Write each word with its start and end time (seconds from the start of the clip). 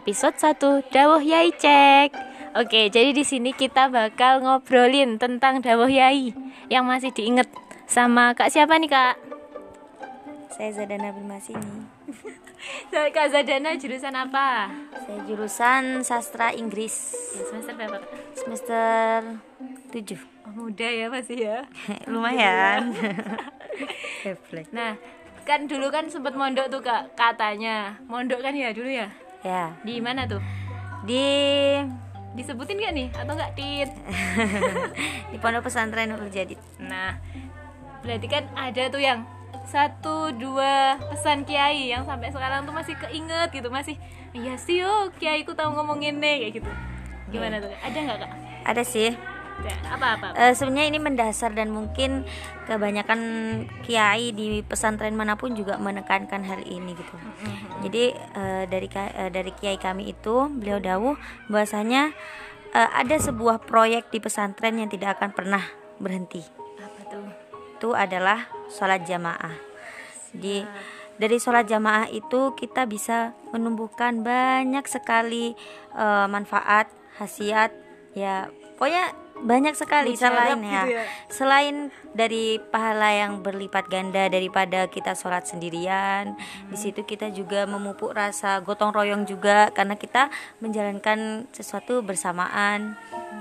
episode 0.00 0.32
1 0.32 0.88
Dawuh 0.88 1.20
Yai 1.20 1.52
Cek. 1.52 2.16
Oke, 2.56 2.88
jadi 2.88 3.12
di 3.12 3.20
sini 3.20 3.52
kita 3.52 3.92
bakal 3.92 4.40
ngobrolin 4.40 5.20
tentang 5.20 5.60
Dawuh 5.60 5.92
Yai 5.92 6.32
yang 6.72 6.88
masih 6.88 7.12
diinget 7.12 7.52
sama 7.84 8.32
Kak 8.32 8.48
siapa 8.48 8.80
nih, 8.80 8.88
Kak? 8.88 9.20
Saya 10.56 10.72
Zadana 10.72 11.12
Bimasini. 11.12 11.84
Kak 13.12 13.28
Zadana 13.28 13.76
jurusan 13.76 14.16
apa? 14.16 14.72
Saya 15.04 15.20
jurusan 15.28 16.00
sastra 16.00 16.56
Inggris. 16.56 17.12
Ya, 17.36 17.44
semester 17.52 17.72
berapa, 17.76 18.00
Kak? 18.00 18.10
Semester 18.40 19.20
7. 19.92 20.16
Oh, 20.48 20.64
muda 20.64 20.88
ya 20.88 21.12
masih 21.12 21.38
ya. 21.44 21.58
Lumayan. 22.10 22.88
Nah, 24.76 25.00
kan 25.48 25.64
dulu 25.64 25.88
kan 25.88 26.08
sempat 26.08 26.36
mondok 26.36 26.68
tuh, 26.72 26.84
Kak, 26.84 27.16
katanya. 27.16 27.96
Mondok 28.04 28.44
kan 28.44 28.52
ya 28.52 28.72
dulu 28.72 28.88
ya? 28.88 29.08
Ya, 29.40 29.72
Di 29.80 30.00
mana 30.00 30.24
tuh? 30.24 30.42
di 31.00 31.24
Disebutin 32.30 32.78
gak 32.78 32.94
nih 32.94 33.08
atau 33.10 33.34
enggak, 33.34 33.58
Tit? 33.58 33.90
di 35.34 35.36
Pondok 35.42 35.66
Pesantren 35.66 36.14
Nurul 36.14 36.30
Jadid. 36.30 36.62
Nah, 36.78 37.18
berarti 38.06 38.30
kan 38.30 38.46
ada 38.54 38.86
tuh 38.86 39.02
yang 39.02 39.26
satu 39.66 40.30
dua 40.34 40.94
pesan 41.10 41.42
kiai 41.42 41.90
yang 41.90 42.06
sampai 42.06 42.30
sekarang 42.30 42.64
tuh 42.64 42.72
masih 42.72 42.94
keinget 42.96 43.50
gitu 43.50 43.68
masih 43.68 43.94
iya 44.32 44.54
sih 44.56 44.80
yo 44.80 45.10
kiai 45.14 45.42
ku 45.42 45.52
tahu 45.52 45.74
ngomong 45.74 46.00
ini 46.00 46.42
kayak 46.42 46.52
gitu 46.58 46.70
gimana 47.28 47.60
tuh 47.60 47.70
ada 47.70 47.94
nggak 47.94 48.18
kak 48.18 48.30
Ada 48.66 48.82
sih. 48.82 49.10
Ya, 49.60 49.76
apa 49.92 50.06
apa, 50.16 50.26
Eh, 50.40 50.52
sebenarnya 50.56 50.88
ini 50.88 50.98
mendasar 51.02 51.52
dan 51.52 51.68
mungkin 51.68 52.24
kebanyakan 52.64 53.20
kiai 53.84 54.32
di 54.32 54.64
pesantren 54.64 55.12
mana 55.12 55.36
pun 55.36 55.52
juga 55.52 55.76
menekankan 55.76 56.40
hal 56.48 56.64
ini 56.64 56.96
gitu. 56.96 57.14
Jadi 57.84 58.04
eh, 58.16 58.64
dari 58.64 58.88
eh, 58.88 59.30
dari 59.30 59.52
kiai 59.52 59.76
kami 59.76 60.16
itu 60.16 60.48
beliau 60.48 60.80
dawuh 60.80 61.14
bahwasanya 61.52 62.16
eh, 62.72 62.90
ada 62.96 63.16
sebuah 63.20 63.68
proyek 63.68 64.08
di 64.08 64.18
pesantren 64.24 64.80
yang 64.80 64.88
tidak 64.88 65.20
akan 65.20 65.36
pernah 65.36 65.64
berhenti. 66.00 66.40
apa 66.80 67.00
tuh 67.12 67.26
Itu 67.76 67.88
adalah 67.92 68.48
sholat 68.72 69.04
jamaah. 69.04 69.52
Di 70.32 70.64
dari 71.20 71.36
sholat 71.36 71.68
jamaah 71.68 72.08
itu 72.08 72.56
kita 72.56 72.88
bisa 72.88 73.36
menumbuhkan 73.52 74.24
banyak 74.24 74.88
sekali 74.88 75.52
eh, 75.92 76.26
manfaat, 76.32 76.88
khasiat, 77.20 77.76
ya 78.16 78.48
pokoknya 78.80 79.12
banyak 79.40 79.74
sekali 79.76 80.14
Mujarab 80.14 80.32
selain 80.32 80.58
gitu 80.60 80.68
ya. 80.68 80.84
Ya. 80.84 81.04
selain 81.32 81.76
dari 82.12 82.60
pahala 82.70 83.08
yang 83.14 83.40
berlipat 83.40 83.88
ganda 83.88 84.28
daripada 84.28 84.86
kita 84.90 85.16
sholat 85.16 85.48
sendirian 85.48 86.36
di 86.68 86.76
situ 86.76 87.02
kita 87.06 87.32
juga 87.32 87.64
memupuk 87.64 88.12
rasa 88.12 88.60
gotong 88.60 88.92
royong 88.92 89.24
juga 89.24 89.72
karena 89.72 89.96
kita 89.96 90.28
menjalankan 90.60 91.48
sesuatu 91.50 92.04
bersamaan. 92.04 92.94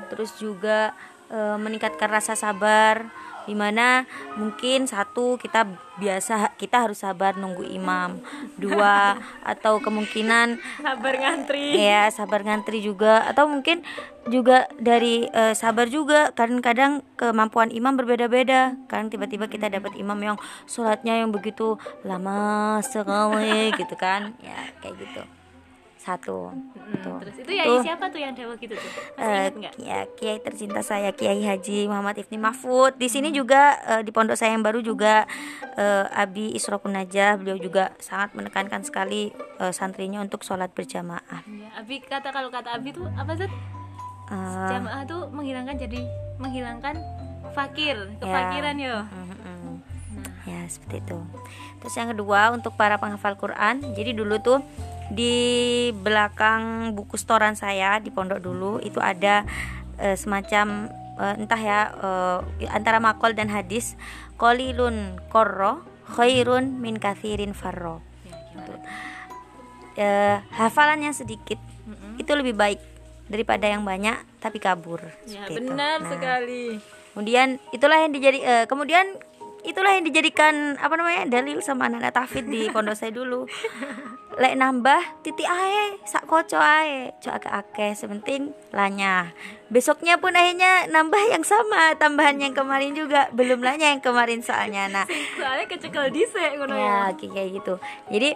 Terus 0.10 0.36
juga 0.42 0.94
eh, 1.30 1.58
meningkatkan 1.58 2.10
rasa 2.10 2.34
sabar 2.34 3.10
di 3.50 3.58
mana 3.58 4.06
mungkin 4.38 4.86
satu 4.86 5.42
kita 5.42 5.66
biasa 5.98 6.54
kita 6.62 6.86
harus 6.86 7.02
sabar 7.02 7.34
nunggu 7.34 7.66
imam. 7.66 8.22
Dua 8.62 9.18
atau 9.42 9.82
kemungkinan 9.82 10.62
sabar 10.86 11.14
ngantri. 11.18 11.74
Ya 11.82 12.06
sabar 12.14 12.46
ngantri 12.46 12.86
juga. 12.86 13.26
Atau 13.26 13.50
mungkin 13.50 13.82
juga 14.30 14.70
dari 14.78 15.26
eh, 15.34 15.58
sabar 15.58 15.90
juga 15.90 16.30
kadang-kadang 16.38 17.02
kemampuan 17.18 17.74
imam 17.74 17.98
berbeda-beda. 17.98 18.78
Kan 18.86 19.10
tiba-tiba 19.10 19.50
kita 19.50 19.74
dapat 19.74 19.98
imam 19.98 20.22
yang 20.22 20.38
sholatnya 20.70 21.18
yang 21.18 21.34
begitu 21.34 21.82
lama 22.06 22.78
sekali 22.86 23.74
gitu 23.74 23.98
kan. 23.98 24.38
Ya 24.46 24.70
kayak 24.86 24.94
gitu 25.02 25.39
satu 26.10 26.50
tuh. 27.00 27.18
terus 27.22 27.36
itu 27.38 27.52
ya 27.52 27.64
Tuh. 27.64 27.82
siapa 27.82 28.10
tuh 28.10 28.18
yang 28.18 28.34
dewa 28.34 28.54
gitu 28.56 28.74
tuh 28.74 28.92
masih 29.14 29.54
nggak 29.56 29.74
ya 29.78 30.00
kiai 30.16 30.40
tercinta 30.40 30.82
saya 30.82 31.12
Kiai 31.12 31.40
Haji 31.40 31.86
Muhammad 31.86 32.18
Ifni 32.18 32.36
Mahfud 32.36 32.98
di 32.98 33.06
sini 33.06 33.30
juga 33.30 33.78
eh, 33.86 34.02
di 34.02 34.10
pondok 34.10 34.34
saya 34.34 34.52
yang 34.52 34.62
baru 34.62 34.82
juga 34.82 35.30
eh, 35.76 36.06
Abi 36.12 36.52
Isrokun 36.52 36.92
Najah 36.92 37.38
beliau 37.38 37.56
juga 37.56 37.94
sangat 37.98 38.34
menekankan 38.34 38.82
sekali 38.82 39.30
eh, 39.34 39.70
santrinya 39.70 40.20
untuk 40.20 40.42
sholat 40.42 40.74
berjamaah 40.74 41.46
ya, 41.46 41.70
Abi 41.78 42.02
kata 42.02 42.30
kalau 42.30 42.50
kata 42.50 42.74
Abi 42.74 42.90
tuh 42.90 43.06
apa 43.14 43.34
sih 43.36 43.50
Eh, 44.30 44.70
jamaah 44.70 45.10
tuh 45.10 45.26
menghilangkan 45.34 45.74
jadi 45.74 46.06
menghilangkan 46.38 47.02
fakir 47.50 47.98
Ya. 47.98 48.18
kefakiran 48.22 48.78
yo 48.78 48.98
mm-mm. 49.02 49.82
nah 50.14 50.30
Ya 50.46 50.62
seperti 50.66 51.02
itu. 51.02 51.18
Terus 51.82 51.94
yang 51.94 52.10
kedua 52.10 52.50
untuk 52.50 52.74
para 52.74 52.98
penghafal 52.98 53.34
Quran. 53.34 53.82
Jadi 53.94 54.14
dulu 54.14 54.38
tuh 54.38 54.62
di 55.10 55.36
belakang 55.92 56.94
buku 56.94 57.18
setoran 57.18 57.54
saya 57.54 57.98
di 57.98 58.10
pondok 58.10 58.40
dulu 58.40 58.78
itu 58.80 58.98
ada 58.98 59.42
eh, 59.98 60.14
semacam 60.14 60.88
eh, 61.18 61.36
entah 61.36 61.58
ya 61.58 61.80
eh, 61.92 62.40
antara 62.70 62.98
makol 62.98 63.34
dan 63.34 63.50
hadis 63.50 63.98
kolilun 64.36 65.18
korro 65.28 65.82
khairun 66.10 66.78
min 66.78 66.98
kathirin 66.98 67.54
farro. 67.54 68.02
ya 68.24 68.34
gimana 68.48 68.78
Eh, 69.94 70.38
hafalan 70.56 71.04
yang 71.04 71.12
sedikit 71.12 71.60
Mm-mm. 71.84 72.16
itu 72.16 72.32
lebih 72.32 72.56
baik 72.56 72.80
daripada 73.28 73.68
yang 73.68 73.84
banyak 73.84 74.16
tapi 74.40 74.56
kabur. 74.58 75.04
ya 75.28 75.44
Seperti 75.44 75.60
itu. 75.60 75.60
benar 75.68 75.98
Nah, 76.00 76.08
sekali 76.08 76.66
Kemudian 77.12 77.48
itulah 77.70 78.00
yang 78.00 78.16
dijadi 78.16 78.40
eh, 78.40 78.64
kemudian 78.64 79.04
itulah 79.60 79.92
yang 79.92 80.08
dijadikan 80.08 80.80
apa 80.80 80.96
namanya 80.96 81.28
dalil 81.28 81.60
sama 81.60 81.92
anak-anak 81.92 82.16
tafid 82.16 82.48
di 82.48 82.72
pondok 82.72 82.96
saya 82.96 83.12
dulu. 83.12 83.44
Lek 84.40 84.56
nambah 84.56 85.20
titik 85.20 85.44
ae, 85.44 86.00
sak 86.08 86.24
koco 86.24 86.56
ae, 86.56 87.12
cok 87.20 87.44
agak 87.44 87.54
akeh 87.60 87.92
sepenting 87.92 88.56
lanya. 88.72 89.36
Besoknya 89.68 90.16
pun 90.16 90.32
akhirnya 90.32 90.88
nambah 90.88 91.20
yang 91.28 91.44
sama, 91.44 91.92
tambahan 92.00 92.40
yang 92.40 92.56
kemarin 92.56 92.96
juga 92.96 93.28
belum 93.36 93.60
lanya 93.60 93.92
yang 93.92 94.00
kemarin 94.00 94.40
soalnya. 94.40 94.88
Nah, 94.88 95.04
soalnya 95.36 95.68
kecekel 95.68 96.08
dhisik 96.16 96.56
ngono 96.56 96.72
ya 96.72 97.12
ya 97.12 97.28
kayak 97.28 97.50
gitu. 97.60 97.84
Jadi 98.08 98.30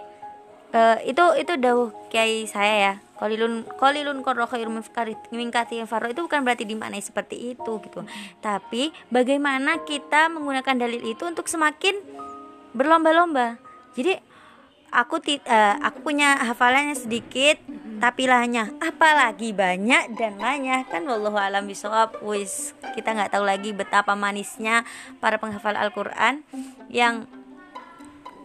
eh, 0.76 0.96
itu 1.08 1.24
itu 1.40 1.52
dawuh 1.56 1.88
kiai 2.12 2.44
saya 2.44 2.74
ya. 2.76 2.94
Kolilun 3.16 3.64
kolilun 3.80 4.20
korro 4.20 4.44
khairum 4.44 4.84
mingkati 5.32 5.80
farro 5.88 6.12
itu 6.12 6.20
bukan 6.20 6.44
berarti 6.44 6.68
dimaknai 6.68 7.00
seperti 7.00 7.56
itu 7.56 7.80
gitu. 7.80 8.04
Tapi 8.44 8.92
bagaimana 9.08 9.80
kita 9.88 10.28
menggunakan 10.28 10.84
dalil 10.84 11.00
itu 11.00 11.24
untuk 11.24 11.48
semakin 11.48 11.96
berlomba-lomba. 12.76 13.56
Jadi 13.96 14.33
aku 14.94 15.18
ti- 15.18 15.42
eh, 15.42 15.74
aku 15.82 16.06
punya 16.06 16.38
hafalannya 16.38 16.94
sedikit 16.94 17.58
tapi 17.98 18.30
lahnya. 18.30 18.70
Apalagi 18.78 19.50
banyak 19.50 20.14
dan 20.14 20.38
lahnya 20.38 20.86
kan 20.86 21.02
wallahu 21.04 21.34
alam 21.34 21.66
bisawab. 21.66 22.22
Wis 22.22 22.72
kita 22.94 23.12
nggak 23.12 23.34
tahu 23.34 23.44
lagi 23.44 23.74
betapa 23.74 24.14
manisnya 24.14 24.86
para 25.18 25.42
penghafal 25.42 25.74
Al-Qur'an 25.74 26.46
yang 26.86 27.26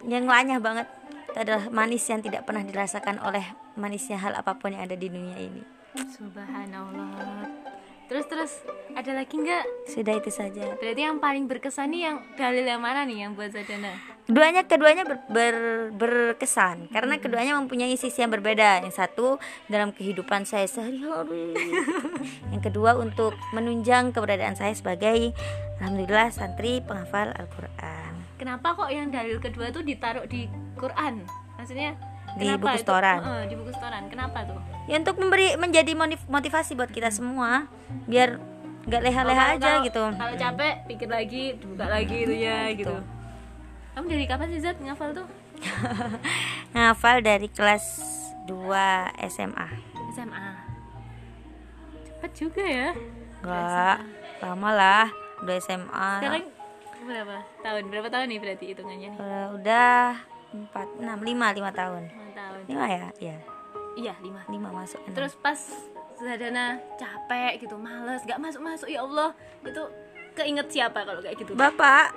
yang 0.09 0.25
lanyah 0.25 0.57
banget. 0.57 0.89
Itu 1.29 1.37
adalah 1.45 1.69
manis 1.69 2.01
yang 2.09 2.25
tidak 2.25 2.49
pernah 2.49 2.65
dirasakan 2.65 3.21
oleh 3.21 3.45
manisnya 3.77 4.17
hal 4.17 4.33
apa 4.33 4.57
pun 4.57 4.73
yang 4.73 4.89
ada 4.89 4.97
di 4.97 5.05
dunia 5.05 5.37
ini. 5.37 5.61
Subhanallah. 6.17 7.45
Terus 8.09 8.25
terus 8.25 8.51
ada 8.97 9.13
lagi 9.13 9.37
nggak? 9.37 9.93
Sudah 9.93 10.17
itu 10.17 10.33
saja. 10.33 10.73
Berarti 10.81 11.01
yang 11.05 11.21
paling 11.21 11.45
berkesan 11.45 11.93
nih 11.93 12.01
yang 12.09 12.17
dalil 12.33 12.65
yang 12.65 12.81
mana 12.81 13.05
nih 13.05 13.29
yang 13.29 13.37
buat 13.37 13.53
Zadana 13.53 14.18
keduanya 14.29 14.61
keduanya 14.63 15.03
ber- 15.03 15.25
ber- 15.27 15.89
berkesan. 15.91 16.85
Karena 16.87 17.17
keduanya 17.17 17.57
mempunyai 17.57 17.97
sisi 17.97 18.21
yang 18.21 18.29
berbeda. 18.29 18.79
Yang 18.79 18.93
satu 18.95 19.41
dalam 19.65 19.89
kehidupan 19.89 20.45
saya 20.45 20.63
sehari-hari. 20.63 21.57
Yang 22.53 22.61
kedua 22.63 22.93
untuk 22.93 23.33
menunjang 23.51 24.13
keberadaan 24.13 24.53
saya 24.53 24.71
sebagai 24.71 25.33
alhamdulillah 25.77 26.29
santri 26.29 26.77
penghafal 26.79 27.33
Al-Quran. 27.33 28.13
Kenapa 28.37 28.71
kok 28.71 28.87
yang 28.87 29.09
dalil 29.09 29.35
kedua 29.35 29.67
tuh 29.67 29.81
ditaruh 29.81 30.23
di 30.23 30.45
Quran? 30.77 31.25
Maksudnya 31.57 31.97
Di 32.37 32.45
kenapa 32.45 32.61
buku 32.61 32.71
itu? 32.71 32.81
setoran. 32.85 33.19
Heeh, 33.19 33.43
di 33.49 33.55
buku 33.57 33.71
setoran. 33.73 34.03
Kenapa 34.07 34.39
tuh 34.45 34.59
ya 34.85 34.95
untuk 34.95 35.17
memberi 35.17 35.53
menjadi 35.55 35.91
motiv- 35.91 36.25
motivasi 36.27 36.73
buat 36.73 36.87
kita 36.87 37.09
semua 37.09 37.65
biar 38.05 38.37
nggak 38.81 39.01
leha-leha 39.03 39.45
aja 39.53 39.59
kalau- 39.59 39.85
gitu. 39.85 40.03
kalau 40.13 40.33
capek 40.35 40.73
pikir 40.87 41.05
lagi 41.07 41.43
buka 41.59 41.85
lagi 41.85 42.15
itu 42.19 42.33
ya 42.35 42.59
gitu. 42.71 42.89
Gitu. 42.89 42.95
Kamu 43.99 44.15
dari 44.15 44.25
kapan 44.31 44.47
sih 44.55 44.63
Zat 44.63 44.79
ngafal 44.79 45.11
tuh? 45.11 45.27
Ngafal 46.71 47.19
dari 47.19 47.51
kelas 47.51 47.83
2 48.47 48.47
SMA 49.27 49.67
SMA 50.15 50.47
cepet 52.07 52.31
juga 52.31 52.63
ya? 52.63 52.89
Enggak, 53.43 53.99
lama 54.39 54.69
lah 54.71 55.07
udah 55.43 55.55
SMA 55.59 56.11
sekarang 56.23 56.47
berapa 57.03 57.37
tahun? 57.59 57.83
Berapa 57.91 58.07
tahun 58.07 58.25
nih 58.31 58.39
berarti 58.39 58.65
hitungannya 58.71 59.09
nih? 59.11 59.19
Eh, 59.19 59.47
udah 59.59 60.15
4, 60.55 61.03
6, 61.03 61.03
5, 61.03 61.59
5 61.59 61.79
tahun. 61.83 62.03
Lima 62.07 62.31
tahun. 62.39 62.61
5 62.71 62.95
ya? 62.95 63.07
Iya, 63.19 63.37
iya 63.99 64.13
lima. 64.23 64.47
5 64.47 64.79
masuk 64.79 64.99
enam. 65.03 65.15
terus 65.19 65.35
pas 65.35 65.59
Zadana 66.19 66.79
capek 66.95 67.67
gitu 67.67 67.75
males 67.75 68.23
nggak 68.23 68.39
masuk 68.39 68.63
masuk 68.63 68.87
ya 68.87 69.03
Allah. 69.03 69.35
Itu 69.59 69.83
keinget 70.39 70.67
siapa 70.71 71.03
kalau 71.03 71.19
kayak 71.19 71.35
gitu? 71.35 71.51
Bapak, 71.59 72.15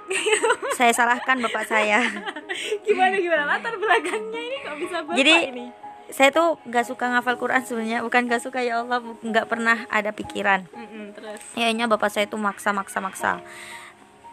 saya 0.78 0.94
salahkan 0.94 1.42
bapak 1.42 1.66
saya. 1.66 2.06
Gimana 2.86 3.18
gimana? 3.18 3.44
Latar 3.58 3.74
belakangnya 3.74 4.40
ini 4.40 4.56
kok 4.62 4.76
bisa 4.78 4.96
bapak 5.02 5.18
Jadi, 5.18 5.34
ini? 5.50 5.66
saya 6.14 6.30
tuh 6.30 6.62
nggak 6.62 6.86
suka 6.86 7.04
ngafal 7.10 7.34
Quran 7.42 7.62
sebenarnya. 7.66 7.98
Bukan 8.06 8.30
nggak 8.30 8.42
suka 8.46 8.62
ya 8.62 8.86
Allah 8.86 9.02
nggak 9.02 9.46
pernah 9.50 9.84
ada 9.90 10.14
pikiran. 10.14 10.70
Mm-mm, 10.70 11.18
terus? 11.18 11.42
Kayaknya 11.58 11.90
bapak 11.90 12.10
saya 12.14 12.30
tuh 12.30 12.38
maksa 12.38 12.70
maksa 12.70 13.02
maksa. 13.02 13.42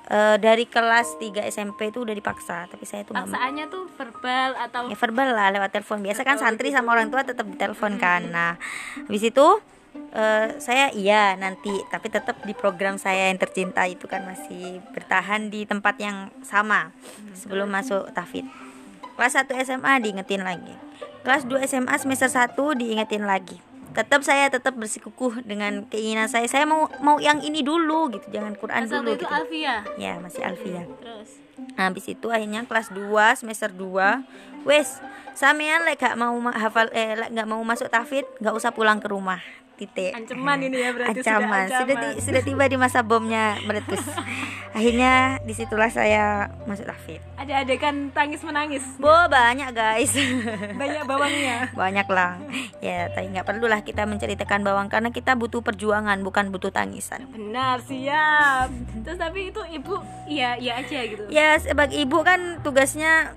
Eh, 0.09 0.38
dari 0.41 0.65
kelas 0.65 1.21
3 1.21 1.45
SMP 1.53 1.94
itu 1.94 2.01
udah 2.01 2.18
dipaksa 2.18 2.65
tapi 2.65 2.81
saya 2.81 3.06
tuh 3.06 3.13
paksaannya 3.13 3.69
tuh 3.69 3.86
verbal 3.94 4.57
atau 4.57 4.89
ya 4.89 4.97
verbal 4.97 5.38
lah 5.38 5.53
lewat 5.53 5.69
telepon. 5.69 6.01
Biasa 6.01 6.25
kan 6.25 6.41
santri 6.41 6.74
sama 6.74 6.97
orang 6.97 7.13
tua 7.13 7.21
tetap 7.21 7.45
ditelepon 7.45 8.01
kan. 8.01 8.25
Nah 8.33 8.57
habis 9.06 9.21
itu 9.21 9.62
eh, 10.10 10.48
saya 10.57 10.90
iya 10.92 11.36
nanti 11.36 11.72
tapi 11.88 12.07
tetap 12.07 12.42
di 12.42 12.51
program 12.51 12.98
saya 12.98 13.30
yang 13.30 13.38
tercinta 13.38 13.86
itu 13.86 14.06
kan 14.06 14.25
masih 14.25 14.81
bertahan 14.92 15.48
di 15.48 15.63
tempat 15.63 15.96
yang 15.98 16.34
sama 16.42 16.92
sebelum 17.34 17.69
masuk 17.69 18.10
tafid. 18.12 18.46
Kelas 19.16 19.36
1 19.36 19.51
SMA 19.68 20.00
diingetin 20.00 20.42
lagi. 20.42 20.72
Kelas 21.22 21.44
2 21.44 21.68
SMA 21.68 21.92
semester 22.00 22.31
1 22.31 22.56
diingetin 22.80 23.28
lagi. 23.28 23.60
Tetap 23.90 24.24
saya 24.24 24.48
tetap 24.48 24.78
bersikukuh 24.78 25.44
dengan 25.44 25.84
keinginan 25.90 26.31
saya. 26.31 26.48
Saya 26.48 26.63
mau 26.63 26.88
mau 27.04 27.19
yang 27.19 27.44
ini 27.44 27.60
dulu 27.60 28.07
gitu 28.16 28.31
jangan 28.31 28.56
Quran 28.56 28.88
satu 28.88 29.04
dulu 29.04 29.18
itu 29.18 29.25
gitu. 29.28 29.34
Alfia 29.34 29.84
ya 29.98 30.16
masih 30.22 30.42
Alfia 30.46 30.88
terus? 31.04 31.42
Nah, 31.75 31.92
habis 31.92 32.07
itu 32.07 32.31
akhirnya 32.31 32.63
kelas 32.63 32.96
2 32.96 33.36
semester 33.36 33.68
2 33.75 34.24
wes 34.63 35.04
sampean 35.36 35.84
lek 35.84 36.00
gak 36.00 36.16
mau 36.16 36.31
ma- 36.40 36.56
hafal 36.56 36.88
eh 36.92 37.19
lek 37.19 37.36
gak 37.36 37.48
mau 37.48 37.60
masuk 37.63 37.92
tafid 37.92 38.24
gak 38.40 38.56
usah 38.56 38.72
pulang 38.72 39.04
ke 39.04 39.12
rumah 39.12 39.44
titik. 39.79 40.11
Ancaman 40.11 40.59
ini 40.59 40.77
ya 40.77 40.91
berarti 40.91 41.23
ancaman. 41.23 41.63
Sudah 41.65 41.79
sudah 41.79 41.95
ancaman. 41.95 42.03
ti- 42.03 42.19
sudah 42.27 42.41
tiba 42.43 42.63
di 42.67 42.75
masa 42.75 42.99
bomnya 42.99 43.55
meletus. 43.63 44.03
Akhirnya 44.75 45.39
di 45.41 45.53
situlah 45.55 45.87
saya 45.87 46.51
masuk 46.67 46.85
tafid 46.85 47.23
ada 47.39 47.63
adegan 47.63 48.11
tangis 48.11 48.43
menangis. 48.43 48.83
Bo 48.99 49.09
banyak 49.31 49.71
guys. 49.71 50.11
Banyak 50.81 51.03
bawangnya. 51.07 51.71
Banyak 51.71 52.07
lah 52.11 52.35
ya 52.83 53.07
tapi 53.09 53.31
nggak 53.31 53.47
perlu 53.47 53.65
lah 53.71 53.79
kita 53.79 54.03
menceritakan 54.03 54.63
bawang 54.63 54.87
karena 54.91 55.09
kita 55.09 55.39
butuh 55.39 55.63
perjuangan 55.63 56.19
bukan 56.19 56.51
butuh 56.51 56.69
tangisan. 56.69 57.31
Benar 57.31 57.79
siap. 57.87 58.67
Terus 59.07 59.17
tapi 59.17 59.55
itu 59.55 59.61
ibu 59.71 60.03
iya 60.27 60.59
iya 60.59 60.83
aja 60.83 60.99
gitu. 61.07 61.23
Ya 61.31 61.55
sebagai 61.57 61.95
ibu 61.95 62.19
kan 62.27 62.59
tugasnya 62.59 63.33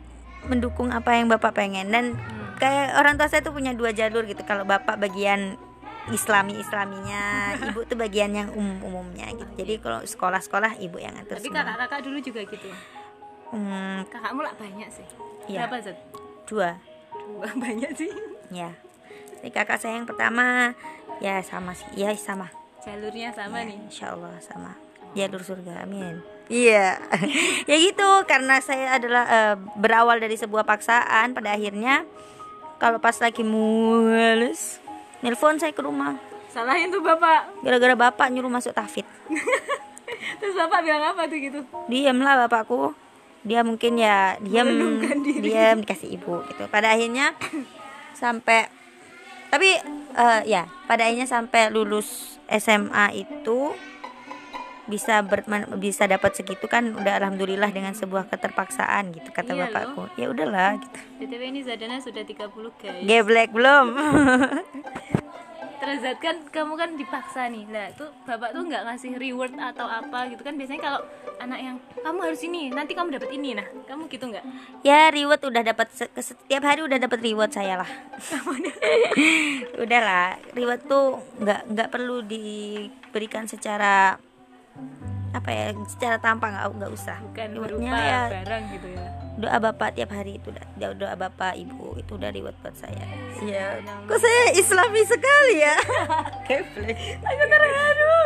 mendukung 0.51 0.91
apa 0.91 1.15
yang 1.15 1.31
bapak 1.31 1.55
pengen. 1.55 1.95
Dan 1.95 2.19
kayak 2.59 2.99
orang 2.99 3.15
tua 3.15 3.31
saya 3.31 3.47
tuh 3.47 3.55
punya 3.55 3.71
dua 3.71 3.95
jalur 3.95 4.27
gitu. 4.27 4.43
Kalau 4.43 4.67
bapak 4.67 4.99
bagian 4.99 5.55
islami 6.11 6.59
islaminya 6.59 7.23
ibu 7.71 7.87
tuh 7.87 7.95
bagian 7.95 8.33
yang 8.33 8.49
umum 8.51 8.83
umumnya 8.83 9.31
gitu. 9.31 9.53
Jadi 9.63 9.75
kalau 9.79 10.01
sekolah 10.03 10.41
sekolah 10.41 10.73
ibu 10.81 10.99
yang 10.99 11.15
atur 11.15 11.39
tapi 11.39 11.47
semua. 11.47 11.63
kakak-kakak 11.63 12.01
dulu 12.03 12.19
juga 12.19 12.41
gitu? 12.49 12.69
Hmm, 13.53 14.03
kakakmu 14.09 14.41
lah 14.43 14.55
banyak 14.57 14.89
sih? 14.91 15.07
Iya. 15.47 15.69
berapa 15.69 15.77
Zat? 15.85 15.99
dua. 16.49 16.71
Dua 17.13 17.49
banyak 17.65 17.93
sih. 17.95 18.11
Ya 18.51 18.75
jadi 19.43 19.51
kakak 19.53 19.79
saya 19.79 19.99
yang 19.99 20.07
pertama 20.07 20.75
ya 21.19 21.43
sama 21.43 21.75
sih. 21.75 21.87
Ya 21.95 22.11
sama. 22.15 22.47
Jalurnya 22.83 23.31
sama 23.31 23.63
Ya, 23.63 23.71
nih. 23.71 23.79
insya 23.87 24.15
Allah 24.15 24.35
sama 24.43 24.75
jalur 25.15 25.43
surga 25.43 25.87
amin. 25.87 26.19
Iya. 26.51 26.99
Ya 27.71 27.77
gitu 27.79 28.27
karena 28.27 28.59
saya 28.59 28.99
adalah 28.99 29.25
eh, 29.27 29.55
berawal 29.79 30.19
dari 30.19 30.35
sebuah 30.35 30.67
paksaan 30.67 31.31
pada 31.31 31.55
akhirnya 31.55 32.03
kalau 32.83 32.99
pas 32.99 33.15
lagi 33.19 33.47
mules 33.47 34.82
nelpon 35.23 35.57
saya 35.57 35.73
ke 35.73 35.83
rumah. 35.83 36.19
Salahin 36.53 36.93
tuh 36.93 37.01
bapak. 37.01 37.65
Gara-gara 37.65 37.95
bapak 37.97 38.29
nyuruh 38.29 38.53
masuk 38.53 38.77
tafid. 38.77 39.09
Terus 40.43 40.55
bapak 40.59 40.85
bilang 40.85 41.15
apa 41.17 41.25
tuh 41.31 41.39
gitu? 41.41 41.61
Diam 41.89 42.21
lah 42.21 42.45
bapakku. 42.45 42.93
Dia 43.43 43.67
mungkin 43.67 43.99
ya 43.99 44.39
diam 44.39 44.69
diam 45.43 45.83
dikasih 45.83 46.15
ibu 46.15 46.45
gitu. 46.47 46.69
Pada 46.69 46.95
akhirnya 46.95 47.35
sampai 48.13 48.69
tapi 49.49 49.81
eh, 50.15 50.41
ya 50.47 50.69
pada 50.87 51.09
akhirnya 51.09 51.27
sampai 51.27 51.73
lulus 51.73 52.39
SMA 52.47 53.25
itu 53.25 53.73
bisa 54.83 55.23
ber, 55.23 55.47
men- 55.47 55.79
bisa 55.79 56.05
dapat 56.05 56.35
segitu 56.35 56.67
kan 56.67 56.91
udah 56.93 57.15
alhamdulillah 57.17 57.71
dengan 57.71 57.95
sebuah 57.95 58.27
keterpaksaan 58.27 59.15
gitu 59.15 59.31
kata 59.31 59.55
Iya 59.55 59.71
bapakku. 59.71 60.11
ya 60.15 60.27
udahlah 60.27 60.75
gitu. 60.77 60.99
Btw 61.23 61.43
ini 61.49 61.61
Zadana 61.63 62.03
sudah 62.03 62.27
30 62.27 62.51
guys. 62.77 63.03
Geblek 63.03 63.51
belum. 63.51 63.87
Terus 65.83 65.99
kan 66.19 66.39
kamu 66.47 66.79
kan 66.79 66.91
dipaksa 66.95 67.51
nih. 67.51 67.67
Lah 67.67 67.91
tuh 67.95 68.07
bapak 68.23 68.55
tuh 68.55 68.63
nggak 68.63 68.87
ngasih 68.87 69.19
reward 69.19 69.51
atau 69.55 69.83
apa 69.83 70.31
gitu 70.31 70.39
kan? 70.41 70.55
Biasanya 70.55 70.79
kalau 70.79 71.01
anak 71.39 71.59
yang 71.59 71.77
kamu 71.99 72.19
harus 72.23 72.43
ini 72.43 72.71
nanti 72.71 72.95
kamu 72.95 73.19
dapat 73.19 73.35
ini. 73.35 73.59
Nah 73.59 73.67
kamu 73.87 74.07
gitu 74.07 74.31
nggak? 74.31 74.47
Ya 74.83 75.11
reward 75.11 75.43
udah 75.43 75.63
dapat 75.63 75.91
setiap 76.17 76.63
hari 76.63 76.87
udah 76.87 77.03
dapat 77.03 77.19
reward 77.19 77.51
saya 77.51 77.83
lah. 77.83 77.91
Udahlah 79.83 80.39
reward 80.55 80.87
tuh 80.87 81.19
nggak 81.39 81.61
nggak 81.71 81.89
perlu 81.91 82.23
diberikan 82.23 83.51
secara 83.51 84.23
apa 85.33 85.49
ya 85.49 85.73
secara 85.89 86.21
tampak 86.21 86.53
nggak 86.53 86.67
nggak 86.77 86.93
usah. 86.93 87.17
Bukan 87.33 87.49
berupa 87.57 87.97
ya 87.97 88.21
barang 88.29 88.65
gitu 88.77 88.89
ya. 88.93 89.07
doa 89.33 89.57
bapak 89.57 89.97
tiap 89.97 90.13
hari 90.13 90.37
itu 90.37 90.53
udah 90.53 90.67
doa, 90.77 90.93
doa 90.93 91.15
bapak 91.17 91.57
ibu 91.57 91.97
itu 91.97 92.21
udah 92.21 92.29
reward 92.29 92.57
buat 92.61 92.77
saya. 92.77 93.01
Ya 93.41 93.81
kok 93.81 94.21
saya 94.21 94.43
islami 94.53 95.03
sekali 95.09 95.57
ya? 95.65 95.77
Aku 97.33 97.45
terharu 97.49 98.21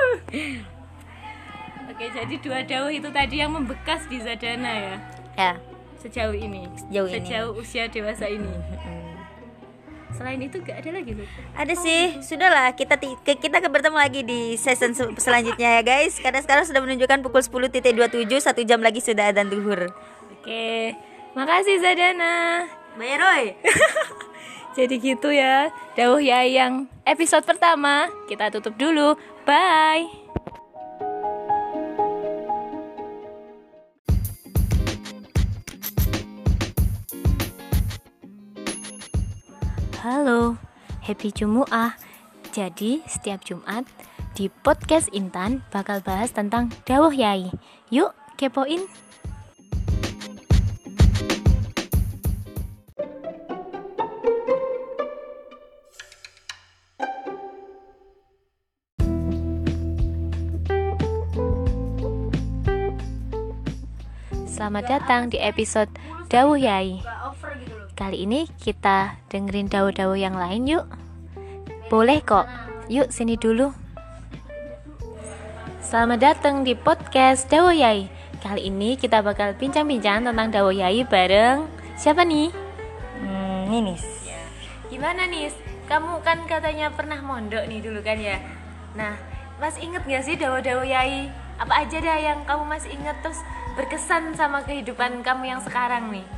oke 1.96 2.04
jadi 2.12 2.34
dua 2.44 2.60
dawuh 2.60 2.92
itu 2.92 3.08
tadi 3.08 3.40
yang 3.40 3.56
membekas 3.56 4.04
di 4.10 4.20
Zadana 4.20 4.68
ya? 4.68 4.96
Ya. 5.38 5.52
Sejauh 5.96 6.36
ini? 6.36 6.68
Sejauh 6.76 7.08
ini. 7.08 7.14
sejauh 7.16 7.50
usia 7.56 7.88
dewasa 7.88 8.28
ini. 8.28 8.52
Selain 10.12 10.38
itu 10.38 10.60
gak 10.60 10.78
ada 10.78 10.90
lagi 10.94 11.12
tuh 11.12 11.26
ada 11.52 11.74
sih. 11.74 12.16
sudahlah 12.20 12.72
kita 12.72 12.94
kita 13.22 13.58
ke- 13.58 13.68
bertemu 13.68 13.96
lagi 13.96 14.20
di 14.22 14.54
season 14.54 14.92
se- 14.92 15.16
selanjutnya 15.16 15.78
ya 15.78 15.82
guys. 15.82 16.16
Karena 16.16 16.38
sekarang 16.38 16.64
sudah 16.64 16.80
menunjukkan 16.80 17.20
pukul 17.20 17.42
10.27 17.42 17.90
satu 18.38 18.62
jam 18.62 18.78
lagi 18.78 19.00
sudah 19.00 19.28
adzan 19.28 19.48
duhur. 19.48 19.90
Oke. 20.32 20.94
Makasih 21.32 21.80
Zadana. 21.80 22.64
Bayar 22.94 23.20
Roy. 23.20 23.44
Jadi 24.76 25.00
gitu 25.00 25.32
ya, 25.32 25.72
Dawuh 25.96 26.20
ya 26.20 26.44
yang 26.44 26.84
episode 27.02 27.48
pertama. 27.48 28.12
Kita 28.28 28.52
tutup 28.52 28.76
dulu. 28.76 29.16
Bye. 29.44 30.25
Halo, 40.06 40.54
happy 41.02 41.34
Jumu'ah. 41.34 41.98
Jadi 42.54 43.02
setiap 43.10 43.42
Jumat 43.42 43.82
di 44.38 44.46
podcast 44.46 45.10
Intan 45.10 45.66
bakal 45.74 45.98
bahas 45.98 46.30
tentang 46.30 46.70
Dawuh 46.86 47.10
Yai. 47.10 47.50
Yuk 47.90 48.14
kepoin. 48.38 48.86
Selamat 64.46 64.86
datang 64.86 65.34
di 65.34 65.42
episode 65.42 65.90
Dawuh 66.30 66.62
Yai. 66.62 67.15
Kali 67.96 68.28
ini 68.28 68.44
kita 68.60 69.16
dengerin 69.32 69.72
dawuh-dawuh 69.72 70.20
yang 70.20 70.36
lain 70.36 70.68
yuk. 70.68 70.84
Boleh 71.88 72.20
kok. 72.20 72.44
Yuk 72.92 73.08
sini 73.08 73.40
dulu. 73.40 73.72
Selamat 75.80 76.20
datang 76.20 76.60
di 76.60 76.76
podcast 76.76 77.48
Dawuh 77.48 77.72
Yai. 77.72 78.12
Kali 78.44 78.68
ini 78.68 79.00
kita 79.00 79.24
bakal 79.24 79.56
bincang-bincang 79.56 80.28
tentang 80.28 80.52
Dawuh 80.52 80.76
Yai 80.76 81.08
bareng 81.08 81.64
siapa 81.96 82.20
nih? 82.28 82.52
hmm, 83.24 83.72
Ninis 83.72 84.04
Gimana 84.92 85.24
nih? 85.24 85.48
Kamu 85.88 86.20
kan 86.20 86.44
katanya 86.44 86.92
pernah 86.92 87.24
mondok 87.24 87.64
nih 87.64 87.80
dulu 87.80 88.04
kan 88.04 88.20
ya? 88.20 88.36
Nah, 88.92 89.16
masih 89.56 89.88
inget 89.88 90.04
gak 90.04 90.24
sih 90.28 90.36
dawa-dawa 90.36 90.84
yai? 90.84 91.32
Apa 91.56 91.88
aja 91.88 91.96
dah 91.96 92.18
yang 92.20 92.44
kamu 92.44 92.68
masih 92.68 92.92
inget 92.92 93.16
terus 93.24 93.40
berkesan 93.72 94.36
sama 94.36 94.60
kehidupan 94.68 95.24
kamu 95.24 95.56
yang 95.56 95.64
sekarang 95.64 96.12
nih? 96.12 96.28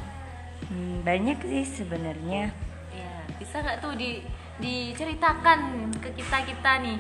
Hmm, 0.68 1.00
banyak 1.04 1.38
sih 1.44 1.64
sebenarnya. 1.64 2.52
Ya, 2.92 3.12
bisa 3.40 3.64
nggak 3.64 3.80
tuh 3.80 3.96
di 3.96 4.20
diceritakan 4.58 5.88
ke 6.02 6.08
kita 6.18 6.44
kita 6.44 6.72
nih? 6.84 6.98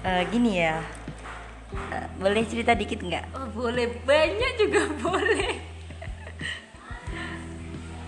Eh, 0.00 0.22
gini 0.32 0.60
ya, 0.60 0.80
Eh, 1.70 2.06
boleh 2.18 2.42
cerita 2.50 2.74
dikit 2.74 2.98
nggak? 2.98 3.30
Oh, 3.30 3.46
boleh 3.54 3.86
banyak 4.02 4.52
juga 4.58 4.90
boleh. 5.06 5.54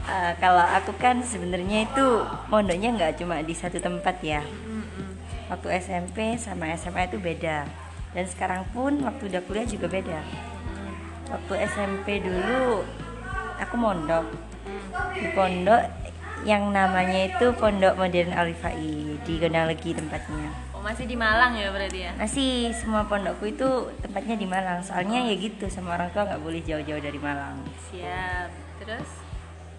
Eh, 0.03 0.33
kalau 0.43 0.67
aku 0.67 0.93
kan 0.99 1.23
sebenarnya 1.23 1.87
itu 1.87 2.07
mondoknya 2.51 2.91
nggak 2.99 3.23
cuma 3.23 3.39
di 3.39 3.55
satu 3.55 3.79
tempat 3.79 4.19
ya. 4.19 4.43
Waktu 5.47 5.79
SMP 5.79 6.35
sama 6.43 6.75
SMA 6.75 7.07
itu 7.07 7.23
beda. 7.23 7.71
Dan 8.13 8.25
sekarang 8.27 8.67
pun 8.75 8.99
waktu 9.07 9.31
udah 9.31 9.43
kuliah 9.47 9.65
juga 9.65 9.87
beda. 9.87 10.21
Waktu 11.31 11.55
SMP 11.71 12.19
dulu 12.19 12.83
aku 13.63 13.75
mondok 13.79 14.27
di 15.15 15.27
pondok 15.33 15.83
yang 16.43 16.75
namanya 16.75 17.31
itu 17.31 17.55
Pondok 17.55 17.95
Modern 17.95 18.35
Alifai 18.35 19.15
di 19.23 19.33
Gondang 19.39 19.71
Legi 19.71 19.95
tempatnya. 19.95 20.51
Oh, 20.75 20.83
masih 20.83 21.07
di 21.07 21.15
Malang 21.15 21.55
ya 21.55 21.71
berarti 21.71 21.99
ya? 22.03 22.13
Masih 22.19 22.75
semua 22.75 23.07
pondokku 23.07 23.47
itu 23.47 23.87
tempatnya 24.03 24.35
di 24.35 24.47
Malang. 24.51 24.83
Soalnya 24.83 25.23
ya 25.23 25.35
gitu 25.39 25.71
sama 25.71 25.95
orang 25.95 26.11
tua 26.11 26.27
nggak 26.27 26.43
boleh 26.43 26.59
jauh-jauh 26.67 26.99
dari 26.99 27.21
Malang. 27.23 27.63
Siap. 27.95 28.51
Terus? 28.83 29.09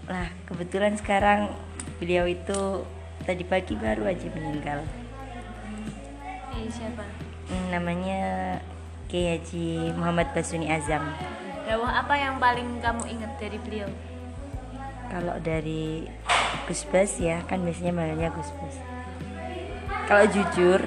Lah 0.07 0.31
kebetulan 0.47 0.95
sekarang 0.95 1.51
beliau 1.99 2.23
itu 2.31 2.87
tadi 3.27 3.43
pagi 3.43 3.75
baru 3.75 4.07
aja 4.07 4.27
meninggal. 4.31 4.87
Eh, 6.55 6.71
siapa? 6.71 7.03
Hmm, 7.51 7.65
namanya 7.75 8.55
Kiai 9.11 9.35
Haji 9.35 9.91
Muhammad 9.99 10.31
Basuni 10.31 10.71
Azam. 10.71 11.03
Dawah 11.63 11.91
apa 12.03 12.13
yang 12.19 12.35
paling 12.43 12.83
kamu 12.83 13.03
ingat 13.07 13.31
dari 13.39 13.57
beliau? 13.63 13.89
Kalau 15.07 15.35
dari 15.39 16.07
Gus 16.67 16.83
Bas 16.91 17.15
ya 17.21 17.39
kan 17.47 17.63
biasanya 17.63 17.95
manggilnya 17.95 18.29
Gus 18.35 18.51
Bas. 18.59 18.75
Kalau 20.03 20.25
jujur 20.27 20.83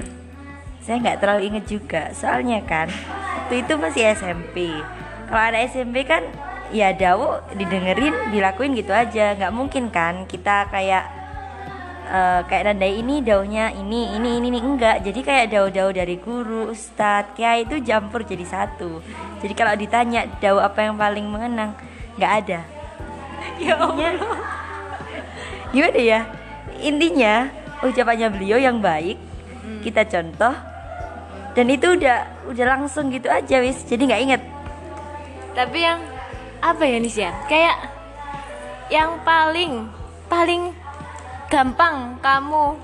saya 0.85 1.03
nggak 1.03 1.19
terlalu 1.19 1.43
inget 1.51 1.65
juga 1.67 2.13
soalnya 2.13 2.61
kan 2.63 2.93
waktu 3.47 3.65
itu 3.65 3.73
masih 3.81 4.03
SMP. 4.13 4.71
Kalau 5.27 5.43
ada 5.43 5.59
SMP 5.65 6.05
kan 6.05 6.23
ya 6.75 6.93
dawo 6.93 7.41
didengerin 7.55 8.35
dilakuin 8.35 8.75
gitu 8.75 8.91
aja 8.91 9.39
nggak 9.39 9.55
mungkin 9.55 9.89
kan 9.89 10.27
kita 10.27 10.67
kayak 10.69 11.07
eh, 12.07 12.41
kayak 12.47 12.73
nandai 12.73 13.03
ini 13.03 13.21
daunnya 13.21 13.75
ini 13.75 14.15
ini 14.17 14.39
ini 14.39 14.47
ini. 14.55 14.61
Enggak 14.63 15.03
jadi 15.03 15.21
kayak 15.21 15.47
daun-daun 15.53 15.95
dari 15.95 16.17
guru 16.17 16.71
ustadz 16.71 17.35
kiai 17.35 17.67
itu 17.67 17.83
campur 17.83 18.23
jadi 18.23 18.47
satu. 18.47 19.03
Jadi 19.43 19.55
kalau 19.59 19.75
ditanya 19.75 20.25
daun 20.39 20.63
apa 20.63 20.79
yang 20.87 20.97
paling 20.97 21.27
mengenang? 21.27 21.75
Nggak 22.17 22.33
ada. 22.45 22.61
Ya 23.57 23.73
intinya 23.73 24.11
gimana 25.73 26.01
ya? 26.01 26.21
Intinya 26.77 27.35
ucapannya 27.81 28.29
beliau 28.29 28.59
yang 28.61 28.81
baik 28.85 29.17
kita 29.81 30.05
contoh 30.05 30.53
dan 31.57 31.67
itu 31.73 31.97
udah 31.97 32.19
udah 32.53 32.67
langsung 32.69 33.09
gitu 33.09 33.33
aja 33.33 33.65
wis. 33.65 33.81
Jadi 33.89 34.03
nggak 34.09 34.23
inget 34.29 34.43
Tapi 35.57 35.79
yang 35.81 36.05
apa 36.61 36.83
ya 36.85 36.99
Nisya? 37.01 37.31
Kayak 37.49 37.77
yang 38.93 39.17
paling 39.25 39.89
paling 40.29 40.75
gampang 41.49 42.19
kamu 42.21 42.79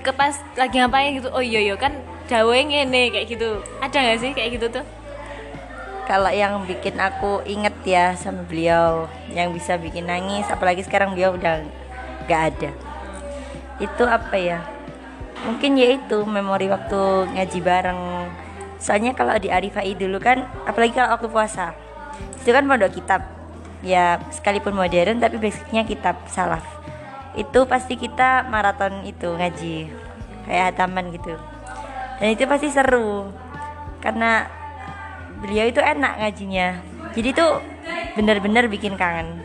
ke 0.00 0.10
pas 0.16 0.34
lagi 0.56 0.80
ngapain 0.80 1.16
gitu. 1.16 1.28
Oh 1.32 1.44
iya 1.44 1.60
iya 1.60 1.76
kan 1.76 1.92
dawe 2.26 2.56
ngene 2.56 3.12
kayak 3.12 3.26
gitu. 3.28 3.60
Ada 3.80 3.96
nggak 3.96 4.18
sih 4.20 4.30
kayak 4.32 4.50
gitu 4.56 4.66
tuh? 4.80 4.84
kalau 6.10 6.26
yang 6.34 6.66
bikin 6.66 6.98
aku 6.98 7.38
inget 7.46 7.70
ya 7.86 8.18
sama 8.18 8.42
beliau 8.42 9.06
yang 9.30 9.54
bisa 9.54 9.78
bikin 9.78 10.10
nangis 10.10 10.42
apalagi 10.50 10.82
sekarang 10.82 11.14
beliau 11.14 11.38
udah 11.38 11.62
nggak 12.26 12.42
ada 12.50 12.70
itu 13.78 14.04
apa 14.10 14.34
ya 14.34 14.58
mungkin 15.46 15.78
ya 15.78 15.94
itu 15.94 16.26
memori 16.26 16.66
waktu 16.66 17.30
ngaji 17.30 17.58
bareng 17.62 18.26
soalnya 18.82 19.14
kalau 19.14 19.38
di 19.38 19.54
Arifai 19.54 19.94
dulu 19.94 20.18
kan 20.18 20.50
apalagi 20.66 20.98
kalau 20.98 21.14
waktu 21.14 21.30
puasa 21.30 21.78
itu 22.42 22.50
kan 22.50 22.66
pondok 22.66 22.90
kitab 22.90 23.22
ya 23.86 24.18
sekalipun 24.34 24.74
modern 24.74 25.22
tapi 25.22 25.38
basicnya 25.38 25.86
kitab 25.86 26.18
salaf 26.26 26.66
itu 27.38 27.60
pasti 27.66 27.94
kita 27.94 28.48
maraton 28.50 29.06
itu 29.06 29.30
ngaji. 29.34 29.76
Kayak 30.46 30.64
hataman 30.74 31.14
gitu. 31.14 31.34
Dan 32.18 32.28
itu 32.34 32.44
pasti 32.50 32.68
seru. 32.72 33.30
Karena 34.02 34.48
beliau 35.44 35.68
itu 35.70 35.78
enak 35.78 36.18
ngajinya. 36.20 36.68
Jadi 37.14 37.28
tuh 37.34 37.62
bener-bener 38.18 38.66
bikin 38.66 38.98
kangen. 38.98 39.40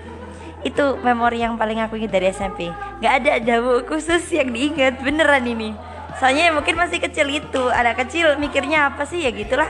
Itu 0.65 0.97
memori 1.05 1.45
yang 1.45 1.61
paling 1.61 1.77
aku 1.77 2.01
ingat 2.01 2.11
dari 2.13 2.33
SMP 2.33 2.73
nggak 2.99 3.13
ada 3.21 3.33
dawu 3.43 3.83
khusus 3.83 4.23
yang 4.31 4.49
diingat 4.49 5.03
beneran 5.03 5.43
ini. 5.43 5.75
Soalnya 6.15 6.55
mungkin 6.55 6.79
masih 6.79 7.03
kecil 7.03 7.27
itu. 7.27 7.63
Anak 7.69 7.99
kecil 8.07 8.39
mikirnya 8.39 8.89
apa 8.89 9.03
sih? 9.03 9.19
Ya 9.19 9.35
gitulah. 9.35 9.67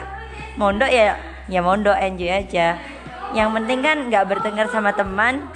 Mondok 0.56 0.88
ya 0.94 1.18
ya 1.50 1.60
mondok 1.66 1.98
enjoy 1.98 2.30
aja. 2.30 2.78
Yang 3.34 3.50
penting 3.60 3.80
kan 3.82 3.98
nggak 4.08 4.26
bertengkar 4.30 4.70
sama 4.70 4.94
teman 4.94 5.50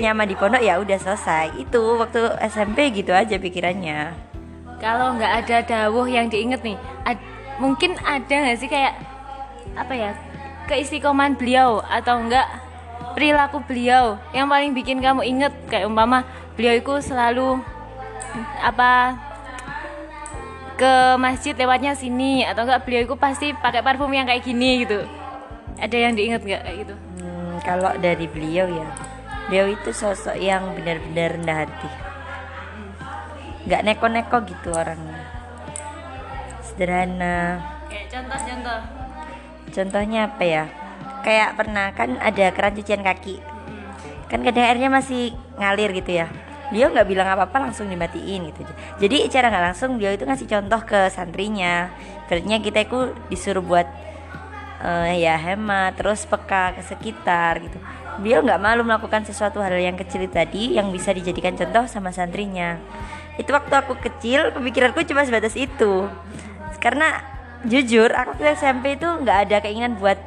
nyaman 0.00 0.26
di 0.26 0.34
pondok 0.34 0.64
ya 0.64 0.80
udah 0.80 0.98
selesai. 0.98 1.52
Itu 1.60 2.00
waktu 2.00 2.40
SMP 2.48 2.90
gitu 2.96 3.12
aja 3.12 3.36
pikirannya. 3.36 4.16
Kalau 4.80 5.12
nggak 5.14 5.32
ada 5.44 5.56
dawuh 5.60 6.08
yang 6.08 6.32
diinget 6.32 6.64
nih, 6.64 6.80
ad- 7.04 7.22
mungkin 7.60 8.00
ada 8.00 8.32
nggak 8.32 8.56
sih 8.56 8.66
kayak 8.72 8.96
apa 9.76 9.92
ya 9.92 10.10
keistiqomahan 10.66 11.36
beliau 11.36 11.84
atau 11.84 12.16
enggak 12.16 12.48
perilaku 13.12 13.60
beliau 13.68 14.16
yang 14.32 14.48
paling 14.48 14.72
bikin 14.72 15.04
kamu 15.04 15.20
inget? 15.28 15.52
Kayak 15.68 15.92
umpama 15.92 16.24
beliau 16.56 16.80
itu 16.80 16.94
selalu 17.04 17.60
apa 18.64 19.20
ke 20.80 20.92
masjid 21.20 21.52
lewatnya 21.52 21.92
sini 21.92 22.48
atau 22.48 22.64
enggak 22.64 22.88
beliau 22.88 23.04
itu 23.04 23.14
pasti 23.20 23.52
pakai 23.52 23.84
parfum 23.84 24.08
yang 24.08 24.24
kayak 24.24 24.40
gini 24.40 24.88
gitu. 24.88 25.04
Ada 25.76 25.96
yang 26.08 26.16
diinget 26.16 26.40
nggak 26.40 26.62
kayak 26.64 26.76
gitu? 26.88 26.94
Hmm, 27.20 27.60
kalau 27.60 27.92
dari 28.00 28.24
beliau 28.24 28.64
ya, 28.64 28.88
beliau 29.50 29.66
itu 29.74 29.90
sosok 29.90 30.38
yang 30.38 30.78
benar-benar 30.78 31.34
rendah 31.34 31.66
hati. 31.66 31.90
Nggak 33.66 33.82
neko-neko 33.82 34.38
gitu 34.46 34.70
orangnya. 34.70 35.26
Sederhana. 36.62 37.58
kayak 37.90 38.06
contoh-contoh 38.14 38.80
Contohnya 39.74 40.30
apa 40.30 40.44
ya? 40.46 40.64
Kayak 41.26 41.58
pernah 41.58 41.90
kan 41.98 42.14
ada 42.22 42.46
keran 42.54 42.78
cucian 42.78 43.02
kaki. 43.02 43.42
Kan 44.30 44.46
kadang 44.46 44.70
airnya 44.70 44.86
masih 44.86 45.34
ngalir 45.58 45.98
gitu 45.98 46.22
ya. 46.22 46.30
Beliau 46.70 46.94
nggak 46.94 47.10
bilang 47.10 47.26
apa-apa 47.26 47.66
langsung 47.66 47.90
dimatiin 47.90 48.54
gitu. 48.54 48.62
Jadi 49.02 49.26
cara 49.34 49.50
nggak 49.50 49.74
langsung 49.74 49.98
beliau 49.98 50.14
itu 50.14 50.22
ngasih 50.30 50.46
contoh 50.46 50.80
ke 50.86 51.10
santrinya. 51.10 51.90
Berarti 52.30 52.46
kita 52.62 52.86
itu 52.86 52.98
disuruh 53.26 53.66
buat 53.66 53.90
eh, 54.78 55.26
ya 55.26 55.34
hemat 55.34 55.98
terus 55.98 56.22
peka 56.22 56.78
ke 56.78 56.82
sekitar 56.86 57.58
gitu 57.66 57.82
beliau 58.20 58.44
nggak 58.44 58.60
malu 58.60 58.84
melakukan 58.84 59.24
sesuatu 59.24 59.64
hal 59.64 59.72
yang 59.80 59.96
kecil 59.96 60.22
tadi 60.28 60.76
yang 60.76 60.92
bisa 60.92 61.10
dijadikan 61.10 61.56
contoh 61.56 61.88
sama 61.88 62.12
santrinya. 62.12 62.76
Itu 63.40 63.56
waktu 63.56 63.72
aku 63.72 63.96
kecil 63.98 64.52
pemikiranku 64.52 65.00
cuma 65.08 65.24
sebatas 65.24 65.56
itu. 65.56 66.06
Karena 66.78 67.24
jujur 67.64 68.12
aku 68.12 68.36
waktu 68.36 68.56
SMP 68.56 69.00
itu 69.00 69.08
nggak 69.08 69.48
ada 69.48 69.56
keinginan 69.64 69.96
buat 69.96 70.20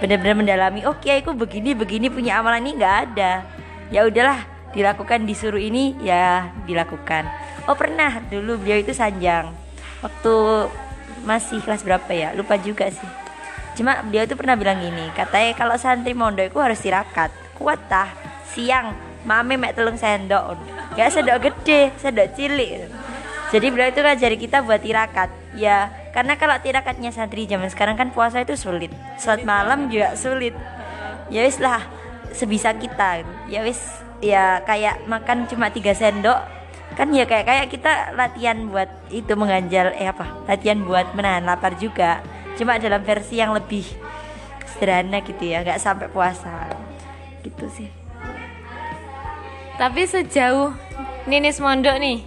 benar-benar 0.00 0.36
mendalami 0.36 0.84
oh 0.84 0.98
kiai 0.98 1.22
aku 1.22 1.32
begini 1.32 1.72
begini 1.72 2.10
punya 2.10 2.40
amalan 2.40 2.64
ini 2.64 2.72
nggak 2.80 2.96
ada. 3.12 3.44
Ya 3.92 4.08
udahlah 4.08 4.40
dilakukan 4.72 5.28
disuruh 5.28 5.60
ini 5.60 5.94
ya 6.00 6.48
dilakukan. 6.64 7.28
Oh 7.68 7.76
pernah 7.76 8.24
dulu 8.32 8.58
beliau 8.60 8.80
itu 8.80 8.96
sanjang. 8.96 9.52
Waktu 10.00 10.34
masih 11.24 11.60
kelas 11.64 11.84
berapa 11.84 12.10
ya? 12.12 12.32
Lupa 12.36 12.60
juga 12.60 12.88
sih 12.92 13.23
cuma 13.74 14.00
beliau 14.06 14.24
itu 14.26 14.38
pernah 14.38 14.54
bilang 14.54 14.78
gini 14.78 15.10
katanya 15.14 15.52
kalau 15.58 15.74
santri 15.74 16.14
mondok 16.14 16.50
itu 16.50 16.58
harus 16.62 16.78
tirakat 16.78 17.30
kuat 17.58 17.78
tah 17.90 18.10
siang 18.54 18.94
mame 19.24 19.56
mek 19.56 19.74
telung 19.74 19.96
sendok. 19.96 20.54
Ya 20.94 21.08
sendok 21.10 21.50
gede 21.50 21.90
sendok 21.98 22.28
cilik. 22.36 22.86
Jadi 23.50 23.66
beliau 23.72 23.88
itu 23.90 24.00
ngajari 24.00 24.36
kita 24.38 24.62
buat 24.62 24.80
tirakat 24.84 25.30
ya 25.56 25.90
karena 26.12 26.38
kalau 26.38 26.54
tirakatnya 26.60 27.10
santri 27.10 27.48
zaman 27.48 27.66
sekarang 27.72 27.98
kan 27.98 28.12
puasa 28.14 28.44
itu 28.44 28.54
sulit. 28.54 28.92
Saat 29.18 29.42
malam 29.42 29.90
juga 29.90 30.14
sulit. 30.14 30.54
Ya 31.32 31.42
wis 31.42 31.58
lah 31.58 31.82
sebisa 32.30 32.76
kita. 32.76 33.24
Ya 33.48 33.64
wis 33.64 33.80
ya 34.20 34.62
kayak 34.62 35.02
makan 35.08 35.48
cuma 35.50 35.72
tiga 35.72 35.96
sendok. 35.96 36.38
Kan 36.94 37.10
ya 37.10 37.26
kayak 37.26 37.48
kayak 37.48 37.66
kita 37.74 38.14
latihan 38.14 38.70
buat 38.70 38.86
itu 39.10 39.34
mengganjal 39.34 39.90
eh 39.98 40.06
apa 40.06 40.30
latihan 40.46 40.78
buat 40.86 41.10
menahan 41.18 41.42
lapar 41.42 41.74
juga 41.74 42.22
cuma 42.54 42.78
dalam 42.78 43.02
versi 43.02 43.38
yang 43.38 43.54
lebih 43.54 43.84
sederhana 44.74 45.22
gitu 45.22 45.42
ya 45.44 45.62
nggak 45.62 45.80
sampai 45.80 46.08
puasa. 46.10 46.70
Gitu 47.42 47.66
sih. 47.70 47.90
Tapi 49.74 50.06
sejauh 50.06 50.70
Ninis 51.26 51.58
Mondok 51.58 51.98
nih 51.98 52.22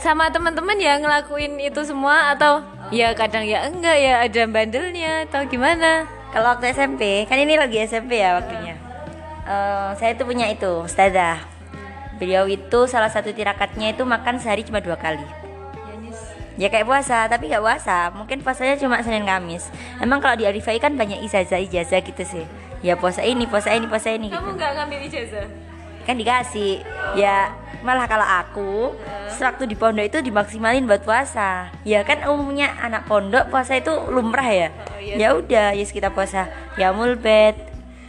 sama 0.00 0.28
teman-teman 0.28 0.76
ya 0.76 1.00
ngelakuin 1.00 1.56
itu 1.58 1.82
semua 1.82 2.36
atau 2.36 2.62
ya 2.92 3.16
kadang 3.16 3.42
ya 3.42 3.66
enggak 3.66 3.96
ya 3.96 4.22
ada 4.24 4.42
bandelnya 4.48 5.24
atau 5.28 5.44
gimana? 5.48 6.08
Kalau 6.32 6.52
waktu 6.52 6.72
SMP 6.76 7.24
kan 7.24 7.40
ini 7.40 7.56
lagi 7.56 7.80
SMP 7.84 8.20
ya 8.20 8.36
waktunya. 8.40 8.76
Eh, 9.46 9.90
saya 9.96 10.12
tuh 10.18 10.26
punya 10.26 10.50
itu 10.50 10.84
ustazah. 10.84 11.40
Beliau 12.16 12.48
itu 12.48 12.88
salah 12.88 13.12
satu 13.12 13.32
tirakatnya 13.32 13.92
itu 13.92 14.02
makan 14.04 14.40
sehari 14.40 14.64
cuma 14.64 14.80
dua 14.80 14.96
kali 14.96 15.45
ya 16.56 16.72
kayak 16.72 16.88
puasa 16.88 17.28
tapi 17.28 17.48
nggak 17.52 17.62
puasa. 17.62 18.10
Mungkin 18.12 18.40
puasanya 18.40 18.76
cuma 18.80 19.00
senin 19.04 19.24
kamis. 19.24 19.68
Emang 20.00 20.20
kalau 20.20 20.36
di 20.36 20.44
Arifai 20.48 20.80
kan 20.80 20.96
banyak 20.96 21.22
ijazah 21.24 21.60
ijazah 21.60 22.00
gitu 22.02 22.24
sih. 22.24 22.44
Ya 22.84 22.96
puasa 22.96 23.24
ini 23.24 23.48
puasa 23.48 23.72
ini 23.72 23.88
puasa 23.88 24.12
ini 24.12 24.28
gitu. 24.32 24.36
kamu 24.36 24.50
nggak 24.56 24.70
ngambil 24.76 25.00
ijazah? 25.08 25.46
Kan 26.04 26.16
dikasih. 26.16 26.84
Ya 27.16 27.52
malah 27.84 28.08
kalau 28.08 28.24
aku 28.26 28.72
sewaktu 29.36 29.68
di 29.68 29.76
pondok 29.76 30.06
itu 30.08 30.18
dimaksimalin 30.24 30.88
buat 30.88 31.04
puasa. 31.04 31.70
Ya 31.84 32.02
kan 32.02 32.24
umumnya 32.26 32.72
anak 32.80 33.06
pondok 33.06 33.52
puasa 33.52 33.76
itu 33.76 33.92
lumrah 34.08 34.48
ya. 34.48 34.68
Ya 35.00 35.36
udah 35.36 35.76
yes 35.76 35.92
kita 35.92 36.10
puasa. 36.10 36.48
Ya 36.80 36.90
mulbet 36.92 37.56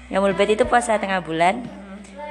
ya 0.08 0.24
mulbet 0.24 0.56
itu 0.56 0.64
puasa 0.64 0.96
tengah 0.98 1.20
bulan. 1.20 1.64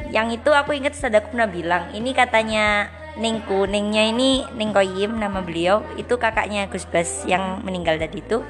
Yang 0.06 0.40
itu 0.40 0.50
aku 0.54 0.70
ingat 0.73 0.94
pernah 0.96 1.50
bilang 1.50 1.90
ini 1.90 2.14
katanya 2.14 2.88
Ningku, 3.16 3.64
Ningnya 3.64 4.12
ini 4.12 4.44
Ning 4.54 4.76
Koyim 4.76 5.16
nama 5.16 5.40
beliau. 5.40 5.80
Itu 5.96 6.20
kakaknya 6.20 6.68
Gus 6.68 6.85
Bas 6.85 7.25
yang 7.25 7.64
meninggal 7.64 7.96
tadi 7.96 8.20
itu. 8.20 8.44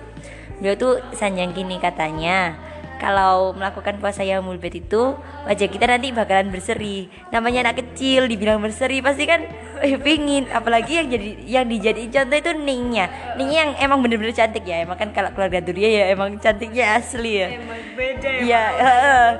Beliau 0.58 0.74
tuh 0.74 0.94
sanjang 1.14 1.54
gini 1.54 1.78
katanya 1.78 2.65
kalau 2.98 3.54
melakukan 3.54 4.00
puasa 4.02 4.26
yaumul 4.26 4.58
bait 4.58 4.74
itu 4.74 5.14
wajah 5.46 5.68
kita 5.68 5.86
nanti 5.86 6.10
bakalan 6.10 6.50
berseri. 6.50 7.06
Namanya 7.30 7.70
anak 7.70 7.84
kecil 7.84 8.26
dibilang 8.26 8.58
berseri 8.58 9.04
pasti 9.04 9.24
kan 9.28 9.44
eh, 9.84 9.96
pingin. 10.06 10.48
Apalagi 10.50 10.98
yang 10.98 11.08
jadi 11.12 11.28
yang 11.44 11.66
dijadiin 11.68 12.10
contoh 12.10 12.38
itu 12.40 12.52
Ningnya 12.56 13.06
Ningnya 13.36 13.58
yang 13.68 13.72
emang 13.78 13.98
bener-bener 14.02 14.34
cantik 14.34 14.64
ya. 14.64 14.82
Emang 14.82 14.98
kan 14.98 15.12
kalau 15.14 15.30
keluarga 15.36 15.60
Duria 15.62 15.88
ya 15.88 16.04
emang 16.10 16.40
cantiknya 16.40 16.98
asli 16.98 17.44
ya. 17.44 17.48
Emang 17.56 17.80
beda 17.94 18.28
ya 18.28 18.44
Iya, 18.46 18.64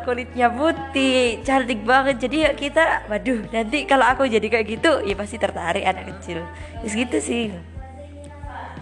kulitnya 0.03 0.49
putih, 0.53 1.41
cantik 1.47 1.81
banget. 1.87 2.17
Jadi 2.21 2.37
ya 2.43 2.51
kita, 2.53 3.07
waduh, 3.07 3.47
nanti 3.53 3.85
kalau 3.85 4.05
aku 4.05 4.27
jadi 4.27 4.47
kayak 4.49 4.67
gitu, 4.67 4.93
ya 5.05 5.15
pasti 5.15 5.37
tertarik 5.39 5.85
anak 5.85 6.17
kecil. 6.17 6.43
Terus 6.83 6.95
gitu 6.95 7.19
sih. 7.23 7.76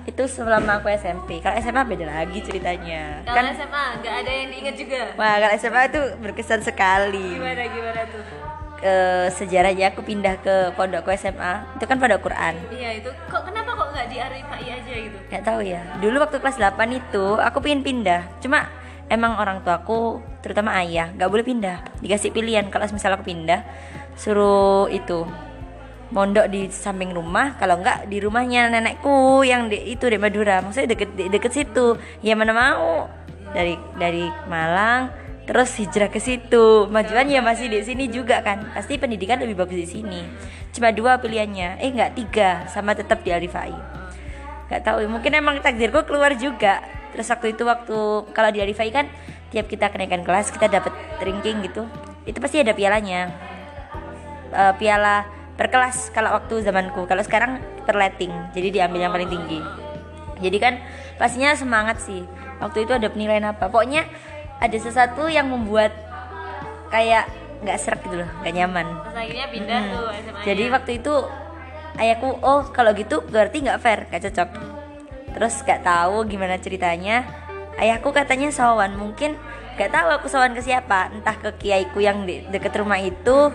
Itu 0.04 0.28
selama 0.28 0.78
aku 0.78 0.92
SMP. 0.92 1.40
Kalau 1.40 1.56
SMA 1.58 1.82
beda 1.82 2.04
lagi 2.04 2.38
ceritanya. 2.40 3.24
kalau 3.24 3.40
Kan 3.40 3.56
SMA 3.56 3.84
nggak 4.04 4.14
ada 4.20 4.30
yang 4.30 4.48
diingat 4.52 4.74
juga 4.76 5.00
wah, 5.16 5.34
kalau 5.40 5.54
SMA 5.56 5.80
itu 5.88 6.00
berkesan 6.20 6.60
sekali. 6.60 7.40
gimana 7.40 7.64
gimana 7.66 8.00
tuh 8.12 8.22
Ke 8.74 8.94
sejarahnya 9.32 9.96
aku 9.96 10.04
pindah 10.04 10.36
ke 10.44 10.76
pondokku 10.76 11.08
SMA. 11.16 11.52
Itu 11.80 11.84
kan 11.88 11.96
pondok 11.96 12.20
Quran. 12.20 12.54
iya 12.68 13.00
itu 13.00 13.08
kok 13.32 13.42
kenapa 13.48 13.72
kok 13.72 13.88
nggak 13.96 14.06
di 14.12 14.16
Arifai 14.20 14.66
aja 14.68 14.92
gitu 14.92 15.16
Gak 15.32 15.42
tahu 15.42 15.60
ya. 15.64 15.80
Dulu 15.98 16.16
waktu 16.20 16.36
kelas 16.36 16.60
8 16.60 16.76
itu 16.92 17.24
aku 17.40 17.64
pengen 17.64 17.80
pindah. 17.80 18.28
Cuma 18.44 18.68
emang 19.08 19.40
orang 19.40 19.64
tuaku 19.64 20.20
terutama 20.44 20.76
ayah 20.84 21.08
nggak 21.16 21.30
boleh 21.32 21.44
pindah. 21.48 21.80
Dikasih 22.04 22.28
pilihan 22.28 22.68
kalau 22.68 22.84
misal 22.92 23.16
aku 23.16 23.24
pindah 23.24 23.64
suruh 24.14 24.86
itu 24.92 25.24
mondok 26.14 26.46
di 26.46 26.70
samping 26.70 27.10
rumah 27.10 27.58
kalau 27.58 27.82
enggak 27.82 28.06
di 28.06 28.22
rumahnya 28.22 28.70
nenekku 28.70 29.42
yang 29.42 29.66
di, 29.66 29.82
itu 29.90 30.06
di 30.06 30.14
Madura. 30.14 30.62
Maksudnya 30.62 30.94
deket 30.94 31.10
de- 31.18 31.30
deket 31.34 31.52
situ. 31.52 31.98
Ya 32.22 32.38
mana 32.38 32.54
mau. 32.54 33.10
Dari 33.50 33.74
dari 33.98 34.30
Malang 34.46 35.10
terus 35.44 35.74
hijrah 35.76 36.08
ke 36.08 36.22
situ. 36.22 36.86
Majuan 36.86 37.26
ya 37.26 37.42
masih 37.42 37.66
di 37.66 37.82
sini 37.82 38.06
juga 38.06 38.40
kan. 38.46 38.62
Pasti 38.72 38.94
pendidikan 38.96 39.42
lebih 39.42 39.58
bagus 39.58 39.76
di 39.82 39.88
sini. 39.90 40.22
Cuma 40.70 40.94
dua 40.94 41.18
pilihannya. 41.18 41.82
Eh 41.82 41.90
enggak 41.90 42.14
tiga. 42.14 42.70
Sama 42.70 42.94
tetap 42.94 43.26
di 43.26 43.34
Alifai 43.34 43.94
nggak 44.64 44.80
tahu 44.80 45.04
mungkin 45.06 45.32
emang 45.36 45.60
takdirku 45.60 46.02
keluar 46.08 46.32
juga. 46.34 46.80
Terus 47.14 47.30
waktu 47.30 47.54
itu 47.54 47.62
waktu 47.62 47.98
kalau 48.34 48.50
di 48.50 48.58
Arifai 48.58 48.90
kan 48.90 49.06
tiap 49.54 49.70
kita 49.70 49.92
kenaikan 49.92 50.26
kelas 50.26 50.50
kita 50.50 50.66
dapat 50.66 50.90
ranking 51.22 51.62
gitu. 51.62 51.86
Itu 52.26 52.42
pasti 52.42 52.58
ada 52.58 52.74
pialanya. 52.74 53.30
Eh, 54.50 54.74
piala 54.78 55.26
per 55.54 55.70
kelas 55.70 56.10
kalau 56.10 56.34
waktu 56.34 56.62
zamanku. 56.66 57.06
Kalau 57.06 57.22
sekarang 57.22 57.62
per 57.86 57.94
letting 57.94 58.32
jadi 58.52 58.68
diambil 58.70 59.06
yang 59.06 59.12
paling 59.14 59.30
tinggi. 59.30 59.60
Jadi 60.42 60.58
kan 60.58 60.74
pastinya 61.16 61.54
semangat 61.54 62.02
sih. 62.02 62.26
Waktu 62.58 62.86
itu 62.86 62.92
ada 62.94 63.06
penilaian 63.10 63.54
apa. 63.54 63.70
Pokoknya 63.70 64.06
ada 64.58 64.76
sesuatu 64.78 65.30
yang 65.30 65.50
membuat 65.50 65.94
kayak 66.90 67.26
nggak 67.64 67.78
serak 67.80 68.00
gitu 68.04 68.20
loh 68.22 68.30
nggak 68.42 68.54
nyaman. 68.54 68.86
Terus 68.86 69.16
akhirnya 69.16 69.46
pindah 69.48 69.80
Hmm. 69.80 69.92
tuh 69.94 70.06
SMA 70.20 70.40
jadi 70.44 70.64
waktu 70.68 70.90
itu 71.00 71.14
ayahku 71.96 72.28
oh 72.42 72.62
kalau 72.74 72.90
gitu 72.92 73.24
berarti 73.24 73.56
nggak 73.64 73.80
fair 73.80 74.00
nggak 74.10 74.22
cocok. 74.30 74.48
Terus 75.34 75.54
nggak 75.64 75.80
tahu 75.82 76.16
gimana 76.28 76.60
ceritanya. 76.60 77.24
Ayahku 77.74 78.14
katanya 78.14 78.54
sowan. 78.54 78.94
Mungkin 78.94 79.34
nggak 79.74 79.90
tahu 79.90 80.08
aku 80.14 80.26
sowan 80.30 80.54
ke 80.54 80.62
siapa. 80.62 81.10
Entah 81.10 81.34
ke 81.34 81.50
kiaiku 81.58 81.98
yang 81.98 82.22
di 82.22 82.46
deket 82.52 82.74
rumah 82.78 83.00
itu 83.02 83.50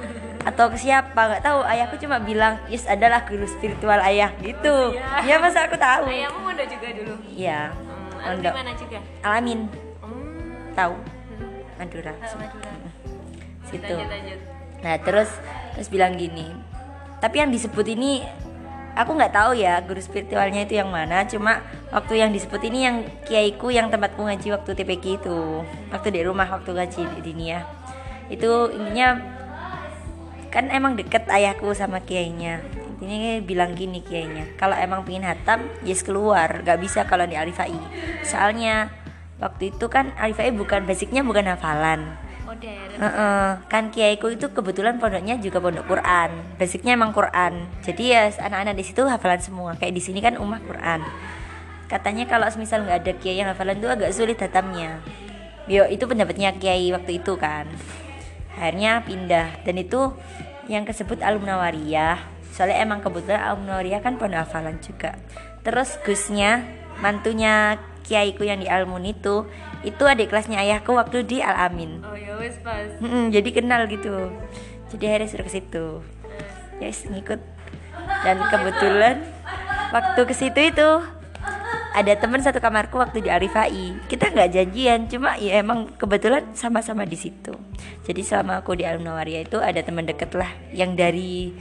atau 0.48 0.72
ke 0.72 0.78
siapa 0.80 1.20
nggak 1.20 1.44
tahu. 1.44 1.60
Ayahku 1.68 1.96
cuma 2.00 2.18
bilang 2.24 2.60
yes 2.72 2.88
adalah 2.88 3.24
guru 3.28 3.44
spiritual 3.48 4.00
ayah. 4.04 4.32
Gitu. 4.40 4.96
Ya 5.28 5.36
masa 5.40 5.68
aku 5.68 5.76
tahu? 5.76 6.08
Ayahmu 6.08 6.40
mondok 6.44 6.68
juga 6.72 6.88
dulu? 6.96 7.14
Iya 7.36 7.72
hmm, 7.76 8.24
mondok. 8.24 8.54
Mana 8.56 8.74
juga? 8.76 9.00
Alamin. 9.24 9.60
Hmm. 10.00 10.74
tahu? 10.76 10.96
Madura. 11.80 12.14
Madura. 12.16 12.72
situ. 13.70 13.96
lanjut 13.96 14.10
lanjut. 14.10 14.40
Nah 14.80 14.96
terus 15.04 15.30
terus 15.76 15.88
bilang 15.92 16.18
gini, 16.18 16.50
tapi 17.20 17.44
yang 17.44 17.52
disebut 17.52 17.86
ini 17.88 18.24
aku 19.00 19.16
nggak 19.16 19.32
tahu 19.32 19.52
ya 19.56 19.80
guru 19.84 20.00
spiritualnya 20.00 20.68
itu 20.68 20.80
yang 20.80 20.90
mana. 20.92 21.24
Cuma 21.28 21.64
waktu 21.92 22.20
yang 22.20 22.32
disebut 22.36 22.62
ini 22.68 22.80
yang 22.88 22.98
kiaiku 23.28 23.72
yang 23.72 23.88
tempatku 23.88 24.24
ngaji 24.24 24.56
waktu 24.56 24.72
TPK 24.76 25.06
itu, 25.24 25.64
waktu 25.92 26.08
di 26.12 26.22
rumah 26.24 26.48
waktu 26.48 26.72
ngaji 26.76 27.02
di 27.20 27.22
Dinia. 27.22 27.64
Itu 28.28 28.70
intinya 28.72 29.39
kan 30.50 30.70
emang 30.74 30.98
deket 30.98 31.30
ayahku 31.30 31.72
sama 31.78 32.02
kiainya. 32.02 32.62
Intinya 33.00 33.40
bilang 33.46 33.80
gini 33.80 34.04
kiainya, 34.04 34.60
kalau 34.60 34.76
emang 34.76 35.08
pingin 35.08 35.24
hatam, 35.24 35.64
yes 35.88 36.04
keluar, 36.04 36.62
nggak 36.66 36.80
bisa 36.84 37.08
kalau 37.08 37.24
di 37.24 37.40
Alifai. 37.40 37.80
Soalnya 38.28 38.92
waktu 39.40 39.72
itu 39.72 39.88
kan 39.88 40.12
Alifai 40.20 40.52
bukan 40.52 40.84
basicnya 40.84 41.24
bukan 41.24 41.48
hafalan. 41.48 42.20
modern 42.44 42.90
Heeh, 43.00 43.48
kan 43.72 43.94
kiaiku 43.94 44.34
itu 44.34 44.52
kebetulan 44.52 44.98
pondoknya 44.98 45.40
juga 45.40 45.64
pondok 45.64 45.86
Quran. 45.86 46.30
Basicnya 46.60 46.98
emang 46.98 47.16
Quran. 47.16 47.70
Jadi 47.86 48.12
ya 48.12 48.28
anak-anak 48.28 48.76
di 48.76 48.84
situ 48.84 49.06
hafalan 49.06 49.40
semua. 49.40 49.72
Kayak 49.80 49.94
di 49.96 50.02
sini 50.04 50.20
kan 50.20 50.36
ummah 50.36 50.60
Quran. 50.60 51.06
Katanya 51.88 52.26
kalau 52.28 52.50
misal 52.58 52.84
nggak 52.84 53.00
ada 53.06 53.14
kiai 53.16 53.40
yang 53.40 53.50
hafalan 53.54 53.80
itu 53.80 53.88
agak 53.88 54.12
sulit 54.12 54.38
hatamnya. 54.42 55.00
Yo 55.70 55.86
itu 55.88 56.04
pendapatnya 56.10 56.52
kiai 56.58 56.90
waktu 56.92 57.22
itu 57.22 57.38
kan. 57.38 57.70
Akhirnya 58.60 59.02
pindah 59.08 59.64
dan 59.64 59.76
itu 59.80 60.12
yang 60.68 60.84
kesebut 60.84 61.24
alumna 61.24 61.56
wariyah. 61.58 62.20
Soalnya 62.52 62.84
emang 62.84 63.00
kebetulan 63.00 63.40
alumna 63.40 63.80
wariyah 63.80 64.04
kan 64.04 64.20
pondok 64.20 64.44
hafalan 64.44 64.78
juga. 64.84 65.16
Terus 65.64 65.96
Gusnya 66.04 66.68
mantunya 67.00 67.80
kiaiku 68.10 68.42
yang 68.44 68.60
di 68.60 68.68
Almun 68.68 69.06
itu 69.06 69.46
itu 69.86 70.04
adik 70.04 70.34
kelasnya 70.34 70.60
ayahku 70.60 70.98
waktu 70.98 71.24
di 71.24 71.40
Al 71.46 71.70
Amin. 71.70 72.02
oh 72.02 72.18
ya 72.18 72.36
wes 72.42 72.58
pas 72.66 72.90
Mm-mm, 73.00 73.30
jadi 73.30 73.50
kenal 73.54 73.86
gitu 73.86 74.34
jadi 74.90 75.14
akhirnya 75.14 75.30
suruh 75.30 75.46
ke 75.46 75.54
situ 75.54 75.86
ya 76.82 76.90
wis, 76.90 77.06
ngikut 77.06 77.38
dan 78.26 78.42
kebetulan 78.50 79.16
waktu 79.94 80.22
ke 80.26 80.34
situ 80.34 80.60
itu 80.74 80.90
ada 81.90 82.14
teman 82.14 82.38
satu 82.38 82.62
kamarku 82.62 83.02
waktu 83.02 83.26
di 83.26 83.30
Arifai. 83.34 83.98
Kita 84.06 84.30
nggak 84.30 84.50
janjian 84.54 85.10
cuma 85.10 85.34
ya 85.42 85.62
emang 85.62 85.90
kebetulan 85.98 86.54
sama-sama 86.54 87.06
di 87.06 87.18
situ. 87.18 87.54
Jadi 88.06 88.22
selama 88.22 88.62
aku 88.62 88.78
di 88.78 88.86
Alam 88.86 89.06
itu 89.26 89.58
ada 89.58 89.82
teman 89.82 90.06
deket 90.06 90.34
lah 90.38 90.50
yang 90.70 90.94
dari 90.94 91.54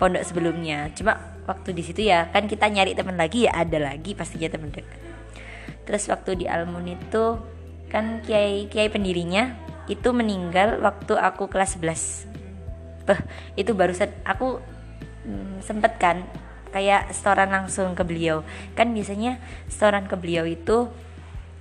pondok 0.00 0.24
sebelumnya. 0.24 0.88
Cuma 0.96 1.20
waktu 1.44 1.76
di 1.76 1.82
situ 1.84 2.08
ya 2.08 2.32
kan 2.32 2.48
kita 2.48 2.68
nyari 2.72 2.96
teman 2.96 3.20
lagi 3.20 3.44
ya 3.44 3.52
ada 3.52 3.76
lagi 3.76 4.16
pastinya 4.16 4.48
teman 4.48 4.72
deket. 4.72 5.00
Terus 5.84 6.08
waktu 6.08 6.44
di 6.44 6.46
Almun 6.48 6.88
itu 6.88 7.36
kan 7.92 8.24
kiai 8.24 8.66
kiai 8.72 8.88
pendirinya 8.88 9.52
itu 9.84 10.16
meninggal 10.16 10.80
waktu 10.80 11.12
aku 11.12 11.52
kelas 11.52 11.76
11. 11.76 13.04
Beh, 13.04 13.20
itu 13.60 13.76
barusan 13.76 14.08
aku 14.24 14.64
mm, 15.28 15.60
sempet 15.60 16.00
kan 16.00 16.24
kayak 16.74 17.14
setoran 17.14 17.54
langsung 17.54 17.94
ke 17.94 18.02
beliau. 18.02 18.42
Kan 18.74 18.90
biasanya 18.90 19.38
setoran 19.70 20.10
ke 20.10 20.18
beliau 20.18 20.42
itu 20.42 20.90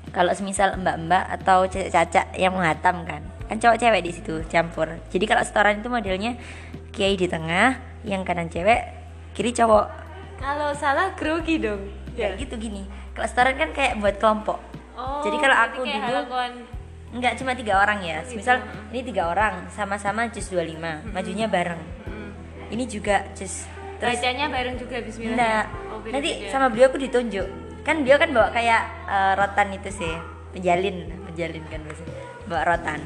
kalau 0.10 0.34
semisal 0.34 0.73
mbak-mbak 0.82 1.30
atau 1.39 1.69
caca 1.69 2.34
yang 2.34 2.58
menghatam 2.58 3.06
kan. 3.06 3.21
Kan 3.45 3.62
cowok 3.62 3.78
cewek 3.78 4.02
di 4.02 4.12
situ 4.12 4.41
campur. 4.49 4.89
Jadi 5.13 5.26
kalau 5.30 5.45
setoran 5.45 5.78
itu 5.78 5.89
modelnya 5.93 6.34
kiai 6.89 7.13
di 7.13 7.30
tengah, 7.30 7.78
yang 8.02 8.26
kanan 8.26 8.49
cewek, 8.49 8.89
kiri 9.38 9.54
cowok. 9.54 10.02
kalau 10.43 10.76
salah 10.76 11.15
grogi 11.15 11.56
dong 11.56 11.80
Ya 12.19 12.36
gitu 12.36 12.60
gini. 12.60 12.84
Kalau 13.13 13.26
setoran 13.26 13.56
kan 13.56 13.69
kayak 13.71 14.02
buat 14.02 14.17
kelompok. 14.17 14.58
oh 14.93 15.21
Jadi 15.21 15.38
kalau 15.39 15.56
aku 15.56 15.82
dulu- 15.86 16.02
halakuan 16.02 16.52
Enggak 17.13 17.38
cuma 17.38 17.54
tiga 17.54 17.78
orang 17.78 18.02
ya. 18.02 18.26
Misal 18.26 18.58
ini 18.89 19.06
tiga 19.06 19.30
orang 19.30 19.69
sama-sama 19.69 20.26
jus 20.34 20.49
25, 20.49 21.06
majunya 21.13 21.45
bareng. 21.45 21.78
Ini 22.73 22.89
juga 22.89 23.21
jus. 23.38 23.69
Bacanya 24.12 24.46
bareng 24.52 24.76
juga 24.76 24.96
Bismillah 25.00 25.36
enggak. 25.36 25.66
oh, 25.92 25.98
beda-beda. 26.04 26.13
Nanti 26.20 26.30
sama 26.52 26.68
beliau 26.68 26.88
aku 26.92 27.00
ditunjuk. 27.00 27.48
Kan 27.84 27.96
beliau 28.04 28.18
kan 28.20 28.30
bawa 28.32 28.48
kayak 28.52 28.82
eh, 29.08 29.34
rotan 29.39 29.68
itu 29.76 29.89
sih, 29.92 30.13
penjalin, 30.52 30.98
penjalin 31.32 31.63
kan 31.72 31.80
biasanya. 31.84 32.16
Bawa 32.48 32.62
rotan. 32.68 33.00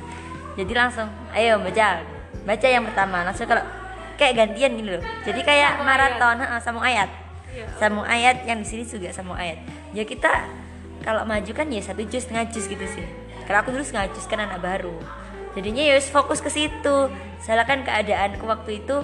Jadi 0.57 0.73
langsung, 0.73 1.07
ayo 1.37 1.61
baca. 1.61 2.01
Baca 2.45 2.67
yang 2.67 2.83
pertama. 2.89 3.21
Langsung 3.21 3.45
kalau 3.45 3.61
kayak 4.17 4.33
gantian 4.33 4.73
gitu 4.73 4.89
loh. 4.97 5.03
Jadi 5.21 5.39
kayak 5.45 5.77
Sambung 5.77 5.87
maraton, 5.87 6.35
heeh, 6.41 6.59
sambung 6.61 6.85
ayat. 6.85 7.09
Iya. 7.53 7.65
Sambung 7.77 8.05
ayat 8.05 8.37
yang 8.49 8.59
di 8.61 8.67
sini 8.67 8.83
juga 8.85 9.09
sambung 9.13 9.37
ayat. 9.37 9.61
Ya 9.93 10.03
kita 10.03 10.29
kalau 11.05 11.23
maju 11.23 11.51
kan 11.53 11.69
ya 11.69 11.79
satu 11.79 12.01
jus 12.09 12.25
setengah 12.25 12.49
jus 12.49 12.65
gitu 12.65 12.85
sih. 12.89 13.05
Kalau 13.45 13.63
aku 13.63 13.71
dulu 13.71 13.85
setengah 13.85 14.11
jus 14.11 14.25
kan 14.25 14.43
anak 14.43 14.59
baru. 14.59 14.97
Jadinya 15.55 15.81
ya 15.85 15.97
fokus 16.01 16.41
ke 16.43 16.49
situ. 16.51 16.97
Salah 17.41 17.65
kan 17.65 17.85
keadaanku 17.85 18.43
waktu 18.45 18.83
itu 18.83 19.01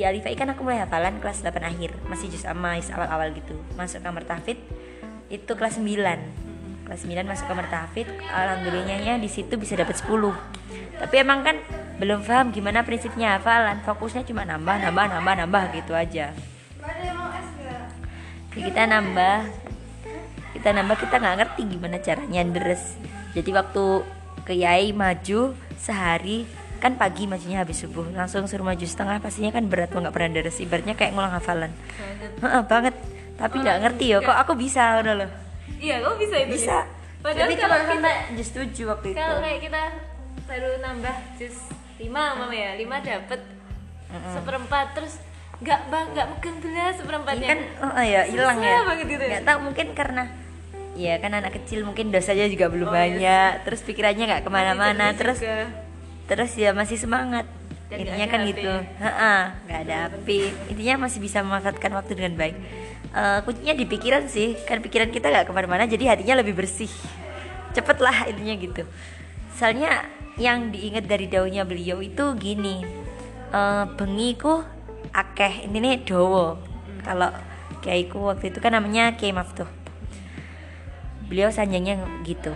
di 0.00 0.08
Alifai 0.08 0.32
kan 0.32 0.48
aku 0.48 0.64
mulai 0.64 0.80
hafalan 0.80 1.20
kelas 1.20 1.44
8 1.44 1.60
akhir. 1.60 1.92
Masih 2.08 2.32
jus 2.32 2.48
amais 2.48 2.88
awal-awal 2.88 3.36
gitu. 3.36 3.52
Masuk 3.76 4.00
kamar 4.00 4.24
tahfid 4.24 4.56
itu 5.28 5.52
kelas 5.52 5.76
9 5.76 6.88
kelas 6.88 7.06
9 7.06 7.22
masuk 7.22 7.46
kamar 7.46 7.70
tahfid 7.70 8.08
alhamdulillahnya 8.34 9.22
di 9.22 9.30
situ 9.30 9.54
bisa 9.54 9.78
dapat 9.78 9.94
10 9.94 10.10
tapi 10.98 11.22
emang 11.22 11.46
kan 11.46 11.54
belum 12.02 12.26
paham 12.26 12.50
gimana 12.50 12.82
prinsipnya 12.82 13.36
hafalan. 13.36 13.84
Fokusnya 13.84 14.24
cuma 14.24 14.48
nambah 14.48 14.88
nambah 14.88 15.04
nambah 15.20 15.34
nambah 15.44 15.62
gitu 15.76 15.92
aja. 15.92 16.32
Kita 18.50 18.82
nambah 18.88 19.36
kita 20.56 20.68
nambah 20.74 20.96
kita 20.98 21.14
nggak 21.20 21.36
ngerti 21.44 21.62
gimana 21.76 21.96
caranya 22.02 22.42
deres 22.42 22.98
jadi 23.32 23.50
waktu 23.54 23.84
ke 24.42 24.52
Yai 24.58 24.90
maju 24.90 25.54
sehari 25.78 26.44
kan 26.80 26.96
pagi 26.96 27.28
majunya 27.28 27.60
habis 27.60 27.84
subuh 27.84 28.08
langsung 28.16 28.48
suruh 28.48 28.64
maju 28.64 28.80
setengah 28.80 29.20
pastinya 29.20 29.52
kan 29.52 29.68
berat 29.68 29.92
nggak 29.92 30.14
pernah 30.16 30.30
deres 30.32 30.56
ibaratnya 30.64 30.96
kayak 30.96 31.12
ngulang 31.12 31.30
hafalan. 31.36 31.72
Heeh, 32.40 32.62
banget. 32.64 32.94
Tapi 33.36 33.56
nggak 33.60 33.78
ngerti 33.84 34.04
ya 34.12 34.18
kok 34.24 34.36
aku 34.36 34.52
bisa 34.56 35.00
udah 35.00 35.14
loh. 35.24 35.30
Iya 35.80 36.00
kok 36.04 36.16
bisa 36.20 36.36
itu 36.40 36.56
bisa. 36.56 36.78
padahal 37.20 37.52
tapi 37.52 37.54
kalau 37.60 37.76
cuma 37.76 37.84
kita 37.84 37.92
sampai 38.00 38.36
just 38.36 38.52
tujuh 38.56 38.84
waktu 38.88 39.06
itu. 39.12 39.20
kalau 39.20 39.38
kayak 39.44 39.60
kita 39.60 39.82
baru 40.48 40.70
nambah 40.80 41.16
jus 41.36 41.56
lima 42.00 42.22
mama 42.32 42.54
ya 42.56 42.70
lima 42.80 42.96
dapet 43.04 43.40
seperempat 44.32 44.86
terus 44.96 45.20
nggak 45.60 45.80
bang 45.92 46.06
nggak 46.16 46.26
megang 46.32 46.56
belas 46.64 46.94
seperempatnya. 46.96 47.48
Kan 47.52 47.60
oh 47.84 48.00
iya 48.00 48.24
hilang 48.24 48.56
ya. 48.64 48.80
banget 48.88 49.06
gitu 49.12 49.24
ya. 49.24 49.30
nggak 49.36 49.44
tahu 49.44 49.58
mungkin 49.68 49.86
karena 49.92 50.24
ya 50.96 51.14
kan 51.20 51.32
anak 51.36 51.52
kecil 51.60 51.84
mungkin 51.84 52.08
dosanya 52.08 52.48
juga 52.48 52.66
belum 52.72 52.88
Oh, 52.88 52.96
iya 52.96 53.04
banyak 53.04 53.52
terus 53.68 53.80
pikirannya 53.84 54.24
nggak 54.26 54.42
ke 54.44 54.50
mana-mana 54.50 55.06
terus 55.12 55.38
juga. 55.44 55.68
Terus 56.30 56.54
ya 56.54 56.70
masih 56.70 56.94
semangat. 56.94 57.42
Dan 57.90 58.06
intinya 58.06 58.26
kan 58.30 58.40
gitu. 58.46 58.70
Heeh, 59.02 59.40
nggak 59.66 59.80
ada 59.90 59.96
api. 60.14 60.54
Intinya 60.70 61.10
masih 61.10 61.18
bisa 61.18 61.42
memanfaatkan 61.42 61.90
waktu 61.90 62.14
dengan 62.14 62.38
baik. 62.38 62.56
Eh, 63.10 63.38
kuncinya 63.42 63.74
di 63.74 63.82
pikiran 63.90 64.30
sih. 64.30 64.54
Kan 64.62 64.78
pikiran 64.78 65.10
kita 65.10 65.26
nggak 65.26 65.50
ke 65.50 65.52
mana-mana 65.52 65.90
jadi 65.90 66.14
hatinya 66.14 66.38
lebih 66.38 66.54
bersih. 66.54 66.90
Cepet 67.74 67.98
lah 67.98 68.30
intinya 68.30 68.54
gitu. 68.62 68.86
Soalnya 69.58 70.06
yang 70.38 70.70
diingat 70.70 71.10
dari 71.10 71.26
daunnya 71.26 71.66
beliau 71.66 71.98
itu 71.98 72.30
gini. 72.38 72.86
Eh 73.50 73.84
bengi 73.98 74.38
ku 74.38 74.62
akeh. 75.10 75.66
Ini 75.66 76.06
dowo 76.06 76.62
kalau 77.02 77.34
kiaiku 77.82 78.30
waktu 78.30 78.54
itu 78.54 78.62
kan 78.62 78.78
namanya 78.78 79.18
Kiai 79.18 79.34
Maftuh. 79.34 79.66
Beliau 81.26 81.50
sanjangnya 81.50 81.98
gitu 82.22 82.54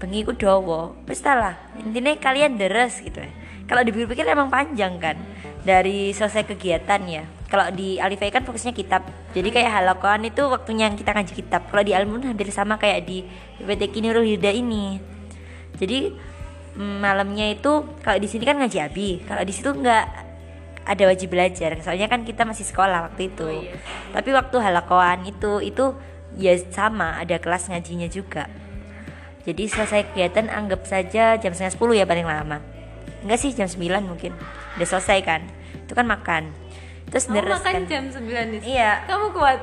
bengi 0.00 0.24
ku 0.24 0.32
dowo 0.32 0.96
wis 1.04 1.20
lah 1.20 1.60
intinya 1.76 2.16
kalian 2.16 2.56
deres 2.56 3.04
gitu 3.04 3.20
ya. 3.20 3.30
Kalau 3.68 3.86
dipikir-pikir 3.86 4.26
emang 4.26 4.50
panjang 4.50 4.98
kan 4.98 5.14
dari 5.62 6.10
selesai 6.10 6.42
kegiatan 6.42 7.00
ya. 7.06 7.22
Kalau 7.46 7.70
di 7.70 8.02
Alifai 8.02 8.34
kan 8.34 8.42
fokusnya 8.42 8.74
kitab. 8.74 9.06
Jadi 9.30 9.46
kayak 9.54 9.70
halakoan 9.70 10.26
itu 10.26 10.42
waktunya 10.50 10.90
kita 10.90 11.14
ngaji 11.14 11.32
kitab. 11.38 11.70
Kalau 11.70 11.82
di 11.86 11.94
Almun 11.94 12.26
hampir 12.26 12.50
sama 12.50 12.82
kayak 12.82 13.06
di 13.06 13.22
PTK 13.62 13.94
Nurul 14.02 14.26
Huda 14.26 14.50
ini. 14.50 14.98
Jadi 15.78 16.10
mm, 16.74 16.96
malamnya 16.98 17.46
itu 17.46 17.86
kalau 18.02 18.18
di 18.18 18.26
sini 18.26 18.42
kan 18.42 18.58
ngaji 18.58 18.78
abi. 18.82 19.22
Kalau 19.22 19.42
di 19.46 19.52
situ 19.54 19.70
nggak 19.70 20.04
ada 20.90 21.02
wajib 21.06 21.30
belajar. 21.30 21.78
Soalnya 21.78 22.10
kan 22.10 22.26
kita 22.26 22.42
masih 22.42 22.66
sekolah 22.66 23.06
waktu 23.06 23.30
itu. 23.30 23.46
Oh, 23.46 23.54
iya. 23.54 23.78
tapi 24.10 24.34
waktu 24.34 24.56
halakoan 24.58 25.30
itu 25.30 25.62
itu 25.62 25.94
ya 26.38 26.58
sama 26.74 27.18
ada 27.22 27.38
kelas 27.38 27.70
ngajinya 27.70 28.06
juga 28.10 28.50
jadi 29.50 29.62
selesai 29.66 30.00
kegiatan 30.14 30.46
anggap 30.46 30.86
saja 30.86 31.34
jam 31.36 31.50
setengah 31.50 31.74
sepuluh 31.74 31.94
ya 31.98 32.06
paling 32.06 32.24
lama 32.24 32.62
enggak 33.20 33.38
sih 33.42 33.50
jam 33.52 33.68
9 33.68 33.82
mungkin 34.06 34.32
udah 34.78 34.88
selesai 34.88 35.18
kan 35.20 35.42
itu 35.74 35.92
kan 35.92 36.06
makan 36.06 36.54
terus 37.10 37.26
kamu 37.26 37.42
makan 37.50 37.72
kan 37.74 37.84
jam 37.90 38.04
9 38.08 38.24
nih 38.24 38.60
Iya. 38.64 38.92
kamu 39.04 39.26
kuat 39.34 39.60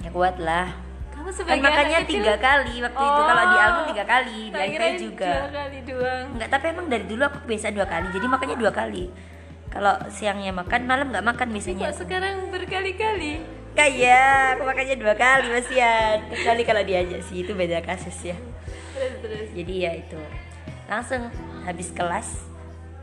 ya 0.00 0.08
kuat 0.14 0.36
lah 0.40 0.70
kamu 1.12 1.28
kan 1.28 1.34
sebagai 1.36 1.60
makannya 1.60 1.96
anak 2.00 2.08
kecil 2.08 2.22
tiga 2.24 2.36
kali 2.40 2.74
waktu 2.80 3.02
itu 3.04 3.20
kalau 3.28 3.44
di 3.44 3.56
Oh. 3.56 3.60
Almun 3.60 3.84
tiga 3.92 4.04
kali 4.08 4.38
di 4.48 4.88
juga 4.96 5.30
dua 5.36 5.50
kali 5.52 5.78
doang 5.84 6.26
Enggak, 6.32 6.48
tapi 6.48 6.64
emang 6.72 6.86
dari 6.88 7.04
dulu 7.04 7.22
aku 7.28 7.38
biasa 7.44 7.66
dua 7.76 7.84
kali. 7.84 8.06
Jadi 8.08 8.26
makanya 8.26 8.56
dua 8.56 8.72
kali. 8.72 9.04
Kalau 9.68 9.94
siangnya 10.08 10.50
makan, 10.56 10.80
malam 10.88 11.12
nggak 11.12 11.26
makan 11.28 11.46
biasanya. 11.52 11.92
kok 11.92 12.08
sekarang 12.08 12.48
berkali-kali 12.48 13.44
Kayak 13.76 14.58
aku 14.58 14.62
makannya 14.66 14.96
dua 14.96 15.14
kali 15.14 15.46
Mas 15.52 15.68
Yan. 15.70 16.16
Kecuali 16.32 16.62
kalau 16.64 16.82
diajak 16.82 17.20
sih 17.22 17.44
itu 17.44 17.52
beda 17.52 17.84
kasus 17.84 18.16
ya. 18.24 18.36
Terus 19.00 19.16
terus. 19.24 19.48
Jadi 19.56 19.74
ya 19.80 19.92
itu. 19.96 20.20
Langsung 20.84 21.32
habis 21.64 21.88
kelas 21.96 22.28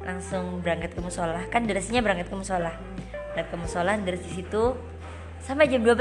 langsung 0.06 0.62
berangkat 0.62 0.94
ke 0.94 1.02
musola. 1.02 1.42
Kan 1.50 1.66
derasnya 1.66 2.06
berangkat 2.06 2.30
ke 2.30 2.38
musola. 2.38 2.78
Berangkat 3.34 3.48
ke 3.50 3.58
musola 3.58 3.98
dari 3.98 4.22
situ 4.22 4.78
sampai 5.42 5.70
jam 5.70 5.86
12 5.86 5.98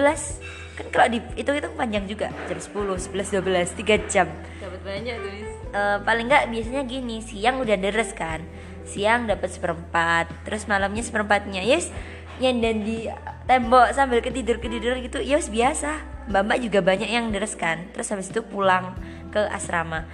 kan 0.77 0.87
kalau 0.93 1.09
di 1.09 1.19
itu 1.41 1.49
itu 1.49 1.69
panjang 1.73 2.05
juga. 2.05 2.29
Jam 2.53 2.61
10, 2.61 3.01
11, 3.09 3.41
12, 3.41 3.73
3 3.81 4.13
jam. 4.13 4.29
Dapat 4.61 4.81
banyak 4.85 5.15
tuh. 5.17 5.33
Eh, 5.77 5.99
paling 6.05 6.27
nggak 6.29 6.45
biasanya 6.53 6.83
gini 6.85 7.25
siang 7.25 7.61
udah 7.65 7.77
deres 7.81 8.13
kan. 8.13 8.45
Siang 8.87 9.27
dapat 9.27 9.51
seperempat 9.51 10.31
terus 10.45 10.69
malamnya 10.69 11.03
seperempatnya. 11.03 11.65
Yes 11.65 11.89
yang 12.37 12.61
dan 12.61 12.85
di 12.85 13.09
tembok 13.49 13.97
sambil 13.97 14.21
ketidur 14.21 14.61
ketiduran 14.61 15.01
gitu. 15.01 15.25
Yes 15.25 15.49
biasa. 15.49 16.17
Mbak 16.27 16.43
mbak 16.43 16.59
juga 16.59 16.79
banyak 16.83 17.09
yang 17.09 17.33
deres 17.33 17.57
kan. 17.57 17.89
Terus 17.95 18.09
habis 18.13 18.29
itu 18.29 18.43
pulang 18.45 18.95
ke 19.31 19.43
asrama. 19.51 20.07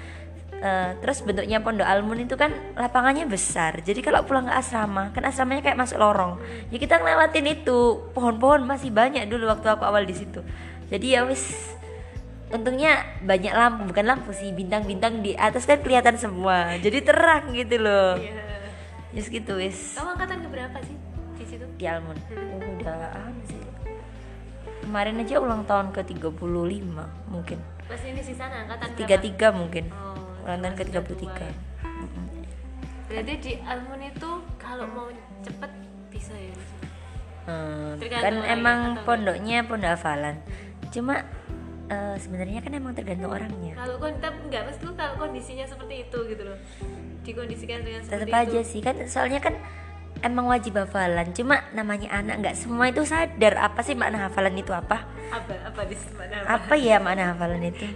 Eh, 0.63 0.91
terus 1.03 1.27
bentuknya 1.27 1.59
pondok 1.59 1.83
almun 1.83 2.23
itu 2.23 2.39
kan 2.39 2.55
lapangannya 2.79 3.27
besar. 3.27 3.83
Jadi 3.83 3.99
kalau 3.99 4.23
pulang 4.23 4.47
ke 4.47 4.55
asrama 4.55 5.11
kan 5.11 5.27
asramanya 5.27 5.67
kayak 5.67 5.75
masuk 5.75 5.99
lorong. 5.99 6.39
Ya 6.71 6.79
kita 6.79 7.03
ngelewatin 7.03 7.51
itu. 7.51 7.99
Pohon-pohon 8.15 8.63
masih 8.63 8.95
banyak 8.95 9.27
dulu 9.27 9.51
waktu 9.51 9.67
aku 9.67 9.83
awal 9.83 10.07
di 10.07 10.15
situ. 10.15 10.39
Jadi 10.87 11.19
ya 11.19 11.27
wis 11.27 11.75
untungnya 12.55 13.03
banyak 13.27 13.51
lampu 13.51 13.91
bukan 13.91 14.07
lampu 14.07 14.31
sih 14.31 14.55
bintang-bintang 14.55 15.19
di 15.19 15.35
atas 15.35 15.67
kan 15.67 15.83
kelihatan 15.83 16.15
semua. 16.15 16.79
Jadi 16.79 17.03
terang 17.03 17.51
gitu 17.59 17.83
loh. 17.83 18.15
Iya. 18.23 18.47
just 19.19 19.35
gitu 19.35 19.59
wis. 19.59 19.99
Kamu 19.99 20.15
angkatan 20.15 20.47
keberapa 20.47 20.79
sih 20.87 20.97
di 21.43 21.45
situ? 21.45 21.67
Di 21.75 21.85
Almun. 21.91 22.15
Oh, 22.39 22.63
udah 22.79 23.19
sih. 23.51 23.59
Kemarin 24.87 25.19
aja 25.27 25.43
ulang 25.43 25.67
tahun 25.67 25.91
ke 25.91 26.07
35 26.07 26.39
mungkin 27.27 27.59
pas 27.93 28.03
ini 28.09 28.21
di 28.25 28.33
sana 28.33 28.57
angkatan 28.65 28.89
tiga 28.97 29.17
tiga 29.21 29.49
mungkin. 29.53 29.85
Oh, 29.93 30.49
ulang 30.49 30.65
tahun 30.65 30.75
ke 30.81 30.83
sudah 30.89 31.03
33 31.05 31.13
tua 31.21 31.37
ya. 31.45 31.53
berarti 33.13 33.35
di 33.45 33.53
Almun 33.69 34.01
itu 34.09 34.31
kalau 34.57 34.87
mau 34.89 35.07
cepet 35.45 35.71
bisa 36.09 36.33
ya? 36.33 36.57
Hmm, 37.45 38.01
kan 38.01 38.35
orangnya 38.41 38.49
emang 38.49 38.79
pondoknya 39.05 39.69
pondok 39.69 39.93
hafalan. 39.93 40.41
Cuma 40.89 41.21
eh, 41.93 42.17
sebenarnya 42.17 42.65
kan 42.65 42.73
emang 42.73 42.97
tergantung 42.97 43.29
orangnya. 43.29 43.77
Kalau 43.77 44.01
kon 44.01 44.17
tapi 44.17 44.41
enggak 44.49 44.73
maksudku 44.73 44.97
kalau 44.97 45.15
kondisinya 45.21 45.69
seperti 45.69 46.09
itu 46.09 46.19
gitu 46.33 46.43
loh. 46.49 46.59
Dikondisikan 47.21 47.85
dengan 47.85 48.01
seperti 48.01 48.25
tetap 48.25 48.33
itu. 48.33 48.41
aja 48.41 48.61
sih 48.65 48.81
kan 48.81 48.97
soalnya 49.05 49.41
kan 49.45 49.55
emang 50.23 50.47
wajib 50.47 50.79
hafalan 50.79 51.35
cuma 51.35 51.67
namanya 51.75 52.09
anak 52.15 52.39
nggak 52.41 52.57
semua 52.57 52.89
itu 52.89 53.03
sadar 53.03 53.59
apa 53.59 53.83
sih 53.83 53.99
makna 53.99 54.31
hafalan 54.31 54.55
itu 54.55 54.71
apa. 54.71 55.03
Apa 55.35 55.53
apa 55.67 55.81
di 55.85 55.97
mana 56.15 56.37
apa? 56.47 56.75
Ya 56.79 56.97
makna 57.03 57.35
hafalan 57.35 57.63
itu? 57.67 57.87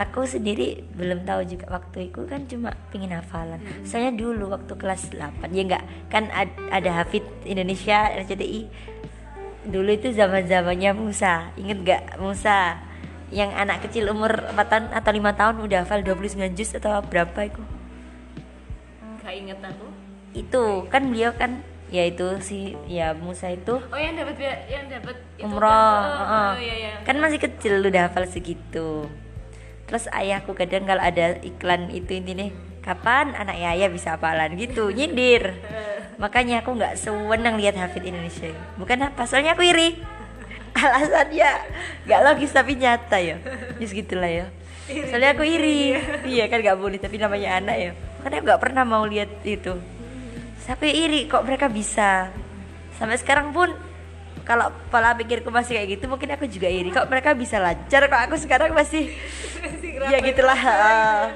Aku 0.00 0.24
sendiri 0.24 0.82
belum 0.96 1.28
tahu 1.28 1.44
juga 1.44 1.68
waktu 1.76 2.08
itu 2.08 2.24
kan 2.24 2.48
cuma 2.48 2.72
pingin 2.88 3.12
hafalan. 3.12 3.60
Soalnya 3.84 4.16
dulu 4.16 4.48
waktu 4.50 4.72
kelas 4.74 5.12
8 5.12 5.52
ya 5.52 5.62
enggak 5.68 5.84
kan 6.08 6.32
ad- 6.32 6.56
ada 6.72 7.04
hafid 7.04 7.22
Indonesia 7.44 8.08
RCTI 8.24 8.60
dulu 9.66 9.90
itu 9.90 10.14
zaman 10.14 10.46
zamannya 10.46 10.94
Musa 10.94 11.50
inget 11.58 11.82
gak 11.82 12.02
Musa 12.22 12.78
yang 13.34 13.50
anak 13.50 13.82
kecil 13.82 14.06
umur 14.14 14.30
4 14.54 14.54
tahun 14.70 14.84
atau 14.94 15.10
lima 15.10 15.34
tahun 15.34 15.58
udah 15.58 15.82
hafal 15.82 16.06
29 16.06 16.54
juz 16.54 16.70
atau 16.78 17.02
berapa 17.02 17.34
itu? 17.42 17.62
Nggak 19.02 19.34
inget 19.34 19.58
aku 19.58 19.95
itu 20.36 20.84
kan 20.92 21.08
beliau 21.08 21.32
kan 21.32 21.64
ya 21.88 22.02
itu 22.04 22.26
si 22.42 22.74
ya 22.90 23.14
Musa 23.14 23.48
itu 23.54 23.78
oh 23.78 23.98
yang 23.98 24.18
dapat 24.18 24.36
yang 24.66 24.90
dapat 24.90 25.16
umroh 25.38 25.70
kan, 25.70 26.10
oh, 26.10 26.18
heeh. 26.18 26.50
oh, 26.50 26.54
iya, 26.58 26.74
iya. 26.74 26.92
kan 27.06 27.16
masih 27.22 27.38
kecil 27.40 27.80
udah 27.80 28.10
hafal 28.10 28.26
segitu. 28.28 29.06
Terus 29.86 30.10
ayahku 30.10 30.50
kadang 30.58 30.82
kalau 30.82 30.98
ada 30.98 31.38
iklan 31.46 31.94
itu 31.94 32.18
intinya 32.18 32.50
kapan 32.82 33.38
anak 33.38 33.54
ayah 33.54 33.86
bisa 33.86 34.18
hafalan? 34.18 34.58
Gitu 34.58 34.90
nyindir. 34.90 35.54
Makanya 36.22 36.66
aku 36.66 36.74
nggak 36.74 36.98
sewenang 36.98 37.54
lihat 37.54 37.78
hafid 37.78 38.02
Indonesia. 38.02 38.50
Bukan 38.82 39.06
apa 39.06 39.22
soalnya 39.30 39.54
aku 39.54 39.62
iri. 39.62 39.94
Alasannya 40.74 41.50
nggak 42.02 42.20
logis 42.26 42.50
tapi 42.50 42.74
nyata 42.74 43.22
ya. 43.22 43.38
Just 43.78 43.94
gitulah 43.94 44.26
ya. 44.26 44.50
Soalnya 45.06 45.38
aku 45.38 45.46
iri. 45.46 45.94
iya 46.26 46.50
kan 46.50 46.58
nggak 46.66 46.78
boleh 46.82 46.98
tapi 46.98 47.22
namanya 47.22 47.62
anak 47.62 47.76
ya. 47.78 47.92
Karena 48.26 48.42
nggak 48.42 48.58
pernah 48.58 48.82
mau 48.82 49.06
lihat 49.06 49.30
itu 49.46 49.95
tapi 50.66 50.90
iri 50.90 51.30
kok 51.30 51.46
mereka 51.46 51.70
bisa 51.70 52.34
sampai 52.98 53.14
sekarang 53.22 53.54
pun 53.54 53.70
kalau 54.42 54.70
pola 54.90 55.14
pikirku 55.14 55.50
masih 55.50 55.78
kayak 55.78 55.88
gitu 55.98 56.04
mungkin 56.10 56.30
aku 56.34 56.50
juga 56.50 56.66
iri 56.66 56.90
kok 56.90 57.06
mereka 57.06 57.38
bisa 57.38 57.62
lancar 57.62 58.10
kok 58.10 58.22
aku 58.26 58.36
sekarang 58.38 58.74
masih 58.74 59.14
ya 60.12 60.18
gitulah 60.18 60.58
ah. 60.58 61.30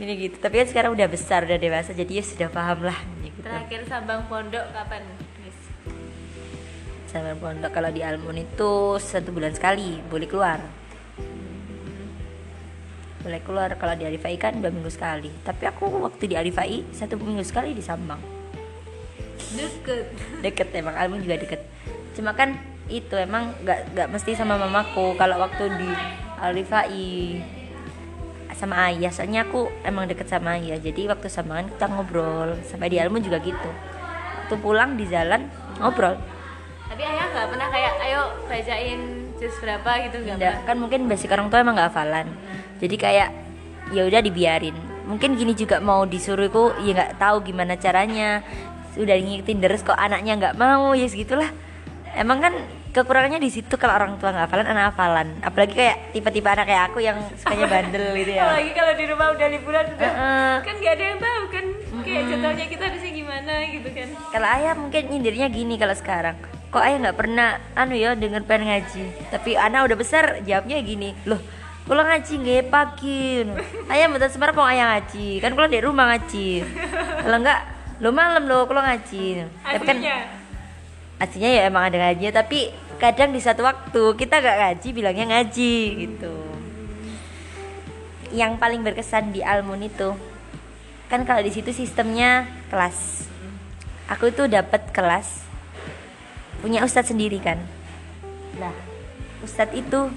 ini 0.00 0.28
gitu 0.28 0.36
tapi 0.40 0.64
kan 0.64 0.68
sekarang 0.68 0.90
udah 0.96 1.08
besar 1.08 1.44
udah 1.44 1.60
dewasa 1.60 1.92
jadi 1.92 2.20
ya 2.20 2.24
sudah 2.24 2.48
paham 2.48 2.88
lah 2.88 2.98
gitu. 3.20 3.44
terakhir 3.44 3.80
sambang 3.88 4.24
pondok 4.28 4.64
kapan 4.72 5.04
Miss? 5.44 5.58
Sama 7.12 7.32
pondok 7.36 7.72
kalau 7.72 7.92
di 7.92 8.00
Almun 8.00 8.44
itu 8.44 9.00
satu 9.00 9.32
bulan 9.32 9.52
sekali 9.52 10.00
boleh 10.08 10.28
keluar 10.28 10.60
boleh 13.26 13.42
keluar. 13.42 13.74
Kalau 13.74 13.98
di 13.98 14.06
Alifai 14.06 14.38
kan 14.38 14.62
dua 14.62 14.70
minggu 14.70 14.86
sekali. 14.86 15.34
Tapi 15.42 15.66
aku 15.66 15.90
waktu 16.06 16.30
di 16.30 16.38
Alifai 16.38 16.86
satu 16.94 17.18
minggu 17.18 17.42
sekali 17.42 17.74
di 17.74 17.82
Sambang. 17.82 18.22
Deket. 19.58 20.06
Deket 20.46 20.68
emang 20.78 20.94
Almun 20.94 21.26
juga 21.26 21.42
deket. 21.42 21.66
Cuma 22.14 22.38
kan 22.38 22.54
itu 22.86 23.18
emang 23.18 23.50
nggak 23.66 23.98
nggak 23.98 24.08
mesti 24.14 24.38
sama 24.38 24.54
mamaku. 24.54 25.18
Kalau 25.18 25.42
waktu 25.42 25.66
di 25.74 25.90
Alifai 26.38 27.42
sama 28.56 28.88
ayah 28.88 29.12
soalnya 29.12 29.44
aku 29.44 29.68
emang 29.82 30.06
deket 30.06 30.30
sama 30.30 30.54
ayah. 30.56 30.78
Jadi 30.78 31.10
waktu 31.10 31.26
Sambangan 31.26 31.66
kita 31.74 31.86
ngobrol. 31.90 32.54
Sampai 32.62 32.94
di 32.94 33.02
Almun 33.02 33.26
juga 33.26 33.42
gitu. 33.42 33.70
Waktu 34.46 34.54
pulang 34.62 34.94
di 34.94 35.10
jalan 35.10 35.50
ngobrol. 35.82 36.14
Tapi 36.86 37.02
ayah 37.02 37.26
nggak 37.34 37.46
pernah 37.50 37.68
kayak 37.74 37.92
ayo 38.06 38.22
bacain 38.46 39.25
juz 39.36 39.54
berapa 39.60 39.90
gitu 40.08 40.16
nggak 40.24 40.36
Nggak, 40.40 40.56
kan 40.64 40.76
mungkin 40.76 41.00
basic 41.06 41.28
orang 41.32 41.48
tua 41.52 41.60
emang 41.60 41.76
nggak 41.76 41.90
hafalan. 41.92 42.26
Jadi 42.80 42.96
kayak 42.96 43.28
ya 43.92 44.02
udah 44.08 44.20
dibiarin. 44.20 44.76
Mungkin 45.06 45.38
gini 45.38 45.54
juga 45.54 45.78
mau 45.78 46.02
disuruhku 46.02 46.74
ya 46.82 46.92
nggak 46.96 47.12
tahu 47.20 47.36
gimana 47.44 47.76
caranya. 47.76 48.42
Udah 48.96 49.12
ngikutin 49.12 49.58
terus 49.60 49.84
kok 49.84 49.96
anaknya 49.96 50.40
nggak 50.40 50.54
mau 50.56 50.96
ya 50.96 51.06
segitulah. 51.06 51.52
Emang 52.16 52.40
kan 52.40 52.56
kekurangannya 52.96 53.36
di 53.36 53.52
situ 53.52 53.76
kalau 53.76 53.92
orang 53.92 54.16
tua 54.16 54.32
nggak 54.32 54.48
hafalan 54.48 54.66
anak 54.72 54.84
hafalan. 54.96 55.28
Apalagi 55.44 55.74
kayak 55.76 55.96
tipe-tipe 56.16 56.48
anak 56.48 56.64
kayak 56.64 56.82
aku 56.90 56.98
yang 57.04 57.20
sukanya 57.36 57.66
bandel 57.76 58.06
gitu 58.16 58.32
ya. 58.32 58.42
Apalagi 58.48 58.72
kalau 58.72 58.92
di 58.96 59.04
rumah 59.04 59.26
udah 59.36 59.48
liburan 59.52 59.84
udah 59.94 60.10
Heeh. 60.10 60.54
kan 60.64 60.74
nggak 60.80 60.92
ada 60.96 61.04
yang 61.04 61.18
tahu 61.20 61.42
kan. 61.52 61.64
Kayak 62.06 62.22
jadwalnya 62.32 62.66
kita 62.72 62.82
harusnya 62.88 63.12
gimana 63.12 63.52
gitu 63.68 63.88
kan. 63.92 64.08
Kalau 64.32 64.48
ayah 64.48 64.74
mungkin 64.74 65.02
nyindirnya 65.12 65.46
gini 65.52 65.74
kalau 65.76 65.92
sekarang 65.92 66.36
kok 66.76 66.84
ayah 66.84 67.08
nggak 67.08 67.16
pernah 67.16 67.56
anu 67.72 67.96
ya 67.96 68.12
denger 68.12 68.44
pengen 68.44 68.68
ngaji? 68.68 69.32
Tapi 69.32 69.56
anak 69.56 69.88
udah 69.88 69.96
besar 69.96 70.44
jawabnya 70.44 70.76
gini 70.84 71.16
loh 71.24 71.40
pulang 71.88 72.04
ngaji 72.04 72.32
nggak 72.42 72.66
pagi 72.66 73.46
ayah 73.88 74.10
betul 74.12 74.28
sebenarnya 74.28 74.58
mau 74.60 74.68
ayah 74.68 74.86
ngaji. 74.92 75.40
Kan 75.40 75.56
pulang 75.56 75.72
dari 75.72 75.80
rumah 75.80 76.04
ngaji. 76.12 76.48
Kalau 77.24 77.38
enggak 77.40 77.60
lo 78.04 78.10
malam 78.12 78.44
lo 78.44 78.68
kalau 78.68 78.84
ngaji. 78.84 79.48
Tapi 79.64 79.84
kan 79.88 79.96
aslinya? 79.96 80.16
Aslinya 81.16 81.50
ya 81.56 81.62
emang 81.72 81.88
ada 81.88 81.96
ngajinya 81.96 82.44
tapi 82.44 82.68
kadang 83.00 83.32
di 83.32 83.40
satu 83.40 83.64
waktu 83.64 84.02
kita 84.20 84.36
gak 84.44 84.56
ngaji 84.60 84.88
bilangnya 84.92 85.24
ngaji 85.32 85.74
gitu. 86.04 86.34
Yang 88.36 88.52
paling 88.60 88.84
berkesan 88.84 89.32
di 89.32 89.40
Almun 89.40 89.80
itu 89.80 90.12
kan 91.08 91.24
kalau 91.24 91.40
di 91.40 91.54
situ 91.54 91.72
sistemnya 91.72 92.44
kelas. 92.68 93.24
Aku 94.12 94.28
itu 94.28 94.44
dapat 94.50 94.92
kelas 94.92 95.45
punya 96.60 96.84
ustadz 96.84 97.12
sendiri 97.12 97.40
kan? 97.42 97.60
Nah 98.56 98.72
ustadz 99.44 99.76
itu 99.76 100.10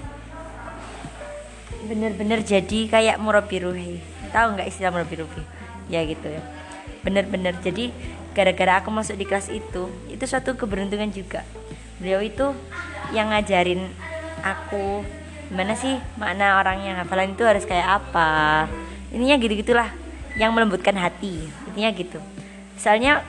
bener-bener 1.88 2.44
jadi 2.44 2.92
kayak 2.92 3.16
murabi 3.16 3.56
ruhi 3.56 3.94
tahu 4.30 4.54
nggak 4.54 4.68
istilah 4.68 4.94
murabi 4.94 5.20
ruhi 5.20 5.42
ya 5.90 6.06
gitu 6.06 6.30
ya. 6.30 6.42
Bener-bener. 7.02 7.58
Jadi 7.60 7.90
gara-gara 8.32 8.80
aku 8.80 8.88
masuk 8.94 9.18
di 9.18 9.26
kelas 9.26 9.50
itu 9.50 9.90
itu 10.08 10.24
suatu 10.24 10.54
keberuntungan 10.54 11.10
juga. 11.10 11.42
Beliau 11.98 12.22
itu 12.22 12.54
yang 13.10 13.34
ngajarin 13.34 13.90
aku 14.40 15.04
gimana 15.50 15.74
sih 15.74 15.98
makna 16.14 16.62
orang 16.62 16.86
yang 16.86 16.96
hafalan 17.02 17.34
itu 17.34 17.42
harus 17.42 17.66
kayak 17.66 18.00
apa? 18.00 18.70
Ininya 19.10 19.36
gitu 19.42 19.58
gitulah 19.58 19.90
yang 20.38 20.54
melembutkan 20.54 20.94
hati. 20.94 21.50
Intinya 21.68 21.90
gitu. 21.90 22.18
Soalnya 22.78 23.26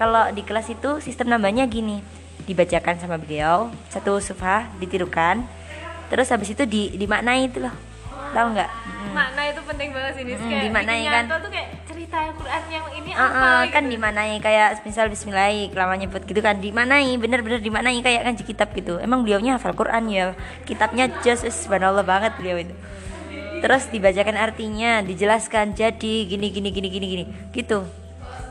kalau 0.00 0.32
di 0.32 0.42
kelas 0.42 0.72
itu 0.72 0.98
sistem 1.04 1.36
nambahnya 1.36 1.68
gini 1.68 2.00
dibacakan 2.44 2.98
sama 2.98 3.16
beliau. 3.18 3.70
Satu 3.88 4.18
sufah 4.18 4.68
ditirukan. 4.78 5.42
Terus 6.12 6.28
habis 6.28 6.52
itu 6.52 6.62
di 6.68 6.92
dimaknai 6.94 7.48
itu 7.48 7.62
loh. 7.62 7.72
Tahu 8.32 8.46
nggak? 8.56 8.70
Mm. 8.72 9.10
makna 9.12 9.42
itu 9.44 9.60
penting 9.68 9.88
banget 9.92 10.12
sih 10.16 10.24
Nis. 10.24 10.40
Mm, 10.40 10.48
kayak 10.48 10.62
dimaknai 10.64 11.00
kan. 11.04 11.24
tuh 11.28 11.50
kayak 11.52 11.68
cerita 11.84 12.16
Al-Quran 12.16 12.62
yang 12.72 12.86
ini 12.96 13.10
Ah, 13.12 13.28
apa 13.28 13.36
ah, 13.44 13.60
gitu. 13.60 13.72
kan 13.76 13.84
dimanai 13.92 14.34
kayak 14.40 14.68
misal 14.88 15.04
Bismillah 15.12 15.52
lama 15.76 15.94
nyebut 16.00 16.22
gitu 16.24 16.40
kan. 16.40 16.56
Dimanai 16.56 17.12
bener-bener 17.20 17.60
dimanai 17.60 18.00
kayak 18.00 18.24
kan 18.24 18.34
kitab 18.40 18.68
gitu. 18.72 18.96
Emang 19.04 19.20
beliaunya 19.20 19.60
hafal 19.60 19.76
Quran 19.76 20.08
ya. 20.08 20.32
Kitabnya 20.64 21.12
just 21.20 21.44
subhanallah 21.44 22.04
banget 22.08 22.32
beliau 22.40 22.56
itu. 22.56 22.72
Terus 23.60 23.86
dibacakan 23.92 24.36
artinya 24.40 25.04
dijelaskan 25.04 25.76
jadi 25.76 26.14
gini 26.24 26.48
gini 26.48 26.68
gini 26.72 26.88
gini 26.88 27.06
gini. 27.06 27.24
Gitu. 27.52 27.84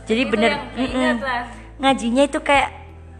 Jadi 0.05 0.21
Itu 0.25 0.31
bener 0.33 0.51
keinget 0.77 1.17
lah. 1.25 1.43
ngajinya 1.81 2.23
itu 2.29 2.39
kayak 2.41 2.69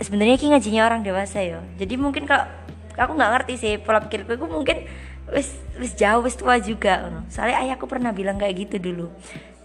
sebenarnya 0.01 0.35
ki 0.37 0.51
ngajinya 0.51 0.81
orang 0.85 1.01
dewasa 1.05 1.41
ya 1.41 1.61
jadi 1.77 1.93
mungkin 1.97 2.25
kalau 2.25 2.49
aku 2.97 3.11
nggak 3.15 3.31
ngerti 3.37 3.53
sih 3.57 3.73
pola 3.79 4.03
pikirku 4.03 4.35
aku 4.35 4.47
mungkin 4.49 4.85
wis 5.31 5.55
wis 5.79 5.95
jauh 5.95 6.21
wis 6.25 6.35
tua 6.35 6.59
juga 6.59 7.23
soalnya 7.31 7.63
ayahku 7.63 7.87
pernah 7.87 8.11
bilang 8.11 8.35
kayak 8.41 8.67
gitu 8.67 8.91
dulu. 8.91 9.07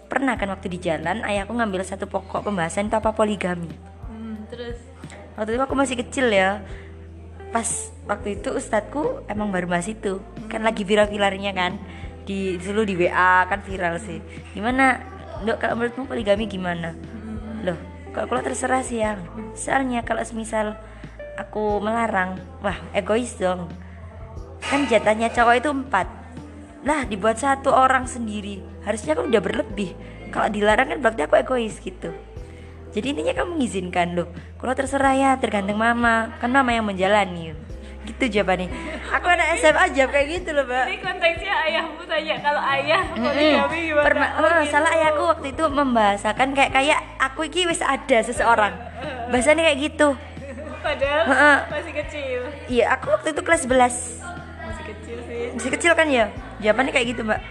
Pernah 0.07 0.39
kan 0.39 0.47
waktu 0.55 0.71
di 0.71 0.79
jalan 0.79 1.27
ayahku 1.27 1.51
ngambil 1.51 1.83
satu 1.83 2.07
pokok 2.07 2.47
pembahasan 2.47 2.87
itu 2.87 2.95
apa 2.95 3.11
poligami. 3.11 3.75
Hmm, 4.07 4.47
terus? 4.47 4.79
Waktu 5.35 5.59
itu 5.59 5.63
aku 5.67 5.75
masih 5.75 5.97
kecil 5.99 6.31
ya. 6.31 6.63
Pas 7.51 7.91
waktu 8.07 8.39
itu 8.39 8.55
ustadku 8.55 9.27
emang 9.27 9.51
baru 9.51 9.67
bahas 9.67 9.91
itu. 9.91 10.23
Kan 10.47 10.63
lagi 10.63 10.87
viral-viralnya 10.87 11.51
kan. 11.51 11.83
Di 12.23 12.55
dulu 12.63 12.87
di 12.87 12.95
WA 12.95 13.51
kan 13.51 13.67
viral 13.67 13.99
sih. 13.99 14.23
Gimana? 14.55 15.03
Dok 15.43 15.59
kalau 15.59 15.75
menurutmu 15.75 16.07
poligami 16.07 16.47
gimana? 16.47 16.95
Loh 17.67 17.96
kalau 18.17 18.33
kalau 18.33 18.41
terserah 18.49 18.81
sih 18.81 19.05
yang. 19.05 19.21
Soalnya 19.53 20.01
kalau 20.01 20.25
semisal 20.25 20.73
aku 21.37 21.85
melarang 21.85 22.41
wah 22.65 22.81
egois 22.97 23.37
dong. 23.37 23.69
Kan 24.65 24.89
jatahnya 24.89 25.29
cowok 25.29 25.61
itu 25.61 25.69
empat. 25.69 26.09
Lah 26.89 27.05
dibuat 27.05 27.37
satu 27.37 27.77
orang 27.77 28.09
sendiri 28.09 28.65
harusnya 28.89 29.21
kan 29.21 29.29
udah 29.29 29.41
berlebih. 29.45 29.93
Kalau 30.33 30.49
dilarang 30.49 30.97
kan 30.97 30.99
berarti 31.05 31.29
aku 31.29 31.37
egois 31.37 31.77
gitu. 31.77 32.09
Jadi 32.97 33.13
intinya 33.13 33.37
kamu 33.37 33.61
mengizinkan 33.61 34.17
loh. 34.17 34.33
Kalau 34.57 34.73
terserah 34.73 35.13
ya 35.13 35.31
tergantung 35.37 35.77
mama. 35.77 36.33
Kan 36.41 36.57
mama 36.57 36.73
yang 36.73 36.89
menjalani 36.89 37.66
gitu 38.07 38.25
jawabannya. 38.33 38.69
Aku 39.11 39.27
anak 39.27 39.47
SMA 39.57 39.85
jawab 39.93 40.11
kayak 40.11 40.27
gitu 40.33 40.51
loh 40.51 40.65
mbak. 40.65 40.87
Ini 40.87 40.99
konteksnya 40.99 41.55
ayahmu 41.63 42.03
tanya 42.03 42.37
kalau 42.39 42.63
ayah 42.65 43.03
poligami 43.11 43.79
gimana? 43.85 44.05
Perma- 44.05 44.33
Oh, 44.33 44.43
oh, 44.43 44.53
gitu. 44.63 44.71
salah 44.71 44.91
ayahku 44.91 45.23
waktu 45.27 45.47
itu 45.51 45.65
membahasakan 45.65 46.49
kayak 46.53 46.71
kayak 46.73 46.99
aku 47.19 47.41
iki 47.45 47.67
wis 47.67 47.81
ada 47.81 48.19
seseorang. 48.21 48.73
Bahasanya 49.29 49.63
kayak 49.65 49.79
gitu. 49.85 50.09
Padahal 50.79 51.23
masih 51.67 51.95
kecil. 51.97 52.41
Iya 52.67 52.85
aku 52.93 53.11
waktu 53.11 53.29
itu 53.31 53.43
kelas 53.43 53.63
11 53.65 54.23
masih 54.63 54.85
kecil 54.87 55.17
sih. 55.21 55.43
Masih 55.53 55.71
kecil 55.73 55.93
kan 55.93 56.07
ya? 56.07 56.31
Jawabannya 56.59 56.93
kayak 56.93 57.07
gitu 57.11 57.23
mbak. 57.23 57.43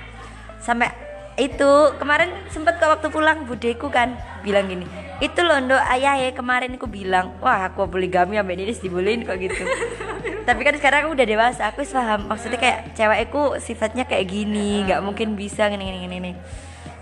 Sampai 0.57 0.89
itu 1.35 1.71
kemarin 1.99 2.31
sempet 2.47 2.79
ke 2.79 2.85
waktu 2.85 3.11
pulang 3.11 3.43
budeku 3.43 3.91
kan 3.91 4.15
bilang 4.39 4.71
gini 4.71 4.87
itu 5.23 5.39
loh 5.47 5.63
ndo 5.63 5.78
ayah 5.95 6.19
ya 6.19 6.36
kemarin 6.36 6.75
aku 6.75 6.91
bilang 6.91 7.39
wah 7.39 7.71
aku 7.71 7.88
poligami 7.88 8.36
sampai 8.36 8.56
ini 8.60 8.75
dibolehin 8.75 9.23
kok 9.23 9.39
gitu. 9.39 9.63
Tapi 10.47 10.62
kan 10.62 10.75
sekarang 10.75 11.08
aku 11.08 11.15
udah 11.15 11.28
dewasa 11.28 11.62
aku 11.71 11.88
paham. 11.88 12.28
Maksudnya 12.28 12.60
kayak 12.60 12.80
cewekku 12.93 13.58
sifatnya 13.63 14.04
kayak 14.04 14.28
gini 14.28 14.84
nggak 14.84 14.99
mungkin 14.99 15.39
bisa 15.39 15.71
gini 15.71 15.88
gini 15.88 15.97
gini, 16.06 16.32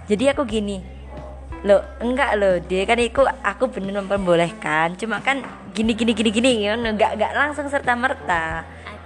jadi 0.05 0.37
aku 0.37 0.45
gini 0.45 0.79
loh 1.63 1.79
enggak 2.03 2.35
loh 2.35 2.59
dia 2.59 2.83
kan 2.83 2.99
itu 2.99 3.23
aku 3.23 3.71
bener 3.73 3.97
memperbolehkan. 4.03 4.93
Cuma 4.99 5.17
kan 5.25 5.41
gini 5.73 5.97
gini 5.97 6.13
gini 6.13 6.29
gini 6.29 6.49
nggak 6.69 7.17
nggak 7.17 7.33
langsung 7.33 7.65
serta 7.65 7.97
merta 7.97 8.61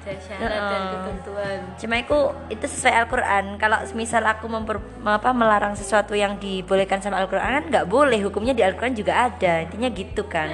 ada 0.07 0.15
syarat 0.23 0.47
dan 0.47 0.63
Heeh. 0.63 0.91
ketentuan 0.95 1.59
Cuma 1.75 1.95
itu 1.99 2.17
itu 2.47 2.65
sesuai 2.65 2.93
Al-Qur'an. 3.03 3.45
Kalau 3.59 3.77
misal 3.93 4.23
aku 4.23 4.47
memper, 4.47 4.79
apa 5.03 5.35
melarang 5.35 5.75
sesuatu 5.75 6.15
yang 6.15 6.39
dibolehkan 6.39 7.03
sama 7.03 7.19
Al-Qur'an 7.19 7.59
kan 7.59 7.65
nggak 7.67 7.85
boleh. 7.91 8.23
Hukumnya 8.23 8.55
di 8.55 8.63
Al-Qur'an 8.63 8.95
juga 8.95 9.27
ada. 9.27 9.67
Intinya 9.67 9.91
gitu 9.91 10.23
kan. 10.25 10.47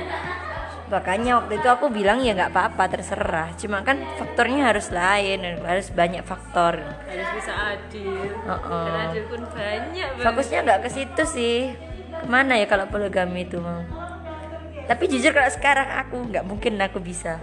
Makanya 0.90 1.42
waktu 1.42 1.58
itu 1.58 1.68
aku 1.70 1.90
bilang 1.90 2.22
ya 2.22 2.34
nggak 2.38 2.52
apa-apa 2.54 2.84
terserah. 2.98 3.50
Cuma 3.58 3.82
kan 3.86 4.02
faktornya 4.18 4.74
harus 4.74 4.90
lain, 4.94 5.62
harus 5.64 5.90
banyak 5.90 6.22
faktor. 6.22 6.82
harus 6.82 7.30
bisa 7.38 7.54
adil 7.54 8.30
Heeh. 8.30 8.86
dan 8.90 8.94
adil 9.10 9.24
pun 9.30 9.42
banyak 9.54 10.08
banget 10.18 10.26
Fokusnya 10.26 10.60
nggak 10.66 10.82
ke 10.86 10.90
situ 10.90 11.24
sih. 11.30 11.58
Ke 12.14 12.26
mana 12.30 12.58
ya 12.58 12.66
kalau 12.70 12.86
poligami 12.90 13.48
itu 13.48 13.58
mau? 13.58 13.82
Tapi 14.84 15.08
jujur 15.08 15.32
kalau 15.32 15.48
sekarang 15.48 15.88
aku 15.98 16.30
nggak 16.30 16.44
mungkin 16.44 16.76
aku 16.78 17.00
bisa. 17.00 17.40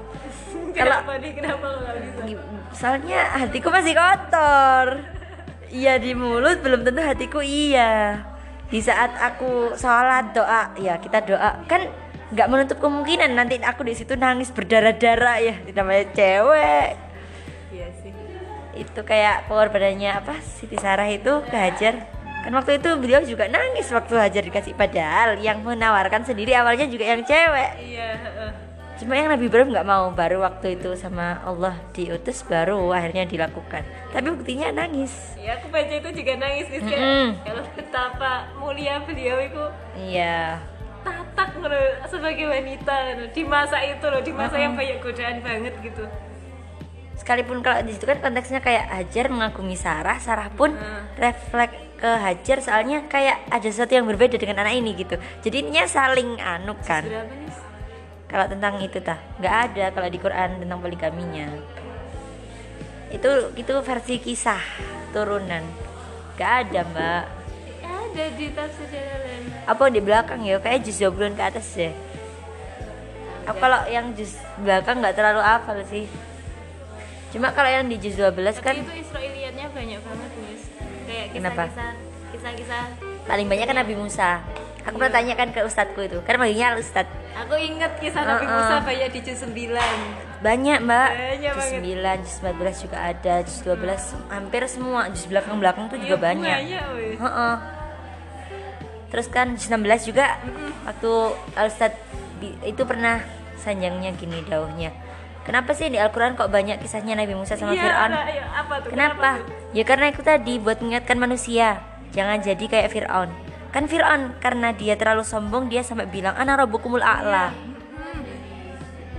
Kalau 0.74 0.96
kenapa 1.02 1.12
nih 1.18 1.32
kenapa 1.34 1.64
lo 1.66 1.78
nggak 1.82 1.96
bisa? 1.98 2.20
Soalnya 2.70 3.20
hatiku 3.34 3.68
masih 3.70 3.94
kotor. 3.98 4.86
Iya 5.70 6.02
di 6.02 6.12
mulut 6.18 6.58
belum 6.62 6.82
tentu 6.82 7.02
hatiku 7.02 7.38
iya. 7.42 8.26
Di 8.70 8.78
saat 8.82 9.14
aku 9.18 9.74
sholat 9.74 10.34
doa 10.34 10.74
ya 10.78 10.98
kita 10.98 11.22
doa. 11.26 11.62
Kan 11.66 11.90
nggak 12.30 12.46
menutup 12.50 12.78
kemungkinan 12.78 13.34
nanti 13.34 13.58
aku 13.58 13.82
di 13.82 13.94
situ 13.98 14.14
nangis 14.14 14.54
berdarah-darah 14.54 15.36
ya 15.42 15.54
namanya 15.74 16.06
cewek. 16.14 16.90
Iya 17.74 17.88
sih. 18.02 18.10
Itu 18.78 19.02
kayak 19.02 19.50
pengorbanannya 19.50 20.10
apa 20.14 20.38
Siti 20.38 20.78
Sarah 20.78 21.10
itu 21.10 21.42
ke 21.46 21.56
Hajar. 21.58 22.06
Kan 22.40 22.56
waktu 22.56 22.80
itu 22.80 22.88
beliau 22.96 23.20
juga 23.26 23.50
nangis 23.50 23.90
waktu 23.90 24.14
Hajar 24.14 24.46
dikasih 24.46 24.78
padahal 24.78 25.42
yang 25.42 25.60
menawarkan 25.66 26.22
sendiri 26.22 26.54
awalnya 26.54 26.86
juga 26.86 27.04
yang 27.10 27.22
cewek. 27.26 27.70
Iya 27.82 28.08
heeh. 28.16 28.69
Cuma 29.00 29.16
yang 29.16 29.32
Nabi 29.32 29.48
Ibrahim 29.48 29.72
nggak 29.72 29.88
mau 29.88 30.12
baru 30.12 30.44
waktu 30.44 30.76
itu 30.76 30.92
sama 30.94 31.40
Allah 31.40 31.72
diutus 31.90 32.44
baru 32.44 32.76
akhirnya 32.92 33.24
dilakukan. 33.24 33.82
Tapi 34.12 34.26
buktinya 34.28 34.68
nangis. 34.70 35.34
Ya 35.40 35.56
aku 35.56 35.72
baca 35.72 35.88
itu 35.90 36.10
juga 36.12 36.32
nangis 36.36 36.68
nih 36.68 36.80
kayak 36.84 37.00
Mm-mm. 37.00 37.28
kalau 37.42 37.62
betapa 37.72 38.32
mulia 38.54 39.00
beliau 39.00 39.40
itu. 39.40 39.64
Iya. 39.96 40.60
Tatak 41.00 41.56
ngono 41.56 41.80
sebagai 42.06 42.44
wanita 42.44 42.92
ngono. 42.92 43.24
di 43.32 43.42
masa 43.42 43.80
itu 43.80 44.04
loh 44.04 44.20
di 44.20 44.32
masa 44.36 44.60
yang 44.60 44.76
banyak 44.76 45.00
godaan 45.00 45.40
banget 45.40 45.74
gitu. 45.80 46.04
Sekalipun 47.16 47.60
kalau 47.60 47.80
di 47.80 47.92
situ 47.92 48.04
kan 48.04 48.20
konteksnya 48.20 48.60
kayak 48.60 48.84
Hajar 48.88 49.28
mengagumi 49.28 49.76
Sarah 49.76 50.16
Sarah 50.20 50.48
pun 50.52 50.72
Hmm. 50.72 51.04
refleks 51.16 51.76
ke 51.96 52.08
Hajar 52.08 52.64
soalnya 52.64 53.04
kayak 53.08 53.44
ada 53.48 53.68
sesuatu 53.68 53.92
yang 53.92 54.08
berbeda 54.08 54.36
dengan 54.36 54.64
anak 54.64 54.72
ini 54.76 54.96
gitu. 54.96 55.20
Jadi 55.44 55.68
intinya 55.68 55.84
saling 55.84 56.40
anu 56.40 56.72
kan. 56.80 57.04
Nih 57.04 57.69
kalau 58.30 58.46
tentang 58.46 58.78
itu 58.78 59.02
tah. 59.02 59.18
Nggak 59.42 59.54
ada 59.66 59.84
kalau 59.90 60.08
di 60.08 60.18
Quran 60.22 60.62
tentang 60.62 60.78
poligaminya. 60.78 61.50
Itu 63.10 63.50
itu 63.58 63.72
versi 63.82 64.22
kisah 64.22 64.62
turunan. 65.10 65.66
Nggak 66.38 66.52
ada 66.64 66.80
mbak. 66.86 67.24
Ada 67.82 68.24
di 68.38 68.46
tafsir 68.54 68.86
jalan 68.90 69.42
apa 69.66 69.82
di 69.90 70.00
belakang 70.02 70.40
ya? 70.46 70.62
Kayak 70.62 70.86
juz 70.86 71.02
20 71.02 71.34
ke 71.34 71.42
atas 71.42 71.66
ya? 71.74 71.90
Aku 73.50 73.58
kalau 73.58 73.82
yang 73.90 74.14
juz 74.14 74.38
belakang 74.62 75.02
nggak 75.02 75.18
terlalu 75.18 75.42
hafal 75.42 75.78
sih. 75.90 76.06
Cuma 77.34 77.50
kalau 77.50 77.70
yang 77.70 77.86
di 77.86 77.98
juz 77.98 78.14
12 78.14 78.62
kan 78.62 78.74
tapi 78.74 78.82
itu 78.82 78.94
Israiliyatnya 79.06 79.66
banyak 79.70 80.00
banget 80.02 80.30
nis 80.42 80.62
kayak 81.06 81.26
kisah-kisah 81.34 81.92
kisah-kisah 82.34 82.84
paling 83.26 83.46
banyak 83.46 83.66
kan 83.70 83.76
Nabi 83.78 83.94
Musa 83.94 84.30
aku 84.82 84.96
pernah 84.96 85.12
tanyakan 85.12 85.48
ke 85.50 85.60
ustadku 85.62 86.00
itu 86.00 86.18
kan 86.22 86.34
manggilnya 86.36 86.74
ustad 86.74 87.04
aku 87.32 87.54
inget 87.54 87.92
kisah 87.96 88.22
Nabi 88.22 88.44
Uh-uh. 88.44 88.56
Musa 88.56 88.76
banyak 88.80 89.08
di 89.10 89.20
juz 89.22 89.40
9 89.40 90.40
banyak 90.40 90.78
mbak 90.80 91.08
Banyak 91.10 91.52
juz 91.52 91.68
banget. 91.70 91.82
9 92.16 92.24
juz 92.24 92.36
14 92.40 92.82
juga 92.82 92.96
ada 92.98 93.34
juz 93.42 93.58
12 93.60 93.76
hampir 94.28 94.62
semua 94.66 95.00
juz 95.08 95.24
belakang 95.24 95.56
belakang 95.56 95.84
tuh 95.86 95.98
juga 95.98 96.16
Iya, 96.16 96.24
banyak 96.24 96.56
banyak 96.56 96.84
weh. 96.90 97.14
Heeh. 97.16 97.54
Terus 99.10 99.26
kan 99.28 99.52
juz 99.52 99.66
16 99.66 99.82
juga 100.06 100.38
waktu 100.84 101.12
Al-Ustad 101.52 101.92
di- 102.38 102.56
itu 102.64 102.82
pernah 102.82 103.20
sanjangnya 103.56 104.14
gini 104.14 104.40
dauhnya. 104.42 104.94
Kenapa 105.40 105.72
sih 105.72 105.88
di 105.88 105.96
Al-Quran 105.96 106.32
kok 106.34 106.48
banyak 106.48 106.78
kisahnya 106.78 107.12
Nabi 107.14 107.34
Musa 107.34 107.52
sama 107.54 107.74
Iya, 107.74 107.82
Fir'aun? 107.82 108.10
iya, 108.12 108.44
apa 108.54 108.74
tuh 108.78 108.88
Kenapa? 108.88 109.30
tuh? 109.36 109.50
Ya 109.72 109.82
karena 109.82 110.06
itu 110.08 110.20
tadi 110.20 110.54
buat 110.56 110.78
mengingatkan 110.78 111.16
manusia 111.16 111.80
Jangan 112.10 112.38
jadi 112.40 112.60
kayak 112.62 112.88
Fir'aun 112.88 113.30
Kan 113.70 113.86
Fir'aun 113.86 114.34
karena 114.42 114.74
dia 114.74 114.98
terlalu 114.98 115.22
sombong 115.22 115.70
Dia 115.70 115.86
sampai 115.86 116.10
bilang 116.10 116.34
Ana 116.34 116.58
rabbukumul 116.58 117.02
a'la. 117.02 117.54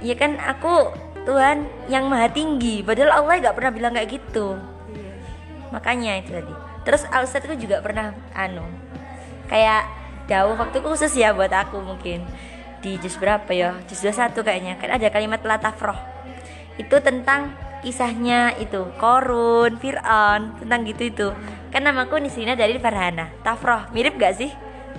Ya 0.03 0.15
kan? 0.17 0.35
Aku 0.39 0.91
Tuhan 1.23 1.69
yang 1.87 2.09
maha 2.09 2.27
tinggi. 2.27 2.81
Padahal 2.81 3.23
Allah 3.23 3.51
gak 3.51 3.55
pernah 3.55 3.71
bilang 3.71 3.93
kayak 3.95 4.09
gitu. 4.11 4.57
Iya. 4.91 5.13
makanya 5.71 6.11
itu 6.19 6.29
tadi. 6.35 6.53
Terus 6.81 7.05
itu 7.07 7.69
juga 7.69 7.79
pernah 7.79 8.11
anu 8.33 8.65
kayak 9.47 9.83
jauh 10.25 10.55
waktu 10.55 10.77
khusus 10.81 11.13
ya 11.15 11.31
buat 11.31 11.53
aku 11.53 11.79
mungkin. 11.79 12.25
Di 12.81 12.97
juz 12.97 13.13
berapa 13.21 13.47
ya? 13.53 13.77
Juz 13.85 14.01
21 14.01 14.41
kayaknya. 14.41 14.73
Kan 14.81 14.89
ada 14.97 15.07
kalimat 15.13 15.39
latafroh 15.45 16.11
itu 16.79 16.97
tentang 17.03 17.53
kisahnya 17.85 18.55
itu 18.61 18.89
Korun, 18.97 19.77
Fir'aun 19.81 20.57
tentang 20.61 20.79
gitu 20.85 21.03
itu 21.09 21.27
kan 21.71 21.81
namaku 21.81 22.19
Nisrina 22.19 22.53
dari 22.53 22.75
Farhana 22.75 23.31
Tafroh 23.41 23.89
mirip 23.89 24.15
gak 24.15 24.35
sih 24.35 24.51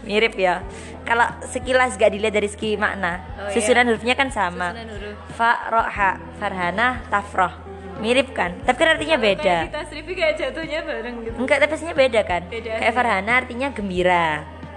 mirip 0.02 0.35
ya 0.35 0.64
kalau 1.04 1.22
sekilas 1.44 1.94
gak 1.94 2.11
dilihat 2.11 2.32
dari 2.32 2.48
segi 2.48 2.74
makna 2.74 3.20
Oh, 3.37 3.46
iya. 3.46 3.52
susunan 3.52 3.87
hurufnya 3.87 4.14
kan 4.14 4.28
sama 4.28 4.72
Susunan 4.72 4.88
huruf. 4.88 5.14
Fa, 5.32 5.52
Ro, 5.68 5.82
Ha, 5.82 6.11
Farhana, 6.38 6.88
Tafroh 7.06 7.52
mirip 7.98 8.32
kan 8.32 8.56
tapi 8.62 8.76
kan 8.76 8.88
artinya 8.90 9.16
beda 9.16 9.42
kayak 9.58 9.62
di 9.62 9.74
tasrifi 9.74 10.12
kayak 10.12 10.35
jatuhnya 10.35 10.80
bareng 10.82 11.14
gitu 11.22 11.37
Enggak, 11.37 11.58
tapi 11.61 11.72
aslinya 11.72 11.94
beda 11.94 12.20
kan? 12.22 12.42
Beda 12.48 12.70
Kayak. 12.74 12.92
Farhana 12.92 13.32
artinya 13.37 13.68
gembira, 13.68 14.26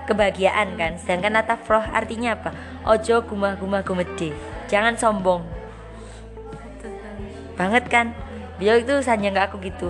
kebahagiaan 0.05 0.67
kan. 0.75 0.91
Sedangkan 0.95 1.33
Natafroh 1.33 1.81
artinya 1.81 2.33
apa? 2.33 2.51
Ojo 2.85 3.23
gumah-gumah 3.23 3.81
gumede. 3.81 4.29
Jangan 4.65 4.93
sombong. 4.93 5.41
Banget 7.55 7.87
kan? 7.87 8.11
Beliau 8.57 8.77
itu 8.77 8.93
sanjang 8.99 9.33
ke 9.33 9.41
aku 9.41 9.55
gitu. 9.59 9.89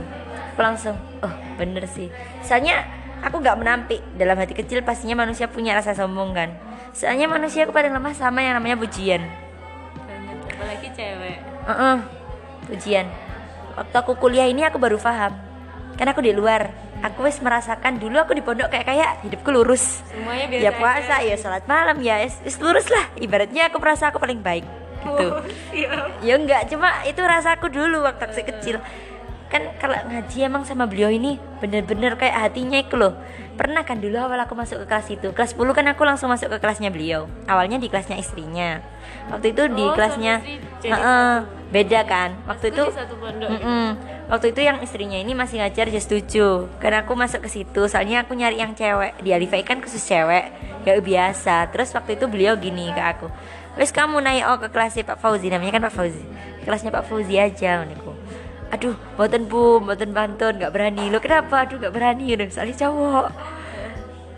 Aku 0.53 0.61
langsung, 0.61 0.95
oh 1.19 1.33
bener 1.55 1.87
sih. 1.87 2.11
Soalnya 2.41 2.83
aku 3.19 3.39
nggak 3.39 3.57
menampik 3.57 3.99
dalam 4.15 4.35
hati 4.35 4.53
kecil 4.53 4.83
pastinya 4.83 5.23
manusia 5.23 5.47
punya 5.47 5.75
rasa 5.75 5.95
sombong 5.95 6.35
kan. 6.35 6.49
Soalnya 6.91 7.27
manusia 7.27 7.67
aku 7.67 7.73
paling 7.73 7.91
lemah 7.91 8.15
sama 8.15 8.39
yang 8.39 8.55
namanya 8.55 8.79
pujian. 8.79 9.23
apalagi 10.55 10.87
cewek 10.95 11.37
Heeh. 11.67 11.97
Pujian. 12.65 13.05
Waktu 13.75 13.95
aku 13.95 14.15
kuliah 14.15 14.47
ini 14.47 14.63
aku 14.63 14.79
baru 14.79 14.95
paham. 14.95 15.35
Kan 15.99 16.07
aku 16.07 16.23
di 16.23 16.31
luar. 16.31 16.71
Aku 17.03 17.27
wis 17.27 17.37
merasakan 17.43 17.99
dulu 17.99 18.17
aku 18.17 18.33
di 18.33 18.41
pondok 18.41 18.71
kayak 18.71 18.87
kayak 18.87 19.11
hidupku 19.27 19.51
lurus. 19.51 20.01
semuanya 20.07 20.47
biasa 20.47 20.63
Ya 20.63 20.71
puasa, 20.73 21.15
ya 21.21 21.35
sholat 21.35 21.63
malam, 21.67 21.99
ya 21.99 22.23
wis- 22.23 22.57
lurus 22.63 22.87
lah. 22.87 23.05
Ibaratnya 23.19 23.67
aku 23.67 23.77
merasa 23.77 24.09
aku 24.09 24.17
paling 24.17 24.39
baik 24.39 24.63
gitu. 25.05 25.27
Oh, 25.29 25.41
siap. 25.69 26.07
Ya 26.25 26.33
enggak, 26.33 26.65
cuma 26.71 26.89
itu 27.05 27.21
rasaku 27.21 27.69
dulu 27.69 28.01
waktu 28.01 28.25
aku 28.25 28.41
kecil. 28.41 28.81
Kan 29.45 29.61
kalau 29.77 29.95
ngaji 30.09 30.37
emang 30.41 30.65
sama 30.65 30.89
beliau 30.89 31.13
ini 31.13 31.37
bener-bener 31.61 32.17
kayak 32.17 32.49
hatinya 32.49 32.81
itu 32.81 32.97
loh. 32.97 33.13
Pernah 33.55 33.87
kan 33.87 34.03
dulu 34.03 34.19
awal 34.19 34.41
aku 34.43 34.51
masuk 34.51 34.83
ke 34.83 34.85
kelas 34.89 35.07
itu? 35.15 35.31
Kelas 35.31 35.55
10 35.55 35.71
kan 35.71 35.85
aku 35.87 36.03
langsung 36.03 36.27
masuk 36.27 36.51
ke 36.51 36.57
kelasnya 36.59 36.91
beliau. 36.91 37.31
Awalnya 37.47 37.79
di 37.79 37.87
kelasnya 37.87 38.19
istrinya. 38.19 38.83
Waktu 39.31 39.55
itu 39.55 39.63
di 39.71 39.85
Oh, 39.85 39.95
kelasnya 39.95 40.43
jadi 40.83 40.91
Heeh, 40.91 41.35
Beda 41.71 42.01
kan? 42.03 42.35
Waktu 42.45 42.73
itu 42.73 42.83
pondok 42.93 43.49
Mm-mm. 43.49 43.87
Waktu 44.25 44.45
itu 44.53 44.61
yang 44.65 44.81
istrinya 44.81 45.17
ini 45.21 45.37
masih 45.37 45.61
ngajar 45.61 45.85
just 45.93 46.09
7 46.09 46.81
Karena 46.81 47.05
aku 47.05 47.13
masuk 47.13 47.45
ke 47.45 47.49
situ 47.49 47.85
Soalnya 47.85 48.25
aku 48.25 48.33
nyari 48.33 48.57
yang 48.59 48.73
cewek. 48.73 49.21
Di 49.21 49.29
Alifai 49.33 49.61
kan 49.65 49.79
khusus 49.81 50.01
cewek 50.03 50.51
Ya 50.85 50.97
biasa. 51.01 51.73
Terus 51.73 51.89
waktu 51.97 52.19
itu 52.19 52.29
beliau 52.29 52.53
gini 52.59 52.93
ke 52.93 53.01
aku. 53.01 53.27
Wes 53.75 53.91
kamu 53.91 54.21
naik 54.23 54.43
oh 54.47 54.57
ke 54.61 54.67
kelasnya 54.71 55.03
Pak 55.03 55.17
Fauzi. 55.19 55.47
Namanya 55.49 55.79
kan 55.79 55.83
Pak 55.89 55.93
Fauzi. 55.95 56.23
Kelasnya 56.63 56.91
Pak 56.93 57.03
Fauzi 57.09 57.35
aja 57.35 57.81
Maniku. 57.81 58.13
Aduh, 58.73 58.97
boten 59.13 59.45
bu, 59.45 59.77
boten 59.77 60.09
pantun, 60.09 60.57
gak 60.57 60.73
berani 60.73 61.13
Lo 61.13 61.21
kenapa? 61.21 61.69
Aduh, 61.69 61.77
gak 61.77 61.93
berani 61.93 62.33
udah 62.33 62.49
Soalnya 62.49 62.75
cowok 62.87 63.29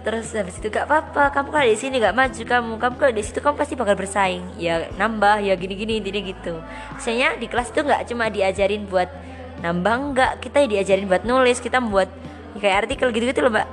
Terus 0.08 0.32
habis 0.40 0.56
itu 0.56 0.72
gak 0.72 0.88
apa-apa, 0.88 1.36
kamu 1.36 1.52
kalau 1.52 1.68
di 1.68 1.76
sini 1.76 2.00
gak 2.00 2.16
maju 2.16 2.42
kamu, 2.48 2.74
kamu 2.80 2.96
kalau 2.96 3.12
di 3.12 3.24
situ 3.28 3.44
kamu 3.44 3.60
pasti 3.60 3.76
bakal 3.76 4.00
bersaing. 4.00 4.56
Ya 4.56 4.88
nambah, 4.96 5.44
ya 5.44 5.52
gini-gini 5.60 6.00
intinya 6.00 6.24
gitu. 6.24 6.64
Soalnya 6.96 7.36
di 7.36 7.52
kelas 7.52 7.76
itu 7.76 7.84
nggak 7.84 8.08
cuma 8.08 8.32
diajarin 8.32 8.88
buat 8.88 9.12
nambah 9.60 9.94
enggak, 10.00 10.32
kita 10.40 10.64
diajarin 10.64 11.12
buat 11.12 11.28
nulis, 11.28 11.60
kita 11.60 11.84
membuat 11.84 12.08
ya 12.56 12.60
kayak 12.64 12.78
artikel 12.88 13.12
gitu-gitu 13.12 13.44
loh 13.44 13.52
mbak. 13.52 13.68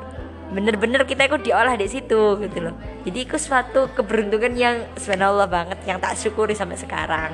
Bener-bener 0.50 1.06
kita 1.06 1.22
ikut 1.30 1.46
diolah 1.46 1.78
di 1.78 1.86
situ 1.86 2.34
gitu 2.42 2.58
loh. 2.58 2.74
Jadi 3.06 3.18
itu 3.22 3.38
suatu 3.38 3.94
keberuntungan 3.94 4.58
yang 4.58 4.90
subhanallah 4.98 5.46
banget, 5.46 5.78
yang 5.86 6.02
tak 6.02 6.18
syukuri 6.18 6.58
sampai 6.58 6.74
sekarang. 6.74 7.30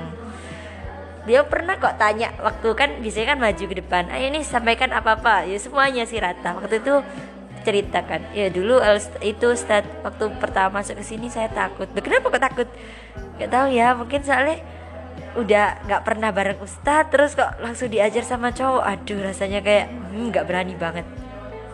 Dia 1.28 1.44
pernah 1.44 1.76
kok 1.76 2.00
tanya 2.00 2.32
waktu 2.40 2.68
kan 2.72 2.90
biasanya 3.04 3.36
kan 3.36 3.38
maju 3.44 3.64
ke 3.68 3.76
depan, 3.76 4.08
ayo 4.08 4.26
nih 4.32 4.40
sampaikan 4.40 4.88
apa-apa, 4.96 5.44
ya 5.44 5.60
semuanya 5.60 6.08
sih 6.08 6.16
rata. 6.16 6.56
Waktu 6.56 6.80
itu 6.80 6.94
ceritakan 7.60 8.32
ya 8.32 8.48
dulu 8.48 8.80
itu 9.20 9.46
Ustad 9.52 9.84
waktu 10.00 10.32
pertama 10.40 10.80
masuk 10.80 10.96
ke 11.00 11.04
sini 11.04 11.28
saya 11.28 11.52
takut. 11.52 11.88
Loh, 11.92 12.02
kenapa 12.02 12.32
kok 12.32 12.40
takut? 12.42 12.68
Nggak 13.36 13.50
tahu 13.52 13.66
ya 13.72 13.92
mungkin 13.92 14.20
soalnya 14.24 14.64
udah 15.36 15.84
nggak 15.86 16.02
pernah 16.02 16.30
bareng 16.32 16.58
Ustad 16.64 17.12
terus 17.12 17.36
kok 17.36 17.60
langsung 17.60 17.92
diajar 17.92 18.24
sama 18.24 18.50
cowok. 18.56 18.80
Aduh 18.80 19.20
rasanya 19.20 19.60
kayak 19.60 19.92
hmm, 19.92 20.32
nggak 20.32 20.44
berani 20.48 20.74
banget. 20.74 21.06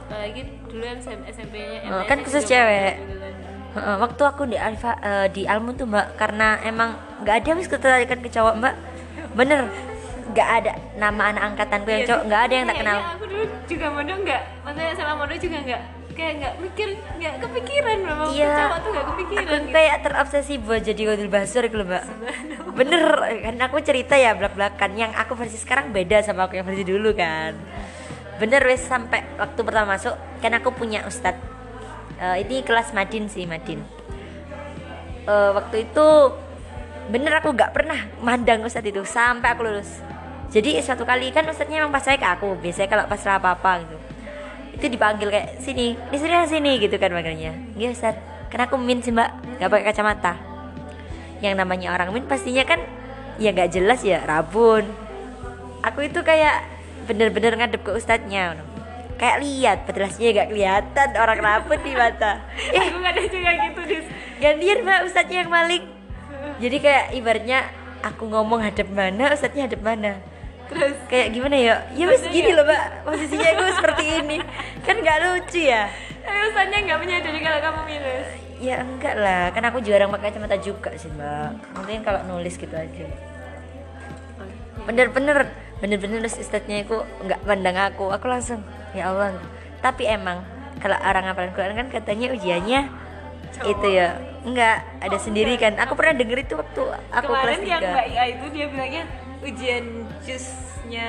Apalagi 0.06 0.42
dulu 0.66 0.82
yang 0.82 1.00
SMP-nya 1.02 1.78
Oh, 1.90 2.02
kan 2.06 2.18
khusus 2.22 2.42
cewek. 2.46 2.98
Heeh, 3.76 3.96
waktu 4.00 4.22
aku 4.24 4.48
di 4.48 4.56
Alfa 4.56 4.96
eh, 4.98 5.26
di 5.30 5.42
Almun 5.44 5.76
tuh 5.76 5.86
mbak 5.86 6.16
karena 6.16 6.58
emang 6.64 6.96
nggak 7.22 7.44
ada 7.44 7.50
wis 7.60 7.68
ketertarikan 7.68 8.24
ke 8.24 8.30
cowok 8.32 8.54
mbak 8.58 8.74
bener. 9.36 9.60
Nggak 10.26 10.48
ada 10.58 10.72
nama 10.98 11.22
anak 11.30 11.42
angkatanku 11.54 11.88
yang 11.92 12.02
cowok. 12.08 12.22
Nggak 12.26 12.40
ada 12.40 12.54
yang 12.54 12.66
tak 12.66 12.76
kenal. 12.82 12.96
Kayaknya 12.98 13.14
aku 13.14 13.24
dulu 13.30 13.44
juga 13.68 13.86
mondok 13.92 14.18
nggak? 14.26 14.42
Maksudnya 14.64 14.94
sama 14.98 15.12
mondok 15.14 15.38
juga 15.38 15.58
nggak? 15.62 15.82
Kayak 16.16 16.32
nggak 16.40 16.54
mikir 16.64 16.88
nggak 17.20 17.34
kepikiran 17.44 17.98
memang. 18.00 18.28
Iya. 18.32 18.56
cowok 18.56 18.78
tuh 18.80 18.90
nggak 18.90 19.06
kepikiran 19.06 19.44
aku 19.44 19.54
gitu. 19.60 19.74
kayak 19.76 19.96
terobsesi 20.00 20.54
buat 20.58 20.80
jadi 20.82 21.02
Godul 21.06 21.30
Basur 21.30 21.62
gitu 21.68 21.76
loh 21.76 21.86
mbak. 21.86 22.04
Bener 22.72 23.04
kan 23.44 23.56
aku 23.68 23.76
cerita 23.84 24.14
ya 24.16 24.32
belak 24.32 24.56
belakan 24.56 24.90
yang 24.96 25.12
aku 25.12 25.36
versi 25.36 25.60
sekarang 25.60 25.92
beda 25.92 26.24
sama 26.24 26.48
aku 26.48 26.56
yang 26.56 26.66
versi 26.66 26.82
dulu 26.88 27.12
kan. 27.12 27.52
Bener 28.40 28.64
wes 28.64 28.82
sampai 28.82 29.24
waktu 29.38 29.60
pertama 29.60 29.94
masuk 29.94 30.16
kan 30.40 30.52
aku 30.56 30.72
punya 30.72 31.04
ustad 31.04 31.36
Eh, 32.16 32.48
ini 32.48 32.64
kelas 32.64 32.96
Madin 32.96 33.28
sih 33.28 33.44
Madin. 33.44 33.84
Eh, 35.28 35.50
waktu 35.52 35.84
itu 35.84 36.06
bener 37.06 37.38
aku 37.38 37.54
nggak 37.54 37.70
pernah 37.70 37.98
mandang 38.18 38.66
ustad 38.66 38.82
itu 38.82 39.02
sampai 39.06 39.54
aku 39.54 39.62
lulus. 39.62 40.02
Jadi 40.50 40.78
suatu 40.82 41.02
kali 41.02 41.30
kan 41.30 41.46
ustadnya 41.46 41.82
emang 41.82 41.94
pas 41.94 42.02
saya 42.02 42.18
ke 42.18 42.26
aku 42.26 42.58
biasanya 42.58 42.88
kalau 42.90 43.04
pas 43.06 43.22
apa 43.26 43.48
apa 43.54 43.72
gitu. 43.82 43.96
Itu 44.76 44.86
dipanggil 44.92 45.28
kayak 45.30 45.48
sini 45.62 45.94
ini 45.96 46.16
sini 46.18 46.34
sini 46.46 46.72
gitu 46.82 46.96
kan 46.98 47.10
makanya 47.14 47.56
iya 47.78 47.88
ustad 47.94 48.18
karena 48.50 48.68
aku 48.68 48.76
min 48.78 49.02
sih 49.02 49.14
mbak 49.14 49.30
nggak 49.62 49.70
pakai 49.70 49.86
kacamata. 49.90 50.34
Yang 51.42 51.54
namanya 51.62 51.88
orang 51.94 52.10
min 52.10 52.24
pastinya 52.26 52.66
kan 52.66 52.82
ya 53.38 53.54
nggak 53.54 53.70
jelas 53.70 54.02
ya 54.02 54.22
rabun. 54.26 54.86
Aku 55.86 56.02
itu 56.02 56.18
kayak 56.26 56.66
bener-bener 57.06 57.54
ngadep 57.54 57.86
ke 57.86 57.94
ustadznya 57.94 58.58
kayak 59.16 59.40
lihat 59.40 59.78
padahal 59.88 60.12
gak 60.12 60.48
kelihatan 60.52 61.08
orang 61.16 61.38
rambut 61.40 61.80
di 61.80 61.92
mata. 61.96 62.44
Eh 62.74 62.82
aku 62.90 62.98
ada 63.00 63.22
juga 63.24 63.50
gitu 63.54 63.80
dis. 63.88 64.06
Gantian 64.42 64.84
mbak 64.84 65.08
ustadznya 65.08 65.46
yang 65.46 65.50
maling 65.52 65.95
jadi 66.56 66.76
kayak 66.80 67.04
ibaratnya 67.16 67.58
aku 68.00 68.28
ngomong 68.30 68.62
hadap 68.64 68.88
mana 68.88 69.32
ustadznya 69.32 69.68
hadap 69.68 69.82
mana. 69.82 70.12
Terus? 70.66 70.98
Kayak 71.06 71.28
gimana 71.30 71.56
ya? 71.56 71.74
Ya 71.94 72.04
Maksudnya 72.10 72.34
gini 72.34 72.50
ya? 72.50 72.56
loh 72.58 72.64
mbak. 72.66 72.82
Posisinya 73.06 73.48
aku 73.54 73.64
seperti 73.78 74.04
ini. 74.18 74.36
Kan 74.82 74.96
nggak 74.98 75.18
lucu 75.22 75.60
ya? 75.62 75.82
Eh, 76.26 76.48
ustaznya 76.50 76.78
nggak 76.82 76.98
menyadari 76.98 77.38
kalau 77.38 77.58
kamu 77.62 77.80
minus 77.86 78.28
ya 78.56 78.80
enggak 78.80 79.14
lah. 79.20 79.52
Kan 79.52 79.62
aku 79.68 79.78
jarang 79.84 80.08
pakai 80.12 80.32
kacamata 80.32 80.56
juga 80.58 80.90
sih 80.96 81.12
mbak. 81.12 81.76
Mungkin 81.76 82.02
kalau 82.02 82.20
nulis 82.26 82.56
gitu 82.56 82.72
aja. 82.72 83.06
Bener-bener 84.86 85.50
bener-bener 85.76 86.24
ustadznya 86.24 86.82
itu 86.82 86.96
nggak 87.24 87.40
pandang 87.44 87.76
aku. 87.76 88.10
Aku 88.10 88.26
langsung 88.26 88.64
ya 88.96 89.12
Allah. 89.12 89.36
Tapi 89.84 90.08
emang 90.08 90.42
kalau 90.80 90.96
orang 90.98 91.24
hafalan 91.30 91.52
Quran 91.54 91.74
kan 91.76 91.88
katanya 91.92 92.32
ujiannya 92.32 93.05
itu 93.64 93.86
ya. 93.88 94.08
Enggak 94.46 94.76
ada 95.02 95.18
sendiri 95.18 95.54
kan. 95.58 95.74
Aku 95.82 95.98
pernah 95.98 96.14
denger 96.14 96.38
itu 96.46 96.54
waktu 96.54 96.82
aku 97.10 97.32
kemarin 97.32 97.58
kelas 97.58 97.70
yang 97.72 97.82
3 97.82 97.94
mbak 97.94 98.06
Ia 98.14 98.24
itu 98.30 98.46
dia 98.54 98.66
bilangnya 98.70 99.02
ujian 99.42 99.84
jusnya 100.22 101.08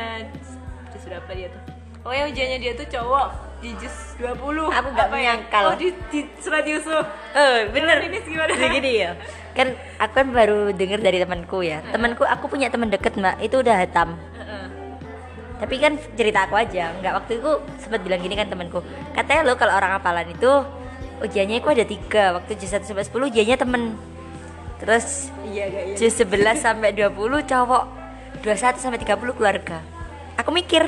jus 0.94 1.04
berapa 1.06 1.32
dia 1.36 1.48
tuh? 1.54 1.62
Oh 2.08 2.14
ya 2.16 2.24
ujiannya 2.32 2.58
dia 2.64 2.74
tuh 2.74 2.88
cowok 2.88 3.28
di 3.60 3.74
jus 3.82 3.96
20 4.22 4.38
Aku 4.70 4.88
nggak 4.94 5.08
Apa 5.10 5.18
ya? 5.18 5.34
oh 5.66 5.76
di, 5.76 5.90
di 6.14 6.20
surat 6.42 6.66
Yusuf. 6.66 7.04
Oh 7.36 7.58
bener. 7.74 7.98
Ini 8.06 8.18
gimana? 8.26 8.52
Gini 8.54 8.92
ya. 9.06 9.12
Kan 9.54 9.74
aku 10.02 10.14
kan 10.18 10.28
baru 10.34 10.60
denger 10.74 11.00
dari 11.02 11.18
temanku 11.22 11.62
ya. 11.66 11.82
Temanku 11.90 12.24
aku 12.26 12.46
punya 12.50 12.70
teman 12.70 12.90
deket 12.90 13.18
mbak. 13.18 13.38
Itu 13.42 13.62
udah 13.62 13.76
hatam. 13.86 14.18
Heeh. 14.38 14.66
Tapi 15.58 15.76
kan 15.82 15.94
cerita 16.14 16.46
aku 16.46 16.58
aja. 16.58 16.94
Nggak 17.02 17.14
waktu 17.22 17.32
itu 17.42 17.52
sempat 17.82 18.02
bilang 18.02 18.22
gini 18.22 18.34
kan 18.38 18.50
temanku. 18.50 18.82
Katanya 19.14 19.42
lo 19.46 19.54
kalau 19.58 19.74
orang 19.74 19.98
hafalan 19.98 20.30
itu 20.30 20.52
Ujiannya 21.24 21.58
itu 21.60 21.70
ada 21.70 21.86
tiga. 21.86 22.24
Waktu 22.38 22.52
juz 22.62 22.72
1 22.74 22.86
sampai 22.86 23.06
10 23.06 23.30
ujiannya 23.34 23.58
temen. 23.58 23.84
Terus 24.78 25.34
iya 25.50 25.66
gak 25.70 25.84
iya. 25.90 25.96
juz 25.98 26.14
11 26.14 26.62
sampai 26.62 26.90
20 26.94 27.14
cowok. 27.50 27.84
21 28.46 28.78
sampai 28.78 29.00
30 29.02 29.38
keluarga. 29.38 29.82
Aku 30.38 30.54
mikir. 30.54 30.86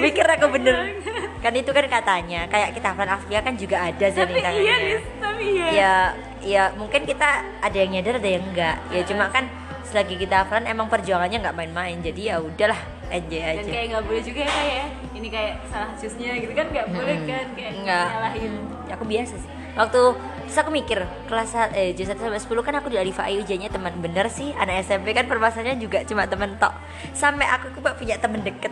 Mikir 0.00 0.24
aku 0.24 0.46
bener. 0.48 0.96
Kan 1.40 1.56
itu 1.56 1.72
kan 1.72 1.84
katanya 1.88 2.44
Kayak 2.52 2.76
kita 2.76 2.92
hafalan 2.92 3.16
Alfia 3.16 3.40
kan 3.40 3.56
juga 3.56 3.76
ada 3.80 4.06
tapi 4.12 4.40
iya 4.40 4.76
tapi 5.20 5.44
iya. 5.56 5.66
Ya 5.72 5.94
ya 6.40 6.62
mungkin 6.76 7.04
kita 7.04 7.44
ada 7.60 7.76
yang 7.76 7.92
nyadar 7.92 8.16
ada 8.16 8.30
yang 8.32 8.44
enggak. 8.48 8.76
Ya 8.88 9.02
cuma 9.04 9.28
kan 9.28 9.44
selagi 9.90 10.14
kita 10.16 10.46
hafalan 10.46 10.70
emang 10.70 10.86
perjuangannya 10.86 11.42
nggak 11.42 11.56
main-main 11.58 11.98
jadi 11.98 12.20
ya 12.22 12.36
udahlah 12.38 12.78
enjoy 13.10 13.42
dan 13.42 13.58
aja. 13.58 13.70
kayak 13.74 13.86
nggak 13.90 14.04
boleh 14.06 14.22
juga 14.22 14.40
ya 14.46 14.52
kayak 14.54 14.86
ini 15.18 15.28
kayak 15.28 15.54
salah 15.66 15.90
jusnya 15.98 16.32
gitu 16.38 16.52
kan 16.54 16.66
nggak 16.70 16.86
boleh 16.88 17.16
kan 17.26 17.46
kayak 17.58 17.72
Nggak. 17.82 18.06
nyalahin. 18.06 18.52
Ya 18.86 18.92
aku 18.94 19.04
biasa 19.04 19.34
sih. 19.34 19.50
Waktu 19.70 20.02
terus 20.46 20.58
aku 20.58 20.70
mikir 20.74 20.98
kelas 21.30 21.50
eh 21.74 21.94
juz 21.94 22.06
1 22.06 22.18
sampai 22.18 22.42
10 22.42 22.66
kan 22.66 22.74
aku 22.78 22.90
di 22.90 22.98
Alifai 22.98 23.38
ujiannya 23.38 23.70
teman 23.70 23.94
bener 23.98 24.26
sih. 24.30 24.54
Anak 24.54 24.86
SMP 24.86 25.10
kan 25.10 25.26
permasalahannya 25.26 25.78
juga 25.78 26.02
cuma 26.06 26.26
teman 26.26 26.54
tok. 26.58 26.74
Sampai 27.12 27.46
aku 27.46 27.74
kok 27.74 27.98
punya 27.98 28.18
temen 28.18 28.42
deket. 28.42 28.70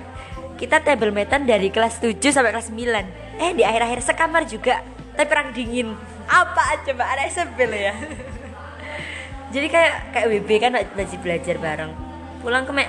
Kita 0.59 0.83
table 0.83 1.15
metan 1.15 1.47
dari 1.47 1.71
kelas 1.71 1.99
7 1.99 2.19
sampai 2.31 2.51
kelas 2.51 2.71
9 2.71 3.39
eh 3.39 3.51
di 3.55 3.63
akhir-akhir 3.63 4.03
sekamar 4.03 4.47
juga 4.47 4.83
tapi 5.15 5.27
perang 5.27 5.51
dingin. 5.51 5.95
Apa 6.31 6.79
coba 6.83 7.05
anak 7.11 7.31
SMP 7.31 7.67
lo 7.67 7.75
ya 7.75 7.95
jadi 9.49 9.67
kayak 9.73 9.95
kayak 10.13 10.27
WB 10.29 10.51
kan 10.61 10.73
wajib 10.77 11.19
belajar 11.25 11.57
bareng. 11.57 11.93
Pulang 12.45 12.65
ke 12.69 12.73
mek. 12.77 12.89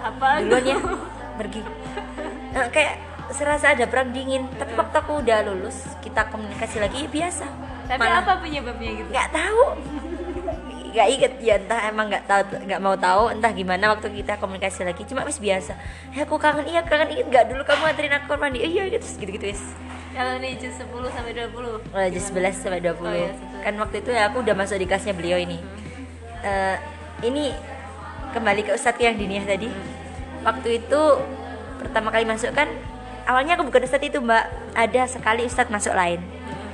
Apa? 0.00 0.40
Duluan 0.40 0.64
ya. 0.64 0.76
Pergi. 1.38 1.60
Nah, 2.56 2.66
kayak 2.72 2.94
serasa 3.30 3.76
ada 3.76 3.84
perang 3.84 4.10
dingin. 4.10 4.48
Tapi 4.56 4.72
waktu 4.72 4.96
aku 4.96 5.20
udah 5.20 5.44
lulus 5.44 5.84
kita 6.00 6.32
komunikasi 6.32 6.80
lagi 6.80 7.04
ya 7.04 7.08
biasa. 7.12 7.46
Tapi 7.88 8.00
Malah 8.00 8.20
apa 8.24 8.32
penyebabnya 8.40 8.90
gitu? 9.00 9.08
Nggak 9.12 9.28
tahu 9.32 9.64
nggak 10.98 11.08
inget. 11.14 11.32
Ya 11.38 11.54
entah 11.62 11.80
emang 11.86 12.10
nggak 12.10 12.26
tahu 12.26 12.42
nggak 12.66 12.80
mau 12.82 12.98
tahu 12.98 13.30
entah 13.30 13.54
gimana 13.54 13.94
waktu 13.94 14.10
kita 14.10 14.34
komunikasi 14.42 14.82
lagi. 14.82 15.06
Cuma 15.06 15.22
wis 15.22 15.38
biasa. 15.38 15.78
Ya 16.10 16.26
aku 16.26 16.34
kangen. 16.42 16.66
Iya 16.66 16.82
kangen. 16.82 17.14
Inget 17.14 17.26
nggak 17.30 17.44
dulu 17.54 17.62
kamu 17.62 17.82
anterin 17.86 18.14
aku 18.18 18.34
kamar 18.34 18.50
mandi 18.50 18.66
iya 18.66 18.90
gitu 18.90 19.06
gitu 19.22 19.30
gitu 19.38 19.46
wis. 19.54 19.62
Kalau 20.18 20.34
nih 20.42 20.58
jus 20.58 20.74
10 20.74 20.90
sampai 21.14 21.30
20 21.30 21.94
Oh, 21.94 22.06
juz 22.10 22.26
11 22.34 22.58
sampai 22.58 22.82
20 22.82 23.06
Oh, 23.06 23.14
iya. 23.14 23.30
Kan 23.62 23.78
waktu 23.78 24.02
itu 24.02 24.10
ya 24.10 24.26
aku 24.26 24.42
udah 24.42 24.54
masuk 24.58 24.82
di 24.82 24.86
kelasnya 24.90 25.14
beliau 25.14 25.38
ini. 25.38 25.62
Eh, 26.42 26.76
Ini 27.18 27.50
kembali 28.30 28.66
ke 28.66 28.74
Ustadz 28.74 28.98
yang 28.98 29.14
diniah 29.14 29.46
tadi. 29.46 29.70
Waktu 30.42 30.82
itu 30.82 31.00
pertama 31.78 32.10
kali 32.10 32.26
masuk 32.26 32.50
kan 32.54 32.66
Awalnya 33.28 33.54
aku 33.60 33.68
bukan 33.70 33.86
Ustadz 33.86 34.10
itu 34.10 34.18
mbak. 34.18 34.50
Ada 34.74 35.06
sekali 35.06 35.46
Ustadz 35.46 35.70
masuk 35.70 35.94
lain. 35.94 36.18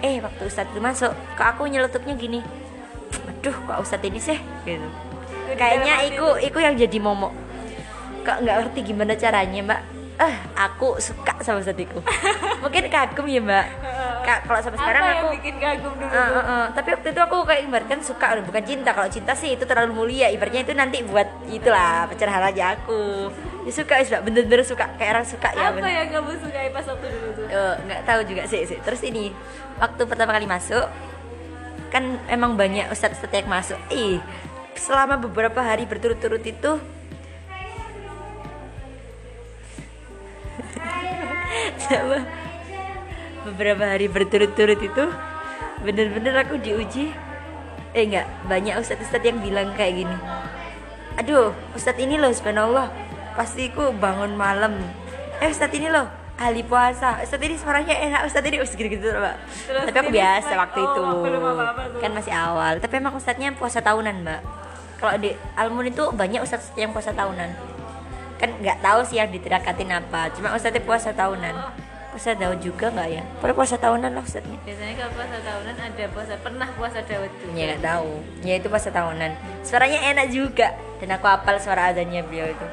Eh 0.00 0.24
waktu 0.24 0.42
Ustadz 0.48 0.72
itu 0.72 0.80
masuk 0.80 1.12
Kok 1.36 1.46
aku 1.56 1.68
nyelutupnya 1.68 2.16
gini 2.16 2.40
Aduh 3.44 3.56
kok 3.68 3.76
Ustadz 3.84 4.08
ini 4.08 4.16
sih? 4.16 4.40
Gitu. 4.64 4.88
Kayaknya 5.52 6.08
iku, 6.08 6.40
iku 6.40 6.64
yang 6.64 6.80
jadi 6.80 6.96
momok. 6.96 7.28
Kok 8.24 8.40
nggak 8.40 8.56
ngerti 8.56 8.80
gimana 8.88 9.12
caranya 9.20 9.60
mbak? 9.60 9.80
Eh 10.16 10.34
aku 10.56 10.96
suka 10.96 11.36
sama 11.44 11.60
Ustadz 11.60 11.84
iku. 11.84 12.00
Mungkin 12.64 12.88
kagum 12.88 13.28
ya 13.28 13.44
mbak. 13.44 13.68
Kak, 14.24 14.48
kalau 14.48 14.64
sampai 14.64 14.80
sekarang 14.80 15.04
aku 15.04 15.28
bikin 15.36 15.60
kagum 15.60 15.92
dulu? 15.92 16.08
Uh, 16.08 16.16
uh, 16.16 16.40
uh. 16.40 16.64
tapi 16.72 16.96
waktu 16.96 17.12
itu 17.12 17.20
aku 17.20 17.36
kayak 17.44 17.60
ibaratkan 17.68 18.00
suka 18.00 18.26
bukan 18.40 18.64
cinta. 18.64 18.96
Kalau 18.96 19.08
cinta 19.12 19.36
sih 19.36 19.52
itu 19.52 19.68
terlalu 19.68 19.92
mulia. 19.92 20.32
Ibaratnya 20.32 20.64
itu 20.64 20.72
nanti 20.72 21.04
buat 21.04 21.28
itulah 21.52 22.08
pencerahan 22.08 22.48
aja 22.48 22.80
aku. 22.80 23.28
Ya 23.68 23.72
suka 23.76 24.00
Mbak. 24.00 24.24
bener-bener 24.24 24.64
suka. 24.64 24.88
Kayak 24.96 25.20
orang 25.20 25.26
suka 25.28 25.52
ya 25.52 25.68
apa 25.68 25.84
bener. 25.84 25.92
yang 25.92 26.08
kamu 26.16 26.32
sukai 26.40 26.72
pas 26.72 26.84
waktu 26.88 27.06
dulu 27.12 27.28
tuh? 27.36 27.46
Eh, 27.52 27.74
nggak 27.84 28.00
tahu 28.08 28.20
juga 28.24 28.42
sih, 28.48 28.64
sih. 28.64 28.80
Terus 28.80 29.04
ini 29.04 29.36
waktu 29.76 30.02
pertama 30.08 30.32
kali 30.32 30.48
masuk 30.48 30.88
kan 31.94 32.18
emang 32.26 32.58
banyak 32.58 32.90
ustadz-ustadz 32.90 33.38
yang 33.38 33.46
masuk. 33.46 33.78
Ih 33.94 34.18
selama 34.74 35.14
beberapa 35.14 35.62
hari 35.62 35.86
berturut-turut 35.86 36.42
itu 36.42 36.72
selama 41.86 42.26
beberapa 43.46 43.86
hari 43.86 44.10
berturut-turut 44.10 44.82
itu 44.82 45.04
bener-bener 45.86 46.34
aku 46.42 46.58
diuji. 46.58 47.14
Eh 47.94 48.10
enggak 48.10 48.26
banyak 48.50 48.74
ustadz-ustadz 48.82 49.30
yang 49.30 49.38
bilang 49.38 49.70
kayak 49.78 50.02
gini. 50.02 50.18
Aduh 51.14 51.54
ustadz 51.78 52.02
ini 52.02 52.18
loh 52.18 52.34
subhanallah. 52.34 52.90
Pasti 53.38 53.70
ku 53.70 53.94
bangun 53.94 54.34
malam. 54.34 54.74
Eh 55.38 55.46
ustadz 55.46 55.78
ini 55.78 55.94
loh 55.94 56.23
ahli 56.34 56.62
puasa. 56.66 57.22
Ustadz 57.22 57.46
ini 57.46 57.56
suaranya 57.58 57.94
enak. 57.94 58.20
Ustadz 58.26 58.48
ini 58.50 58.58
ustadz 58.58 58.80
gitu-gitu 58.80 59.06
loh, 59.14 59.22
mbak 59.22 59.36
Terus 59.70 59.82
tapi 59.86 59.98
aku 60.02 60.10
biasa 60.10 60.50
like, 60.50 60.62
waktu 60.66 60.80
oh, 60.82 60.90
itu 60.90 61.00
kan 62.02 62.10
masih 62.10 62.32
awal. 62.34 62.72
Tapi 62.82 62.94
emang 62.98 63.14
ustadznya 63.14 63.54
puasa 63.54 63.78
tahunan 63.78 64.16
mbak. 64.26 64.40
Kalau 64.98 65.14
di 65.20 65.30
Almun 65.54 65.86
itu 65.90 66.04
banyak 66.10 66.40
ustadz 66.42 66.74
yang 66.74 66.90
puasa 66.90 67.14
tahunan. 67.14 67.50
Kan 68.40 68.50
nggak 68.58 68.78
tahu 68.82 69.00
sih 69.06 69.22
yang 69.22 69.30
ditirakatin 69.30 69.90
apa. 69.94 70.34
Cuma 70.34 70.54
ustadznya 70.58 70.82
puasa 70.82 71.14
tahunan. 71.14 71.54
Puasa 72.14 72.30
Daud 72.38 72.62
juga 72.62 72.94
nggak 72.94 73.08
ya? 73.10 73.22
Pokoknya 73.42 73.54
puasa 73.58 73.74
tahunan 73.74 74.10
lah 74.14 74.22
ustadznya 74.22 74.58
biasanya 74.62 74.94
kalau 75.02 75.12
puasa 75.18 75.36
tahunan 75.42 75.74
ada 75.82 76.04
puasa 76.14 76.34
pernah 76.38 76.68
puasa 76.78 76.98
Dawud 77.02 77.32
juga. 77.42 77.54
Ya 77.58 77.64
nggak 77.74 77.82
tahu. 77.82 78.10
Ya 78.46 78.54
itu 78.58 78.66
puasa 78.70 78.88
tahunan. 78.90 79.30
Suaranya 79.66 79.98
enak 80.14 80.26
juga. 80.30 80.68
Dan 81.02 81.10
aku 81.18 81.26
hafal 81.26 81.58
suara 81.58 81.90
azannya 81.90 82.22
beliau 82.22 82.48
itu 82.48 82.66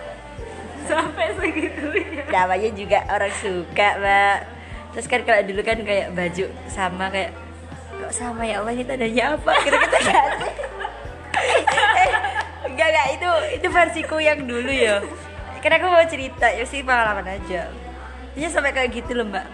sampai 0.87 1.27
segitunya 1.37 2.11
namanya 2.31 2.69
juga 2.73 2.99
orang 3.11 3.33
suka 3.43 3.87
mbak. 3.99 4.37
Terus 4.91 5.05
kan 5.07 5.21
kalau 5.23 5.41
dulu 5.45 5.61
kan 5.63 5.77
kayak 5.83 6.07
baju 6.15 6.45
sama 6.67 7.05
kayak 7.11 7.31
kok 7.91 8.11
sama 8.15 8.43
ya 8.47 8.63
Allah 8.63 8.73
ini 8.73 8.83
tandanya 8.87 9.35
apa? 9.35 9.51
Gitu 9.61 9.77
gitu 9.83 9.99
kan? 10.07 10.29
Eh, 12.01 12.11
enggak 12.71 12.87
enggak 12.91 13.07
itu 13.15 13.29
itu 13.61 13.67
versiku 13.67 14.17
yang 14.19 14.39
dulu 14.47 14.71
ya. 14.71 15.03
Karena 15.61 15.77
aku 15.77 15.87
mau 15.93 16.05
cerita 16.09 16.49
ya 16.49 16.65
sih 16.65 16.81
pengalaman 16.81 17.37
aja. 17.37 17.69
Dia 18.33 18.47
sampai 18.47 18.73
kayak 18.73 18.95
gitu 18.95 19.15
loh 19.15 19.27
mbak. 19.27 19.45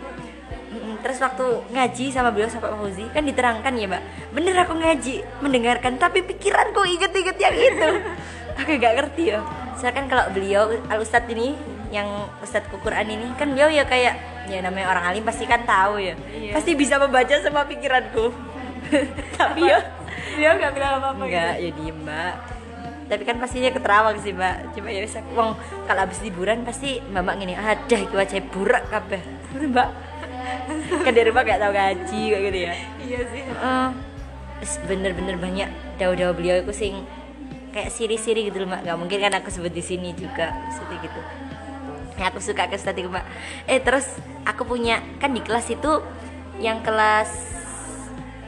Terus 0.98 1.18
waktu 1.22 1.46
ngaji 1.74 2.06
sama 2.10 2.30
beliau 2.34 2.50
sama 2.50 2.70
Pak 2.70 2.74
Fauzi 2.78 3.06
kan 3.14 3.26
diterangkan 3.26 3.74
ya 3.78 3.86
mbak. 3.90 4.04
Bener 4.34 4.56
aku 4.58 4.74
ngaji 4.78 5.22
mendengarkan 5.44 6.02
tapi 6.02 6.26
pikiranku 6.26 6.82
inget-inget 6.88 7.38
yang 7.38 7.56
itu 7.58 7.90
Aku 8.58 8.72
gak 8.78 8.94
ngerti 8.98 9.24
ya 9.34 9.40
Misalkan 9.74 10.10
kalau 10.10 10.26
beliau 10.34 10.74
Al 10.90 11.00
Ustadz 11.00 11.30
ini 11.30 11.54
yang 11.94 12.10
Ustadz 12.42 12.68
Quran 12.74 13.08
ini 13.08 13.30
kan 13.38 13.54
beliau 13.54 13.70
ya 13.70 13.86
kayak 13.86 14.18
ya 14.48 14.60
namanya 14.60 14.90
orang 14.92 15.06
alim 15.14 15.24
pasti 15.24 15.46
kan 15.46 15.64
tahu 15.64 16.00
ya 16.02 16.16
Iya. 16.34 16.52
pasti 16.56 16.72
bisa 16.74 16.98
membaca 16.98 17.36
semua 17.38 17.64
pikiranku. 17.64 18.32
Tapi 19.38 19.62
ya 19.68 19.80
dia 20.34 20.50
nggak 20.56 20.72
bilang 20.74 21.00
apa 21.00 21.08
apa 21.14 21.24
enggak 21.24 21.54
ya 21.62 21.70
diem 21.72 21.98
mbak. 22.02 22.34
Tapi 23.08 23.24
kan 23.24 23.36
pastinya 23.40 23.70
keterawang 23.72 24.18
sih 24.20 24.34
mbak. 24.34 24.74
Cuma 24.76 24.88
ya 24.90 25.00
bisa 25.06 25.20
wong 25.32 25.56
kalau 25.86 26.02
habis 26.04 26.20
liburan 26.24 26.66
pasti 26.66 27.00
mama 27.08 27.38
gini 27.38 27.54
ada 27.54 27.96
iki 27.96 28.16
wajah 28.16 28.42
burak 28.52 28.84
kabeh. 28.90 29.22
Mbak. 29.56 29.90
Kan 31.08 31.12
dari 31.12 31.28
rumah 31.28 31.44
gak 31.44 31.60
tahu 31.60 31.72
gaji 31.72 32.22
kayak 32.32 32.44
gitu 32.48 32.60
ya. 32.68 32.74
Iya 33.00 33.20
sih. 33.32 33.44
Terus 34.58 34.74
bener-bener 34.88 35.36
banyak 35.38 35.70
dawa-dawa 35.96 36.32
beliau 36.36 36.56
itu 36.60 36.74
sing 36.74 36.94
kayak 37.72 37.92
siri-siri 37.92 38.48
gitu 38.48 38.64
loh 38.64 38.70
mbak 38.72 38.88
nggak 38.88 38.98
mungkin 38.98 39.18
kan 39.22 39.34
aku 39.38 39.50
sebut 39.52 39.74
di 39.74 39.84
sini 39.84 40.16
juga 40.16 40.54
seperti 40.72 41.10
gitu. 41.10 41.22
Ya 42.18 42.34
aku 42.34 42.42
suka 42.42 42.66
ke 42.66 42.76
Ustadz 42.80 42.98
Iqbal 42.98 43.24
eh 43.70 43.80
terus 43.84 44.08
aku 44.42 44.66
punya 44.66 45.04
kan 45.22 45.30
di 45.36 45.42
kelas 45.44 45.70
itu 45.70 46.02
yang 46.58 46.82
kelas 46.82 47.30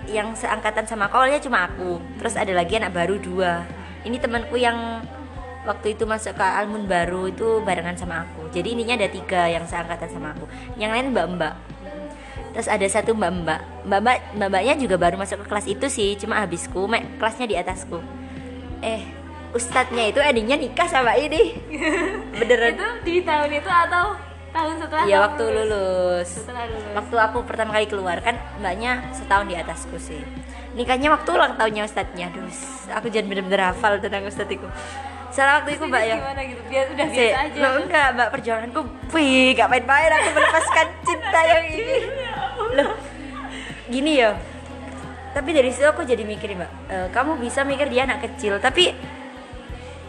yang 0.10 0.34
seangkatan 0.34 0.90
sama 0.90 1.06
aku 1.06 1.22
awalnya 1.22 1.38
cuma 1.38 1.70
aku. 1.70 2.02
Terus 2.18 2.34
ada 2.34 2.50
lagi 2.56 2.82
anak 2.82 2.96
baru 2.96 3.22
dua. 3.22 3.62
Ini 4.02 4.18
temanku 4.18 4.58
yang 4.58 5.06
waktu 5.68 5.94
itu 5.94 6.08
masuk 6.10 6.34
ke 6.34 6.42
almun 6.42 6.90
baru 6.90 7.30
itu 7.30 7.62
barengan 7.62 7.94
sama 7.94 8.26
aku. 8.26 8.50
Jadi 8.50 8.74
ininya 8.74 8.98
ada 8.98 9.10
tiga 9.12 9.46
yang 9.46 9.70
seangkatan 9.70 10.10
sama 10.10 10.34
aku. 10.34 10.50
Yang 10.80 10.92
lain 10.96 11.08
mbak 11.14 11.28
mbak 11.38 11.56
terus 12.50 12.66
ada 12.66 12.82
satu 12.90 13.14
mbak 13.14 13.30
mbak 13.46 13.62
mbak 13.86 14.00
mbak 14.02 14.18
mbak 14.34 14.48
mbaknya 14.50 14.74
juga 14.82 14.98
baru 14.98 15.22
masuk 15.22 15.46
ke 15.46 15.54
kelas 15.54 15.68
itu 15.70 15.86
sih 15.94 16.18
cuma 16.18 16.42
habisku. 16.42 16.90
Mek 16.90 17.22
kelasnya 17.22 17.46
di 17.46 17.54
atasku 17.54 18.02
eh 18.82 19.02
ustadznya 19.50 20.06
itu 20.08 20.20
adiknya 20.20 20.56
nikah 20.56 20.86
sama 20.86 21.14
ini 21.14 21.58
beneran 22.40 22.74
itu 22.74 22.88
di 23.02 23.16
tahun 23.22 23.50
itu 23.52 23.70
atau 23.70 24.06
tahun 24.50 24.74
setelah 24.78 25.04
Iya 25.06 25.18
waktu 25.22 25.44
lulus. 25.46 26.28
setelah 26.42 26.66
lulus 26.66 26.94
Waktu 26.96 27.16
aku 27.20 27.38
pertama 27.46 27.70
kali 27.72 27.86
keluar 27.86 28.18
kan 28.20 28.34
mbaknya 28.58 29.06
setahun 29.12 29.46
di 29.46 29.54
atasku 29.54 29.98
sih. 29.98 30.22
Nikahnya 30.74 31.10
waktu 31.10 31.30
ulang 31.30 31.54
tahunnya 31.54 31.86
ustadznya. 31.86 32.30
Aduh, 32.30 32.50
aku 32.90 33.10
jangan 33.10 33.30
bener-bener 33.30 33.62
hafal 33.64 34.02
tentang 34.02 34.26
ustadz 34.26 34.50
itu. 34.50 34.66
Salah 35.30 35.62
waktu 35.62 35.78
itu 35.78 35.86
mbak 35.86 36.02
ya. 36.02 36.16
gimana 36.18 36.42
gitu 36.42 36.62
biar 36.66 36.86
udah 36.90 37.06
Si, 37.06 37.18
biasa 37.22 37.38
aja 37.46 37.58
Loh, 37.62 37.72
enggak 37.78 38.08
mbak 38.18 38.30
perjalananku 38.34 38.82
Wih 39.14 39.54
gak 39.54 39.70
main-main 39.70 40.10
aku 40.10 40.30
melepaskan 40.34 40.88
cinta 41.06 41.40
yang 41.46 41.66
ini 41.70 41.96
Loh 42.82 42.90
Gini 43.86 44.12
ya 44.18 44.34
Tapi 45.30 45.50
dari 45.54 45.70
situ 45.70 45.86
aku 45.86 46.06
jadi 46.06 46.26
mikir 46.26 46.58
mbak 46.58 46.72
eh, 46.90 47.08
Kamu 47.14 47.38
bisa 47.38 47.62
mikir 47.62 47.90
dia 47.90 48.06
anak 48.06 48.26
kecil 48.26 48.58
Tapi 48.58 48.94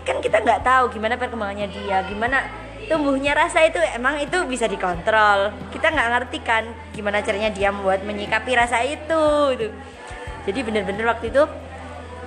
Kan 0.05 0.25
kita 0.25 0.41
nggak 0.41 0.65
tahu 0.65 0.97
gimana 0.97 1.21
perkembangannya 1.21 1.69
dia 1.69 2.01
Gimana 2.09 2.49
tumbuhnya 2.89 3.37
rasa 3.37 3.63
itu 3.69 3.77
emang 3.95 4.19
itu 4.19 4.37
bisa 4.49 4.65
dikontrol 4.65 5.53
Kita 5.69 5.93
nggak 5.93 6.09
ngerti 6.09 6.39
kan 6.41 6.65
Gimana 6.97 7.21
caranya 7.21 7.53
dia 7.53 7.69
membuat 7.69 8.01
menyikapi 8.03 8.57
rasa 8.57 8.81
itu 8.81 9.25
gitu. 9.57 9.69
Jadi 10.49 10.59
bener-bener 10.65 11.05
waktu 11.05 11.29
itu 11.29 11.45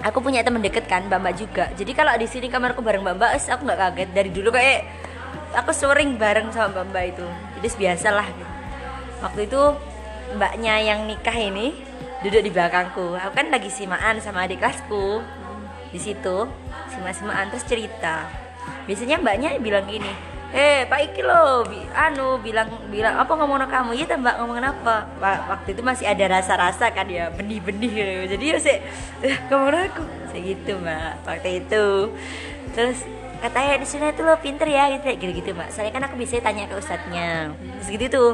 aku 0.03 0.19
punya 0.19 0.43
temen 0.43 0.59
deket 0.59 0.85
kan 0.85 1.07
mbak 1.07 1.19
mbak 1.23 1.35
juga 1.39 1.65
jadi 1.79 1.91
kalau 1.95 2.11
di 2.19 2.27
sini 2.27 2.51
kamarku 2.51 2.83
bareng 2.83 3.01
mbak 3.01 3.15
mbak 3.15 3.31
aku 3.39 3.61
nggak 3.63 3.79
kaget 3.79 4.09
dari 4.11 4.29
dulu 4.35 4.51
kayak 4.51 4.83
aku 5.55 5.71
sering 5.71 6.19
bareng 6.19 6.51
sama 6.51 6.83
mbak 6.83 6.85
mbak 6.91 7.03
itu 7.15 7.25
jadi 7.57 7.67
biasa 7.79 8.07
lah 8.11 8.27
gitu. 8.27 8.53
waktu 9.23 9.41
itu 9.47 9.61
mbaknya 10.35 10.73
yang 10.83 10.99
nikah 11.07 11.37
ini 11.39 11.71
duduk 12.23 12.41
di 12.41 12.51
belakangku. 12.51 13.19
Aku 13.19 13.31
kan 13.35 13.51
lagi 13.51 13.67
simaan 13.67 14.17
sama 14.23 14.47
adik 14.47 14.63
kelasku. 14.63 15.19
Di 15.91 15.99
situ 16.01 16.47
simak-simaan 16.89 17.51
terus 17.53 17.67
cerita. 17.67 18.25
Biasanya 18.87 19.19
mbaknya 19.19 19.59
bilang 19.59 19.85
gini 19.85 20.33
eh 20.53 20.85
pak 20.85 21.01
iki 21.01 21.25
lo 21.25 21.65
anu 21.97 22.37
bilang 22.37 22.69
bilang 22.93 23.17
apa 23.17 23.33
ngomong 23.33 23.65
kamu? 23.65 23.97
Iya 23.97 24.15
mbak 24.21 24.37
ngomongin 24.37 24.69
apa? 24.69 25.09
Wa- 25.17 25.43
waktu 25.49 25.73
itu 25.73 25.81
masih 25.81 26.05
ada 26.05 26.29
rasa-rasa 26.29 26.93
kan 26.93 27.09
ya 27.09 27.33
benih-benih 27.33 27.89
gitu. 27.89 28.13
jadi 28.37 28.45
ya 28.53 28.57
sih 28.61 28.77
eh, 29.25 29.37
ngomong 29.49 29.73
aku. 29.73 30.05
Saya 30.29 30.41
gitu 30.45 30.77
mbak 30.77 31.25
waktu 31.25 31.49
itu. 31.65 31.85
Terus 32.77 33.01
katanya 33.41 33.81
di 33.81 33.87
sini 33.89 34.13
tuh 34.13 34.23
lo 34.29 34.37
pinter 34.37 34.69
ya 34.69 34.93
gitu 34.93 35.09
gitu 35.17 35.31
gitu 35.41 35.49
mbak. 35.57 35.73
Saya 35.73 35.89
kan 35.89 36.05
aku 36.05 36.21
bisa 36.21 36.37
tanya 36.37 36.69
ke 36.69 36.77
ustadznya. 36.77 37.49
Terus 37.81 37.89
gitu 37.89 38.05
tuh. 38.13 38.31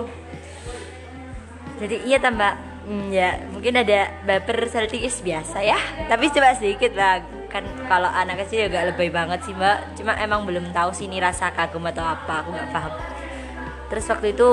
Jadi 1.79 2.03
iya 2.03 2.19
tambah 2.19 2.51
hmm, 2.89 3.07
ya 3.13 3.37
mungkin 3.53 3.77
ada 3.77 4.09
baper 4.25 4.65
selfish 4.65 5.21
biasa 5.21 5.61
ya. 5.61 5.77
Tapi 6.09 6.33
coba 6.33 6.57
sedikit 6.57 6.97
lah 6.97 7.21
kan 7.49 7.61
kalau 7.85 8.09
anak 8.09 8.45
kecil 8.45 8.65
juga 8.65 8.89
lebih 8.89 9.13
banget 9.13 9.45
sih 9.45 9.53
mbak. 9.53 9.93
Cuma 9.93 10.17
emang 10.17 10.43
belum 10.49 10.73
tahu 10.73 10.89
sih 10.91 11.05
ini 11.05 11.21
rasa 11.21 11.53
kagum 11.53 11.85
atau 11.85 12.01
apa 12.01 12.41
aku 12.41 12.49
nggak 12.49 12.69
paham. 12.73 12.93
Terus 13.93 14.05
waktu 14.09 14.27
itu 14.33 14.49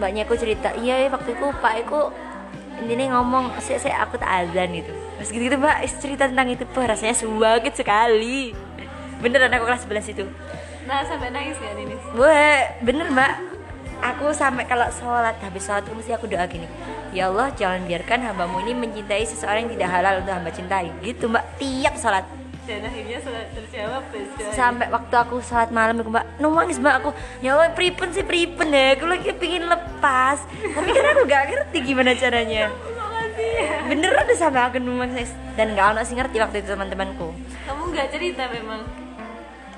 mbaknya 0.00 0.24
aku 0.24 0.34
cerita 0.40 0.72
iya 0.80 1.06
ya, 1.06 1.08
waktu 1.12 1.36
itu 1.36 1.46
pak 1.60 1.74
aku 1.84 2.00
ini 2.76 3.08
ngomong 3.08 3.56
saya 3.60 3.80
saya 3.80 4.04
aku 4.08 4.16
tak 4.16 4.48
azan 4.48 4.72
gitu. 4.72 4.92
Terus 5.20 5.28
gitu 5.28 5.42
gitu 5.52 5.56
mbak 5.60 5.76
cerita 6.00 6.24
tentang 6.28 6.48
itu 6.48 6.64
Wah, 6.72 6.88
rasanya 6.88 7.14
sakit 7.16 7.74
sekali. 7.76 8.56
Beneran 9.20 9.52
aku 9.52 9.64
kelas 9.64 9.84
11 9.88 10.12
itu. 10.12 10.24
Nah 10.84 11.02
sampai 11.02 11.34
nangis 11.34 11.58
gak 11.58 11.72
Ninis 11.74 11.98
Wah, 12.16 12.62
bener 12.84 13.08
mbak. 13.12 13.32
Aku 13.96 14.28
sampai 14.28 14.68
kalau 14.68 14.84
sholat 14.92 15.40
Habis 15.40 15.64
sholat 15.64 15.82
itu 15.88 15.96
mesti 15.96 16.12
aku 16.12 16.28
doa 16.28 16.44
gini 16.44 16.68
Ya 17.16 17.32
Allah 17.32 17.48
jangan 17.56 17.88
biarkan 17.88 18.20
hambamu 18.28 18.60
ini 18.68 18.76
mencintai 18.76 19.24
seseorang 19.24 19.64
yang 19.64 19.72
tidak 19.72 19.88
halal 19.88 20.20
untuk 20.20 20.36
hamba 20.36 20.52
cintai. 20.52 20.92
Gitu 21.00 21.32
mbak, 21.32 21.48
tiap 21.56 21.96
sholat 21.96 22.28
dan 22.66 22.82
akhirnya 22.82 23.18
sudah 23.22 23.42
terjawab. 23.54 24.02
Sampai 24.52 24.86
waktu 24.90 25.14
aku 25.14 25.38
sholat 25.38 25.70
malam 25.72 25.96
itu 26.02 26.10
mbak. 26.12 26.26
Nangis 26.42 26.76
mbak 26.82 26.94
aku 27.00 27.10
Ya 27.38 27.54
Allah 27.56 27.72
pripen 27.72 28.10
sih 28.12 28.26
pripen 28.26 28.68
ya. 28.68 28.98
Aku 28.98 29.06
lagi 29.08 29.32
pengen 29.32 29.70
lepas. 29.70 30.44
Tapi 30.44 30.90
kan 30.92 31.04
aku 31.14 31.22
gak 31.24 31.44
ngerti 31.48 31.78
gimana 31.80 32.12
caranya. 32.12 32.68
Ya. 33.36 33.84
Beneran 33.84 34.24
udah 34.24 34.38
sampai 34.40 34.64
aku 34.64 34.80
nangis 34.80 35.28
Dan 35.60 35.76
gak 35.76 35.92
ada 35.92 36.08
sih 36.08 36.16
ngerti 36.16 36.40
waktu 36.40 36.64
itu 36.64 36.72
teman-temanku. 36.72 37.36
Kamu 37.68 37.92
nggak 37.92 38.08
cerita 38.08 38.48
memang. 38.48 38.80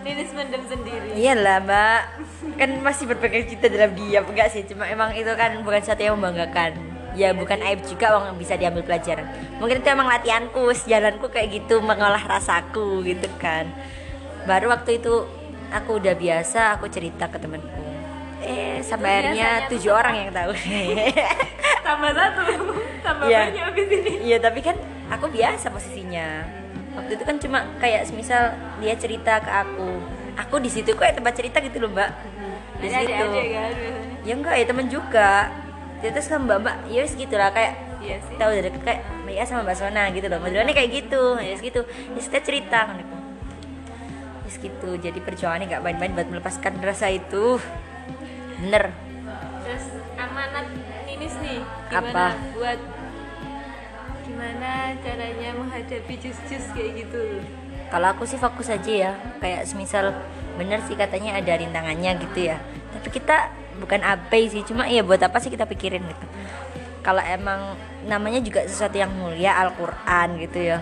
Ninis 0.07 0.31
mendem 0.31 0.63
sendiri. 0.63 1.11
Iyalah 1.19 1.59
mbak. 1.67 2.01
Kan 2.55 2.71
masih 2.87 3.11
berpegang 3.11 3.51
cita 3.51 3.67
dalam 3.67 3.99
diam. 3.99 4.23
Enggak 4.31 4.55
sih 4.55 4.63
Cuma 4.63 4.87
emang 4.87 5.11
itu 5.11 5.31
kan 5.35 5.59
bukan 5.67 5.83
sesuatu 5.83 6.07
yang 6.07 6.15
membanggakan 6.23 6.98
Ya 7.13 7.33
bukan 7.33 7.59
aib 7.63 7.81
juga 7.83 8.15
Wong 8.15 8.37
bisa 8.37 8.55
diambil 8.55 8.85
pelajaran 8.85 9.25
Mungkin 9.57 9.81
itu 9.81 9.89
emang 9.89 10.07
latihanku 10.07 10.71
Jalanku 10.85 11.29
kayak 11.29 11.49
gitu 11.51 11.81
Mengolah 11.81 12.21
rasaku 12.21 13.01
gitu 13.03 13.27
kan 13.37 13.69
Baru 14.45 14.69
waktu 14.69 15.01
itu 15.01 15.25
Aku 15.73 15.97
udah 15.97 16.13
biasa 16.13 16.77
Aku 16.77 16.89
cerita 16.89 17.27
ke 17.27 17.41
temenku 17.41 17.81
Eh 18.39 18.79
sampai 18.81 19.25
akhirnya 19.25 19.67
tujuh 19.67 19.91
orang 19.91 20.15
yang 20.15 20.31
tahu 20.31 20.55
tambah 21.87 22.13
satu 22.15 22.43
tambah 23.03 23.27
Iya. 23.27 23.41
banyak 23.51 23.65
abis 23.67 23.87
ini 23.91 24.13
Iya 24.31 24.37
tapi 24.39 24.61
kan 24.63 24.77
aku 25.09 25.27
biasa 25.27 25.73
posisinya. 25.73 26.45
Waktu 26.95 27.17
itu 27.17 27.25
kan 27.25 27.37
cuma 27.39 27.59
kayak 27.79 28.05
semisal 28.05 28.53
dia 28.79 28.95
cerita 28.95 29.41
ke 29.41 29.51
aku. 29.51 29.91
Aku 30.37 30.61
di 30.61 30.69
situ 30.69 30.93
kayak 30.93 31.17
tempat 31.17 31.35
cerita 31.35 31.59
gitu 31.59 31.81
loh 31.81 31.91
mbak. 31.91 32.11
Di 32.79 32.89
situ. 32.93 33.11
kan 33.11 33.73
Ya 34.23 34.33
enggak 34.35 34.55
ya 34.55 34.65
temen 34.67 34.87
juga. 34.87 35.49
Terus 35.99 36.27
kan 36.31 36.47
mbak 36.47 36.59
mbak 36.63 36.77
ya 36.91 37.03
wis 37.03 37.15
gitu 37.19 37.35
lah 37.35 37.51
kayak 37.51 37.89
Iya 37.99 38.17
sih 38.23 38.35
tahu 38.39 38.51
dari 38.55 38.71
kayak 38.71 39.01
Mbak 39.27 39.35
Ia 39.35 39.45
sama 39.45 39.67
Mbak 39.67 39.77
Sona 39.77 40.03
gitu 40.15 40.27
loh. 40.31 40.39
Modelannya 40.39 40.75
kayak 40.75 40.91
gitu. 40.95 41.35
Ya 41.43 41.51
wis 41.51 41.63
gitu. 41.63 41.83
Ya 42.15 42.21
kita 42.23 42.39
cerita 42.47 42.79
kan 42.87 42.97
itu. 43.03 43.17
Wis 44.47 44.57
gitu. 44.63 44.91
Jadi 45.03 45.19
perjuangannya 45.19 45.67
nggak 45.67 45.83
main-main 45.83 46.15
buat 46.15 46.29
melepaskan 46.31 46.79
rasa 46.79 47.11
itu. 47.11 47.59
Bener. 48.63 48.95
Terus 49.67 49.85
amanat 50.15 50.67
Ninis 51.07 51.35
nih 51.43 51.59
gimana 51.91 52.11
Apa? 52.11 52.27
buat 52.55 52.81
gimana 54.29 54.93
caranya 55.01 55.51
menghadapi 55.57 56.15
jus-jus 56.21 56.65
kayak 56.77 57.01
gitu 57.01 57.41
Kalau 57.89 58.13
aku 58.13 58.29
sih 58.29 58.37
fokus 58.37 58.69
aja 58.69 58.93
ya, 58.93 59.13
kayak 59.41 59.65
semisal 59.65 60.13
bener 60.61 60.85
sih 60.85 60.93
katanya 60.93 61.41
ada 61.41 61.57
rintangannya 61.57 62.21
gitu 62.29 62.53
ya. 62.53 62.61
Tapi 62.93 63.09
kita 63.09 63.49
bukan 63.79 64.03
abai 64.03 64.51
sih, 64.51 64.63
cuma 64.67 64.87
ya 64.91 65.01
buat 65.07 65.23
apa 65.23 65.39
sih 65.39 65.49
kita 65.49 65.65
pikirin 65.65 66.03
gitu. 66.03 66.27
Kalau 67.03 67.23
emang 67.25 67.79
namanya 68.05 68.43
juga 68.43 68.67
sesuatu 68.67 68.99
yang 68.99 69.09
mulia 69.15 69.57
Al-Qur'an 69.57 70.37
gitu 70.43 70.75
ya. 70.75 70.79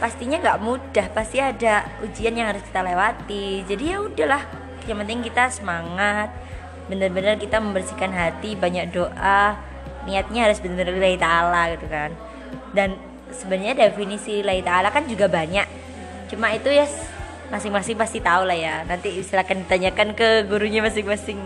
Pastinya 0.00 0.40
nggak 0.40 0.58
mudah, 0.62 1.06
pasti 1.14 1.38
ada 1.38 1.86
ujian 2.02 2.34
yang 2.34 2.50
harus 2.50 2.64
kita 2.66 2.80
lewati. 2.82 3.62
Jadi 3.68 3.84
ya 3.92 3.98
udahlah, 4.02 4.42
yang 4.88 4.98
penting 5.04 5.20
kita 5.22 5.52
semangat. 5.52 6.32
Bener-bener 6.90 7.38
kita 7.38 7.62
membersihkan 7.62 8.10
hati, 8.10 8.58
banyak 8.58 8.90
doa. 8.90 9.54
Niatnya 10.02 10.50
harus 10.50 10.58
bener-bener 10.58 10.98
lillahi 10.98 11.18
ta'ala 11.20 11.62
gitu 11.78 11.86
kan. 11.86 12.10
Dan 12.74 12.98
sebenarnya 13.32 13.88
definisi 13.88 14.40
lillahi 14.40 14.60
ta'ala 14.60 14.88
kan 14.92 15.08
juga 15.08 15.26
banyak 15.26 15.64
cuma 16.32 16.48
itu 16.56 16.72
ya 16.72 16.88
masing-masing 17.52 18.00
pasti 18.00 18.18
tahu 18.24 18.48
lah 18.48 18.56
ya. 18.56 18.80
Nanti 18.88 19.20
silakan 19.20 19.68
ditanyakan 19.68 20.16
ke 20.16 20.48
gurunya 20.48 20.80
masing-masing. 20.80 21.36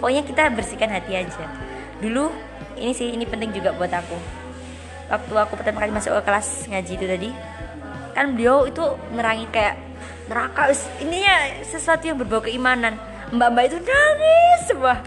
Pokoknya 0.00 0.24
kita 0.24 0.48
bersihkan 0.56 0.88
hati 0.88 1.20
aja. 1.20 1.44
Dulu 2.00 2.32
ini 2.80 2.96
sih 2.96 3.12
ini 3.12 3.28
penting 3.28 3.52
juga 3.52 3.76
buat 3.76 3.92
aku. 3.92 4.16
Waktu 5.12 5.32
aku 5.36 5.52
pertama 5.60 5.84
kali 5.84 5.92
masuk 5.92 6.16
ke 6.16 6.22
kelas 6.24 6.48
ngaji 6.72 6.92
itu 6.96 7.06
tadi 7.06 7.30
kan 8.10 8.34
beliau 8.34 8.66
itu 8.66 8.82
nerangi 9.14 9.46
kayak 9.54 9.78
neraka 10.26 10.72
ininya 10.98 11.62
sesuatu 11.62 12.08
yang 12.08 12.16
berbau 12.16 12.40
keimanan. 12.40 12.96
Mbak-mbak 13.30 13.64
itu 13.68 13.78
nangis 13.84 14.60
semua 14.66 14.98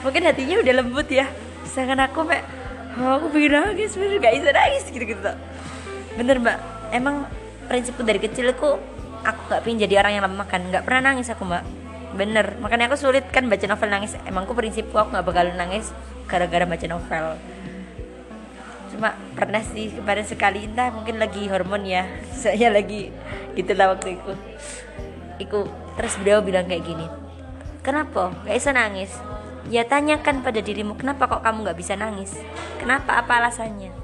mungkin 0.00 0.22
hatinya 0.30 0.62
udah 0.62 0.74
lembut 0.78 1.08
ya. 1.10 1.26
Sedangkan 1.66 2.06
aku 2.06 2.22
mek 2.22 2.46
oh, 3.02 3.18
aku 3.18 3.26
pengen 3.34 3.50
nangis 3.58 3.92
bener 3.98 4.16
gak 4.22 4.34
bisa 4.38 4.50
nangis 4.54 4.84
gitu 4.88 5.04
gitu 5.04 5.32
bener 6.18 6.36
mbak. 6.38 6.58
Emang 6.90 7.28
prinsipku 7.68 8.02
dari 8.02 8.18
kecil 8.18 8.50
aku 8.50 8.80
aku 9.28 9.40
nggak 9.52 9.60
pengen 9.60 9.78
jadi 9.84 9.94
orang 10.00 10.12
yang 10.16 10.24
lemah 10.24 10.46
kan 10.48 10.60
nggak 10.64 10.84
pernah 10.88 11.12
nangis 11.12 11.28
aku 11.28 11.44
mbak. 11.44 11.64
Bener. 12.16 12.56
Makanya 12.64 12.88
aku 12.88 12.96
sulit 12.96 13.28
kan 13.28 13.44
baca 13.52 13.68
novel 13.68 13.88
nangis. 13.92 14.16
Emangku 14.24 14.56
prinsipku 14.56 14.96
aku 14.96 15.12
nggak 15.12 15.26
bakal 15.28 15.44
nangis 15.52 15.92
gara-gara 16.24 16.64
baca 16.64 16.86
novel. 16.88 17.24
Cuma 18.96 19.12
pernah 19.36 19.60
sih 19.60 19.92
kemarin 19.92 20.24
sekali. 20.24 20.64
Entah 20.64 20.88
mungkin 20.88 21.20
lagi 21.20 21.44
hormon 21.52 21.84
ya. 21.84 22.08
Saya 22.42 22.72
lagi 22.72 23.12
gitulah 23.52 23.92
waktu 23.92 24.16
itu. 24.16 24.32
Iku 25.38 25.68
terus 25.94 26.16
beliau 26.18 26.40
bilang 26.40 26.64
kayak 26.66 26.82
gini 26.82 27.28
kenapa? 27.88 28.36
Gak 28.44 28.52
bisa 28.52 28.70
nangis. 28.76 29.10
Ya 29.72 29.84
tanyakan 29.88 30.44
pada 30.44 30.60
dirimu 30.60 30.96
kenapa 30.96 31.24
kok 31.28 31.40
kamu 31.40 31.64
nggak 31.64 31.78
bisa 31.80 31.96
nangis? 31.96 32.36
Kenapa? 32.80 33.16
Apa 33.20 33.40
alasannya 33.40 33.97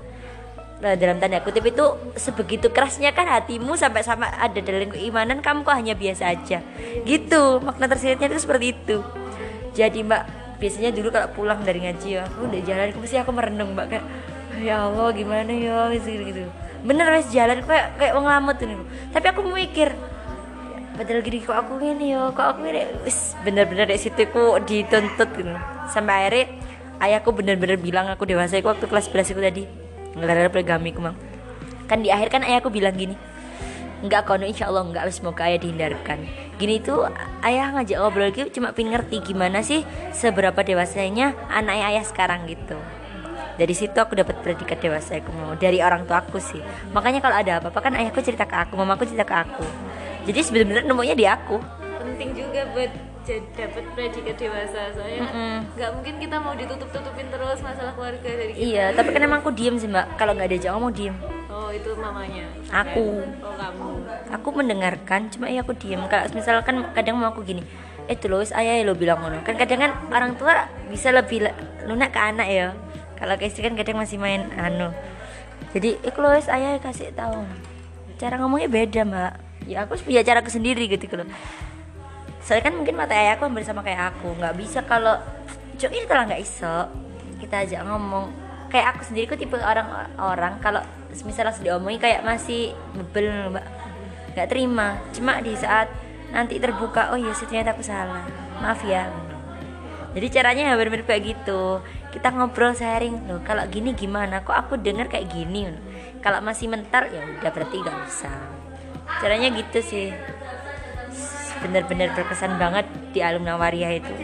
dalam 0.82 1.16
tanda 1.22 1.38
kutip 1.40 1.64
itu 1.64 1.84
sebegitu 2.18 2.68
kerasnya 2.68 3.14
kan 3.14 3.24
hatimu 3.30 3.78
sampai 3.78 4.02
sama 4.02 4.28
ada 4.36 4.58
dalam 4.58 4.90
keimanan 4.90 5.38
kamu 5.38 5.62
kok 5.62 5.76
hanya 5.76 5.94
biasa 5.94 6.34
aja. 6.34 6.58
Gitu 7.06 7.62
makna 7.62 7.86
tersiratnya 7.88 8.28
itu 8.28 8.42
seperti 8.42 8.74
itu. 8.74 8.96
Jadi 9.72 10.02
mbak 10.02 10.22
biasanya 10.58 10.90
dulu 10.92 11.08
kalau 11.14 11.28
pulang 11.32 11.60
dari 11.62 11.82
ngaji 11.82 12.08
ya 12.20 12.22
aku 12.26 12.50
udah 12.50 12.60
jalan 12.66 12.90
mesti 13.00 13.16
aku 13.22 13.30
merenung 13.32 13.72
mbak? 13.72 13.86
Kayak 13.96 14.04
ya 14.60 14.76
Allah 14.84 15.08
gimana 15.14 15.52
ya 15.54 15.78
gitu 15.94 16.10
gitu. 16.20 16.42
Bener 16.84 17.06
wes 17.16 17.30
jalan 17.30 17.64
kayak 17.64 17.96
kayak 17.96 18.12
ngelamun 18.18 18.56
ini. 18.60 18.74
Tapi 19.14 19.26
aku 19.30 19.40
mikir 19.46 19.88
padahal 20.94 21.20
gini 21.26 21.38
kok 21.42 21.58
aku 21.58 21.72
gini 21.82 22.14
yo 22.14 22.30
kok 22.36 22.46
aku 22.54 22.70
gini 22.70 22.86
wis 23.02 23.34
bener-bener 23.42 23.88
dari 23.88 23.98
situ 23.98 24.20
aku 24.26 24.58
dituntut 24.68 25.30
gitu. 25.32 25.54
Sampai 25.88 26.28
akhirnya 26.28 26.44
ayahku 27.00 27.30
bener-bener 27.32 27.80
bilang 27.80 28.10
aku 28.10 28.28
dewasa 28.28 28.58
aku 28.60 28.68
waktu 28.68 28.84
kelas 28.90 29.08
11 29.10 29.32
aku 29.32 29.42
tadi 29.42 29.83
ngelarang 30.14 30.50
poligami 30.50 30.90
aku 30.94 31.00
mang. 31.02 31.16
Kan 31.90 32.00
di 32.00 32.08
akhir 32.08 32.32
kan 32.32 32.42
ayahku 32.46 32.72
bilang 32.72 32.96
gini 32.96 33.14
enggak 34.04 34.28
kono 34.28 34.44
insya 34.44 34.68
Allah 34.68 34.84
enggak 34.84 35.08
semoga 35.08 35.48
ayah 35.48 35.58
dihindarkan. 35.64 36.28
Gini 36.60 36.76
tuh 36.84 37.08
ayah 37.40 37.72
ngajak 37.72 37.96
ngobrol 37.98 38.30
gitu 38.30 38.60
cuma 38.60 38.76
pin 38.76 38.92
ngerti 38.92 39.24
gimana 39.24 39.64
sih 39.64 39.80
seberapa 40.12 40.60
dewasanya 40.60 41.32
anak 41.48 41.74
ayah 41.80 42.04
sekarang 42.04 42.44
gitu. 42.44 42.76
Dari 43.56 43.72
situ 43.72 43.96
aku 43.96 44.12
dapat 44.18 44.44
predikat 44.44 44.82
dewasa 44.82 45.16
aku 45.16 45.32
mau 45.32 45.56
dari 45.56 45.80
orang 45.80 46.04
tua 46.04 46.20
aku 46.20 46.36
sih. 46.36 46.60
Makanya 46.92 47.24
kalau 47.24 47.40
ada 47.40 47.64
apa-apa 47.64 47.80
kan 47.80 47.96
ayahku 47.96 48.20
cerita 48.20 48.44
ke 48.44 48.54
aku 48.54 48.76
mamaku 48.76 49.08
cerita 49.08 49.24
ke 49.24 49.34
aku. 49.34 49.64
Jadi 50.28 50.40
sebenarnya 50.44 50.84
nemunya 50.84 51.16
di 51.16 51.24
aku. 51.24 51.56
Penting 52.04 52.36
juga 52.36 52.68
buat 52.76 52.92
dapat 53.32 53.84
predikat 53.96 54.36
dewasa. 54.36 54.92
Soalnya 54.92 55.18
kan 55.24 55.34
nggak 55.74 55.90
mungkin 55.96 56.14
kita 56.20 56.36
mau 56.38 56.52
ditutup 56.52 56.88
tutupin 56.92 57.26
terus 57.32 57.58
masalah 57.64 57.92
keluarga 57.96 58.28
dari 58.28 58.52
kita. 58.52 58.64
Iya 58.68 58.84
tapi 58.92 59.08
kan 59.16 59.22
emang 59.24 59.40
aku 59.40 59.50
diem 59.56 59.76
sih 59.80 59.88
mbak. 59.88 60.20
Kalau 60.20 60.36
nggak 60.36 60.48
diajak 60.52 60.70
ngomong 60.76 60.92
diem. 60.92 61.16
Oh 61.48 61.70
itu 61.72 61.90
mamanya. 61.96 62.44
Aku. 62.68 63.24
oh 63.40 63.54
kamu. 63.56 63.88
Aku 64.36 64.48
mendengarkan 64.52 65.32
cuma 65.32 65.48
iya 65.48 65.64
aku 65.64 65.72
diem. 65.74 66.04
Kalau 66.06 66.28
misalkan 66.36 66.84
kadang 66.92 67.16
mau 67.16 67.32
aku 67.32 67.40
gini 67.42 67.64
eh 68.04 68.20
tuh 68.20 68.28
lois 68.28 68.52
ayah 68.52 68.84
lo 68.84 68.92
bilang 68.92 69.24
ngono. 69.24 69.40
Kan 69.42 69.56
kadang 69.56 69.80
kan 69.80 69.92
orang 70.12 70.36
tua 70.36 70.68
bisa 70.92 71.08
lebih 71.08 71.48
le- 71.48 71.56
lunak 71.88 72.12
ke 72.12 72.20
anak 72.20 72.48
ya. 72.52 72.76
Kalau 73.16 73.34
ke 73.40 73.48
istri 73.48 73.64
kan 73.64 73.72
kadang 73.74 73.96
masih 73.96 74.20
main 74.20 74.44
anu. 74.60 74.92
Jadi 75.72 75.96
eh 76.04 76.14
lois 76.20 76.46
ayah 76.52 76.76
kasih 76.78 77.10
tahu. 77.16 77.40
Cara 78.20 78.36
ngomongnya 78.36 78.68
beda 78.68 79.00
mbak. 79.08 79.32
Ya 79.64 79.88
aku 79.88 79.96
punya 79.96 80.20
cara 80.20 80.44
sendiri 80.44 80.84
gitu 80.92 81.08
loh 81.16 81.24
soalnya 82.44 82.68
kan 82.68 82.74
mungkin 82.76 82.94
mata 83.00 83.16
ayahku 83.16 83.48
hampir 83.48 83.64
sama 83.64 83.80
kayak 83.80 84.12
aku. 84.14 84.36
Nggak 84.36 84.54
bisa 84.60 84.78
kalau 84.84 85.16
ini 85.80 86.04
kalau 86.04 86.28
nggak 86.28 86.42
iso 86.44 86.92
kita 87.40 87.64
ajak 87.64 87.80
ngomong. 87.88 88.28
Kayak 88.68 88.86
aku 88.94 89.02
sendiri 89.08 89.24
aku 89.32 89.36
tipe 89.40 89.56
orang 89.56 89.88
orang 90.20 90.60
kalau 90.60 90.84
misalnya 91.24 91.50
langsung 91.50 91.64
diomongin 91.64 92.00
kayak 92.04 92.20
masih 92.20 92.76
bebel 92.92 93.56
mbak. 93.56 93.66
Nggak 94.36 94.48
terima. 94.52 95.00
Cuma 95.16 95.40
di 95.40 95.56
saat 95.56 95.88
nanti 96.36 96.60
terbuka 96.60 97.16
oh 97.16 97.18
iya 97.18 97.32
sih 97.32 97.48
ternyata 97.48 97.72
aku 97.72 97.80
salah. 97.80 98.28
Maaf 98.60 98.84
ya. 98.84 99.08
Jadi 100.14 100.26
caranya 100.30 100.76
hampir 100.76 100.92
mirip 100.92 101.08
kayak 101.08 101.24
gitu. 101.24 101.80
Kita 102.12 102.28
ngobrol 102.30 102.76
sharing. 102.76 103.24
Loh 103.26 103.40
kalau 103.42 103.64
gini 103.72 103.96
gimana? 103.96 104.44
Kok 104.44 104.68
aku 104.68 104.72
dengar 104.78 105.08
kayak 105.08 105.32
gini? 105.32 105.66
Kalau 106.20 106.44
masih 106.44 106.68
mentar 106.68 107.08
ya 107.08 107.24
udah 107.24 107.50
berarti 107.50 107.76
nggak 107.80 107.98
usah. 108.04 108.38
Caranya 109.20 109.48
gitu 109.54 109.80
sih 109.80 110.12
bener-bener 111.62 112.10
berkesan 112.14 112.56
banget 112.58 112.86
di 113.14 113.20
alumni 113.20 113.58
Waria 113.58 113.94
itu. 113.94 114.14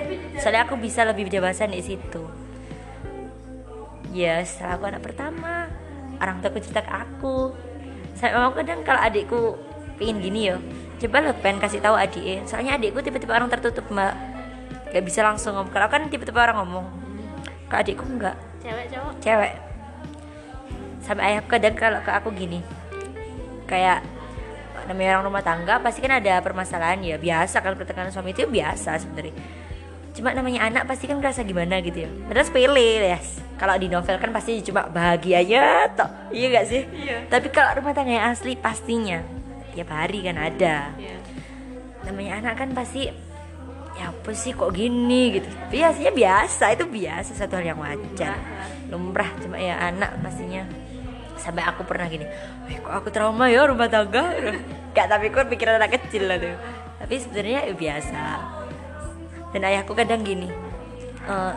Soalnya 0.40 0.66
aku 0.66 0.78
bisa 0.80 1.06
lebih 1.06 1.30
dewasa 1.30 1.68
di 1.68 1.82
situ. 1.82 2.22
Ya 4.10 4.42
setelah 4.42 4.74
aku 4.78 4.84
anak 4.90 5.02
pertama 5.06 5.70
orang 6.18 6.42
tua 6.42 6.58
cerita 6.58 6.82
ke 6.82 6.92
aku. 6.92 7.54
Saya 8.18 8.36
memang 8.36 8.54
kadang 8.58 8.80
kalau 8.82 9.00
adikku 9.00 9.40
pengen 10.00 10.18
gini 10.18 10.50
yo 10.50 10.56
coba 11.00 11.24
lo 11.24 11.32
pengen 11.38 11.62
kasih 11.62 11.80
tahu 11.80 11.94
adiknya. 11.96 12.42
Soalnya 12.44 12.76
adikku 12.76 12.98
tipe-tipe 13.04 13.30
orang 13.30 13.48
tertutup 13.48 13.86
mbak. 13.88 14.12
Gak 14.90 15.04
bisa 15.06 15.22
langsung 15.22 15.54
ngomong. 15.54 15.70
Kalau 15.70 15.86
kan 15.86 16.10
tipe-tipe 16.10 16.36
orang 16.36 16.58
ngomong. 16.64 16.86
Kalau 17.70 17.80
adikku 17.80 18.04
enggak. 18.04 18.36
Cewek 18.60 18.86
cowok? 18.92 19.12
Cewek. 19.22 19.52
Sampai 21.00 21.22
ayahku 21.32 21.48
kadang 21.48 21.74
kalau 21.78 21.98
ke 22.04 22.10
aku 22.12 22.28
gini 22.36 22.60
kayak 23.70 24.02
namanya 24.90 25.22
orang 25.22 25.26
rumah 25.30 25.44
tangga 25.46 25.78
pasti 25.78 26.02
kan 26.02 26.18
ada 26.18 26.42
permasalahan 26.42 26.98
ya. 26.98 27.16
Biasa 27.16 27.62
kan 27.62 27.78
pertengkaran 27.78 28.10
suami 28.10 28.34
itu 28.34 28.42
biasa 28.50 28.98
sebenarnya. 28.98 29.34
Cuma 30.10 30.34
namanya 30.34 30.66
anak 30.66 30.90
pasti 30.90 31.06
kan 31.06 31.22
ngerasa 31.22 31.46
gimana 31.46 31.78
gitu 31.78 32.04
ya. 32.04 32.10
Padahal 32.26 32.46
sepele 32.50 32.90
ya 33.14 33.18
kalau 33.54 33.76
di 33.78 33.86
novel 33.86 34.16
kan 34.18 34.30
pasti 34.34 34.58
cuma 34.66 34.90
bahagianya 34.90 35.94
toh. 35.94 36.10
Iya 36.34 36.46
gak 36.58 36.66
sih? 36.66 36.82
Iya. 36.90 37.16
tapi 37.30 37.52
kalau 37.54 37.78
rumah 37.78 37.94
tangga 37.94 38.18
yang 38.18 38.26
asli 38.34 38.58
pastinya. 38.58 39.22
Tiap 39.70 39.88
hari 39.94 40.26
kan 40.26 40.34
ada. 40.34 40.90
Iya. 40.98 41.16
namanya 42.00 42.40
anak 42.40 42.54
kan 42.56 42.72
pasti 42.72 43.12
ya 43.92 44.08
apa 44.08 44.32
sih 44.32 44.56
kok 44.56 44.72
gini? 44.74 45.38
gitu. 45.38 45.46
Biasanya 45.70 46.10
biasa 46.10 46.64
itu 46.74 46.84
biasa 46.88 47.30
satu 47.36 47.60
hal 47.60 47.76
yang 47.76 47.78
wajar. 47.78 48.34
Lumrah. 48.90 49.30
Cuma 49.38 49.60
ya 49.60 49.78
anak 49.78 50.18
pastinya. 50.24 50.66
Sampai 51.36 51.62
aku 51.64 51.84
pernah 51.86 52.08
gini 52.10 52.26
eh 52.70 52.78
kok 52.78 52.94
aku 52.94 53.08
trauma 53.10 53.50
ya 53.50 53.66
rumah 53.66 53.90
tangga 53.90 54.30
gak 54.94 55.06
tapi 55.06 55.30
kok 55.30 55.46
pikiran 55.46 55.78
anak 55.78 55.98
kecil 55.98 56.26
lah 56.26 56.38
tuh. 56.38 56.56
Tapi 57.00 57.14
sebenarnya 57.16 57.60
ya 57.70 57.74
biasa. 57.74 58.22
Dan 59.50 59.60
ayahku 59.66 59.92
kadang 59.98 60.22
gini 60.22 60.46
eh, 61.26 61.54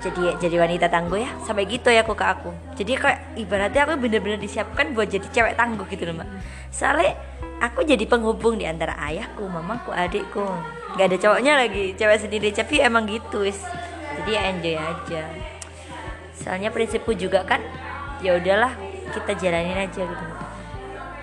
jadi 0.00 0.40
jadi 0.40 0.56
wanita 0.56 0.86
tangguh 0.88 1.20
ya. 1.20 1.30
Sampai 1.44 1.68
gitu 1.68 1.92
ya 1.92 2.00
aku 2.00 2.16
ke 2.16 2.24
aku. 2.24 2.50
Jadi 2.80 2.96
kayak 2.96 3.36
ibaratnya 3.36 3.84
aku 3.84 4.00
bener-bener 4.00 4.40
disiapkan 4.40 4.96
buat 4.96 5.08
jadi 5.12 5.26
cewek 5.28 5.54
tangguh 5.60 5.84
gitu 5.92 6.08
loh 6.08 6.20
mbak. 6.20 6.28
Soalnya 6.72 7.12
aku 7.60 7.84
jadi 7.84 8.04
penghubung 8.08 8.56
di 8.56 8.64
antara 8.64 8.96
ayahku 8.96 9.44
mamaku 9.44 9.92
adikku. 9.92 10.48
Nggak 10.96 11.06
ada 11.06 11.16
cowoknya 11.20 11.52
lagi 11.60 11.84
cewek 11.94 12.18
sendiri. 12.24 12.48
Tapi 12.56 12.80
emang 12.80 13.04
gitu 13.04 13.44
wis. 13.44 13.60
Jadi 14.20 14.30
ya 14.32 14.42
enjoy 14.48 14.76
aja. 14.80 15.22
Soalnya 16.40 16.72
prinsipku 16.72 17.12
juga 17.12 17.44
kan 17.44 17.60
ya 18.24 18.36
udahlah 18.36 18.72
kita 19.12 19.32
jalanin 19.36 19.76
aja 19.76 20.02
gitu 20.06 20.24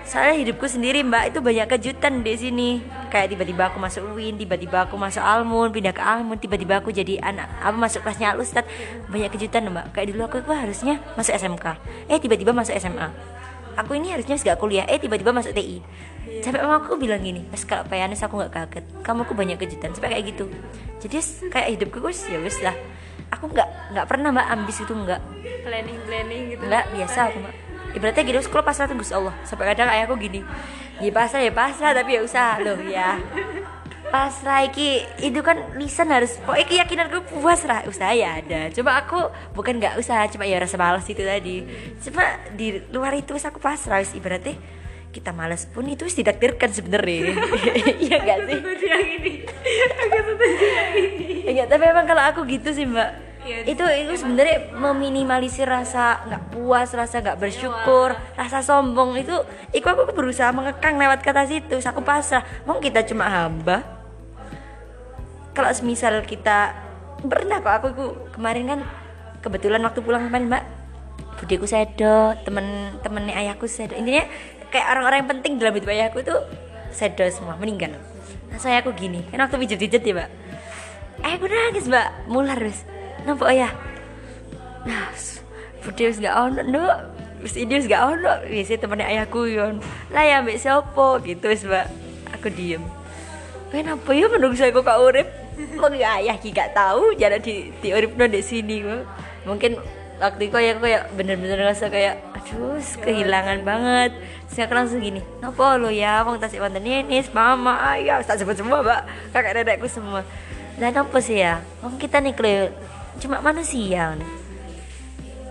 soalnya 0.08 0.36
hidupku 0.40 0.64
sendiri 0.64 1.04
mbak 1.04 1.30
itu 1.30 1.38
banyak 1.44 1.68
kejutan 1.68 2.24
di 2.24 2.34
sini. 2.34 2.70
Kayak 3.12 3.36
tiba-tiba 3.36 3.68
aku 3.68 3.76
masuk 3.76 4.02
UIN 4.16 4.40
tiba-tiba 4.40 4.88
aku 4.88 4.96
masuk 4.96 5.20
Almun 5.20 5.68
pindah 5.68 5.92
ke 5.92 6.00
Almun 6.00 6.40
tiba-tiba 6.40 6.80
aku 6.80 6.88
jadi 6.88 7.20
anak 7.20 7.46
apa 7.60 7.76
masuk 7.76 8.00
kelasnya 8.00 8.32
Al 8.32 8.40
Ustad 8.40 8.64
banyak 9.12 9.28
kejutan 9.36 9.68
mbak. 9.68 9.92
Kayak 9.92 10.16
dulu 10.16 10.22
aku, 10.24 10.36
aku 10.40 10.52
harusnya 10.56 10.96
masuk 11.14 11.36
SMK 11.36 11.66
eh 12.08 12.18
tiba-tiba 12.18 12.56
masuk 12.56 12.72
SMA 12.80 13.08
aku 13.78 13.94
ini 13.94 14.10
harusnya 14.10 14.34
gak 14.40 14.58
kuliah. 14.58 14.88
Eh 14.88 14.98
tiba-tiba 14.98 15.30
masuk 15.30 15.52
TI 15.52 15.84
sampai 16.44 16.60
mama 16.60 16.84
aku 16.84 17.00
bilang 17.00 17.24
gini 17.24 17.40
pas 17.48 17.62
kalau 17.64 17.84
Payanis 17.88 18.24
aku 18.24 18.40
nggak 18.40 18.52
kaget. 18.52 18.84
Kamu 19.04 19.28
aku 19.28 19.32
banyak 19.36 19.56
kejutan. 19.60 19.92
Sampai 19.92 20.16
kayak 20.16 20.24
gitu. 20.32 20.44
Jadi 21.04 21.16
kayak 21.52 21.68
hidupku 21.78 22.00
wis 22.04 22.24
ya 22.26 22.40
wis 22.40 22.58
lah. 22.64 22.74
Aku 23.28 23.52
nggak 23.52 23.92
nggak 23.92 24.06
pernah 24.08 24.32
mbak 24.32 24.46
ambis 24.48 24.80
itu 24.80 24.92
nggak. 24.92 25.20
Planning 25.64 25.98
planning 26.08 26.42
gitu. 26.56 26.62
Enggak, 26.64 26.84
biasa 26.96 27.18
aku 27.28 27.38
mak 27.44 27.67
Ibaratnya 27.96 28.22
gitu, 28.24 28.40
sekolah 28.44 28.64
pasrah 28.64 28.86
tunggu 28.88 29.04
Allah. 29.12 29.34
Sampai 29.48 29.72
kadang 29.72 29.88
ayahku 29.88 30.14
gini 30.20 30.44
Ya 30.98 31.10
pasrah 31.14 31.40
ya 31.40 31.52
pasrah, 31.54 31.92
tapi 31.94 32.18
ya 32.18 32.20
usaha 32.26 32.58
loh 32.60 32.78
ya 32.84 33.16
Pasrah 34.08 34.64
iki, 34.64 35.04
itu 35.20 35.40
kan 35.44 35.76
lisan 35.76 36.08
harus 36.08 36.40
Pokoknya 36.40 36.64
keyakinanku 36.64 37.28
puas 37.28 37.60
lah, 37.68 37.84
usaha 37.84 38.08
ya 38.16 38.40
ada. 38.40 38.72
Cuma 38.72 38.96
aku 38.96 39.20
bukan 39.52 39.76
nggak 39.76 40.00
usaha, 40.00 40.24
cuma 40.32 40.48
ya 40.48 40.56
rasa 40.56 40.80
malas 40.80 41.04
itu 41.04 41.20
tadi. 41.20 41.68
Cuma 42.00 42.24
di 42.56 42.80
luar 42.88 43.12
itu 43.12 43.36
aku 43.36 43.60
pasrah, 43.60 44.00
wis 44.00 44.16
ibaratnya 44.16 44.56
kita 45.12 45.32
malas 45.32 45.68
pun 45.68 45.84
itu 45.88 46.08
wis 46.08 46.16
ditakdirkan 46.16 46.72
sebenarnya. 46.72 47.36
Iya 48.08 48.16
gak 48.24 48.38
sih? 48.48 48.58
yang 48.88 49.08
ini 49.20 49.32
aku 50.00 50.16
setuju 50.24 50.64
yang 50.64 50.90
ini 50.96 51.26
Enggak, 51.48 51.66
tapi 51.68 51.84
emang 51.88 52.06
kalau 52.08 52.22
aku 52.28 52.40
gitu 52.48 52.68
sih 52.72 52.84
mbak 52.88 53.27
Iya, 53.48 53.64
itu 53.64 53.84
itu 54.04 54.12
sebenarnya 54.20 54.76
meminimalisir 54.76 55.64
rasa 55.64 56.20
nggak 56.28 56.52
puas 56.52 56.92
rasa 56.92 57.24
nggak 57.24 57.40
bersyukur 57.40 58.12
rasa 58.36 58.60
sombong. 58.60 59.16
Itu 59.16 59.40
itu 59.72 59.86
aku 59.88 60.12
berusaha 60.12 60.52
mengekang 60.52 61.00
lewat 61.00 61.24
kata 61.24 61.48
situ 61.48 61.80
aku 61.80 62.04
pasrah. 62.04 62.44
Mau 62.68 62.76
kita 62.76 63.00
cuma 63.08 63.24
hamba. 63.24 63.80
Kalau 65.56 65.72
semisal 65.72 66.20
kita 66.28 66.76
pernah 67.24 67.64
kok 67.64 67.72
aku 67.72 67.86
aku 67.96 68.06
kemarin 68.36 68.68
kan 68.68 68.80
kebetulan 69.40 69.80
waktu 69.80 70.04
pulang 70.04 70.28
kemarin 70.28 70.52
mbak. 70.52 70.64
Budiku 71.40 71.64
sedo 71.64 72.36
temen 72.44 73.00
temennya 73.00 73.32
ayahku 73.32 73.64
sedo 73.64 73.96
intinya 73.96 74.28
kayak 74.68 74.92
orang-orang 74.92 75.24
yang 75.24 75.30
penting 75.32 75.52
dalam 75.56 75.72
hidup 75.72 75.88
ayahku 75.88 76.20
itu 76.20 76.36
sedo 76.92 77.24
semua 77.32 77.56
meninggal. 77.56 77.96
Nah 78.52 78.60
saya 78.60 78.84
aku 78.84 78.92
gini 78.92 79.24
kan 79.32 79.40
waktu 79.40 79.56
pijet-pijet 79.56 80.04
ya 80.04 80.12
mbak. 80.20 80.28
Eh 81.24 81.32
aku 81.32 81.48
nangis 81.48 81.88
mbak. 81.88 82.28
Mular 82.28 82.60
wis 82.60 82.97
nampak 83.28 83.52
ya 83.52 83.68
nah 84.88 85.12
Bude 85.88 86.04
wis 86.10 86.18
gak 86.20 86.36
ono 86.36 86.60
nduk 86.68 86.96
wis 87.40 87.54
ini 87.54 87.78
wis 87.78 87.86
gak 87.86 88.02
ono. 88.02 88.32
Wis 88.50 88.68
temennya 88.68 89.08
ayahku 89.08 89.46
yon. 89.48 89.80
Lah 90.10 90.24
ya 90.26 90.44
mbak 90.44 90.58
siapa? 90.58 91.22
Gitu 91.22 91.46
wis 91.48 91.62
mbak. 91.64 91.86
Aku 92.36 92.52
diem. 92.52 92.82
Kenapa 93.72 94.10
ya 94.12 94.26
menunggu 94.28 94.52
saya 94.58 94.74
kok 94.74 94.84
gak 94.84 95.00
urip? 95.00 95.28
Wong 95.80 95.94
ya 95.96 96.20
ayah 96.20 96.36
ki 96.36 96.50
gak 96.52 96.74
tahu. 96.74 97.14
Jalan 97.16 97.40
di 97.40 97.70
di 97.78 97.88
urip 97.94 98.18
di 98.18 98.42
sini 98.44 98.84
kok 98.84 99.02
mungkin 99.48 99.80
waktu 100.20 100.50
itu 100.50 100.52
kayak 100.52 100.82
kayak 100.82 101.02
bener-bener 101.14 101.56
ngerasa 101.56 101.88
kayak 101.88 102.20
aduh 102.36 102.76
kehilangan 103.06 103.64
banget. 103.64 104.12
Saya 104.50 104.68
langsung 104.68 105.00
gini 105.00 105.24
nopo 105.40 105.64
lo 105.78 105.88
ya? 105.88 106.26
Wong 106.26 106.36
tasik 106.36 106.60
wonten 106.60 106.84
ini 106.84 107.22
mama 107.32 107.96
ayah 107.96 108.20
tak 108.20 108.42
sebut 108.42 108.58
semua 108.58 108.82
mbak. 108.82 109.08
Kakak 109.30 109.56
nenekku 109.56 109.86
semua. 109.86 110.26
Lah 110.76 110.90
nopo 110.90 111.22
sih 111.22 111.38
ya? 111.38 111.62
Wong 111.80 111.96
kita 111.96 112.18
nih 112.20 112.34
cuma 113.18 113.42
manusia 113.42 114.14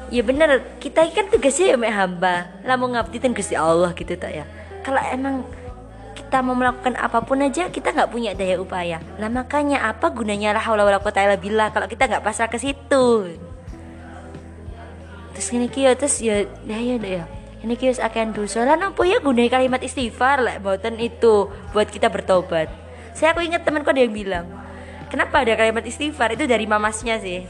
ya 0.08 0.24
bener 0.24 0.64
kita 0.80 1.04
kan 1.12 1.28
tugasnya 1.28 1.76
ya 1.76 1.78
mek 1.80 1.94
hamba. 1.94 2.48
Lah 2.64 2.76
mau 2.80 2.92
kan 2.92 3.32
Gusti 3.36 3.56
Allah 3.56 3.92
gitu 3.96 4.16
tak 4.16 4.32
ya. 4.32 4.46
Kalau 4.84 5.02
emang 5.04 5.44
kita 6.16 6.44
mau 6.44 6.56
melakukan 6.56 6.96
apa 7.00 7.24
pun 7.24 7.44
aja 7.44 7.68
kita 7.68 7.92
nggak 7.92 8.12
punya 8.12 8.32
daya 8.32 8.56
upaya. 8.60 8.98
Lah 9.20 9.28
makanya 9.28 9.88
apa 9.88 10.12
gunanya 10.12 10.56
lah 10.56 10.64
wala 10.64 11.00
quwata 11.00 11.24
illa 11.24 11.38
billah 11.40 11.70
kalau 11.76 11.88
kita 11.88 12.08
nggak 12.08 12.24
pasrah 12.24 12.48
ke 12.48 12.58
situ? 12.60 13.36
Terus 15.36 15.48
ini 15.54 15.68
kyo 15.70 15.92
terus 15.94 16.18
ya 16.24 16.48
ya 16.66 16.80
ya 16.80 16.96
ya. 16.98 17.24
Ini 17.64 17.74
kyo 17.76 17.92
akan 18.00 18.32
dosa. 18.32 18.64
Lah 18.64 18.80
apa 18.80 19.02
ya 19.04 19.20
gunanya 19.20 19.60
kalimat 19.60 19.84
istighfar 19.84 20.40
lah 20.40 20.56
buatan 20.64 20.98
itu 21.04 21.52
buat 21.76 21.92
kita 21.92 22.08
bertobat? 22.08 22.72
Saya 23.12 23.34
aku 23.34 23.44
ingat 23.44 23.66
temanku 23.66 23.92
ada 23.92 24.02
yang 24.06 24.14
bilang 24.14 24.46
kenapa 25.08 25.44
ada 25.44 25.54
kalimat 25.56 25.84
istighfar? 25.84 26.36
Itu 26.36 26.48
dari 26.48 26.68
mamasnya 26.70 27.20
sih. 27.20 27.44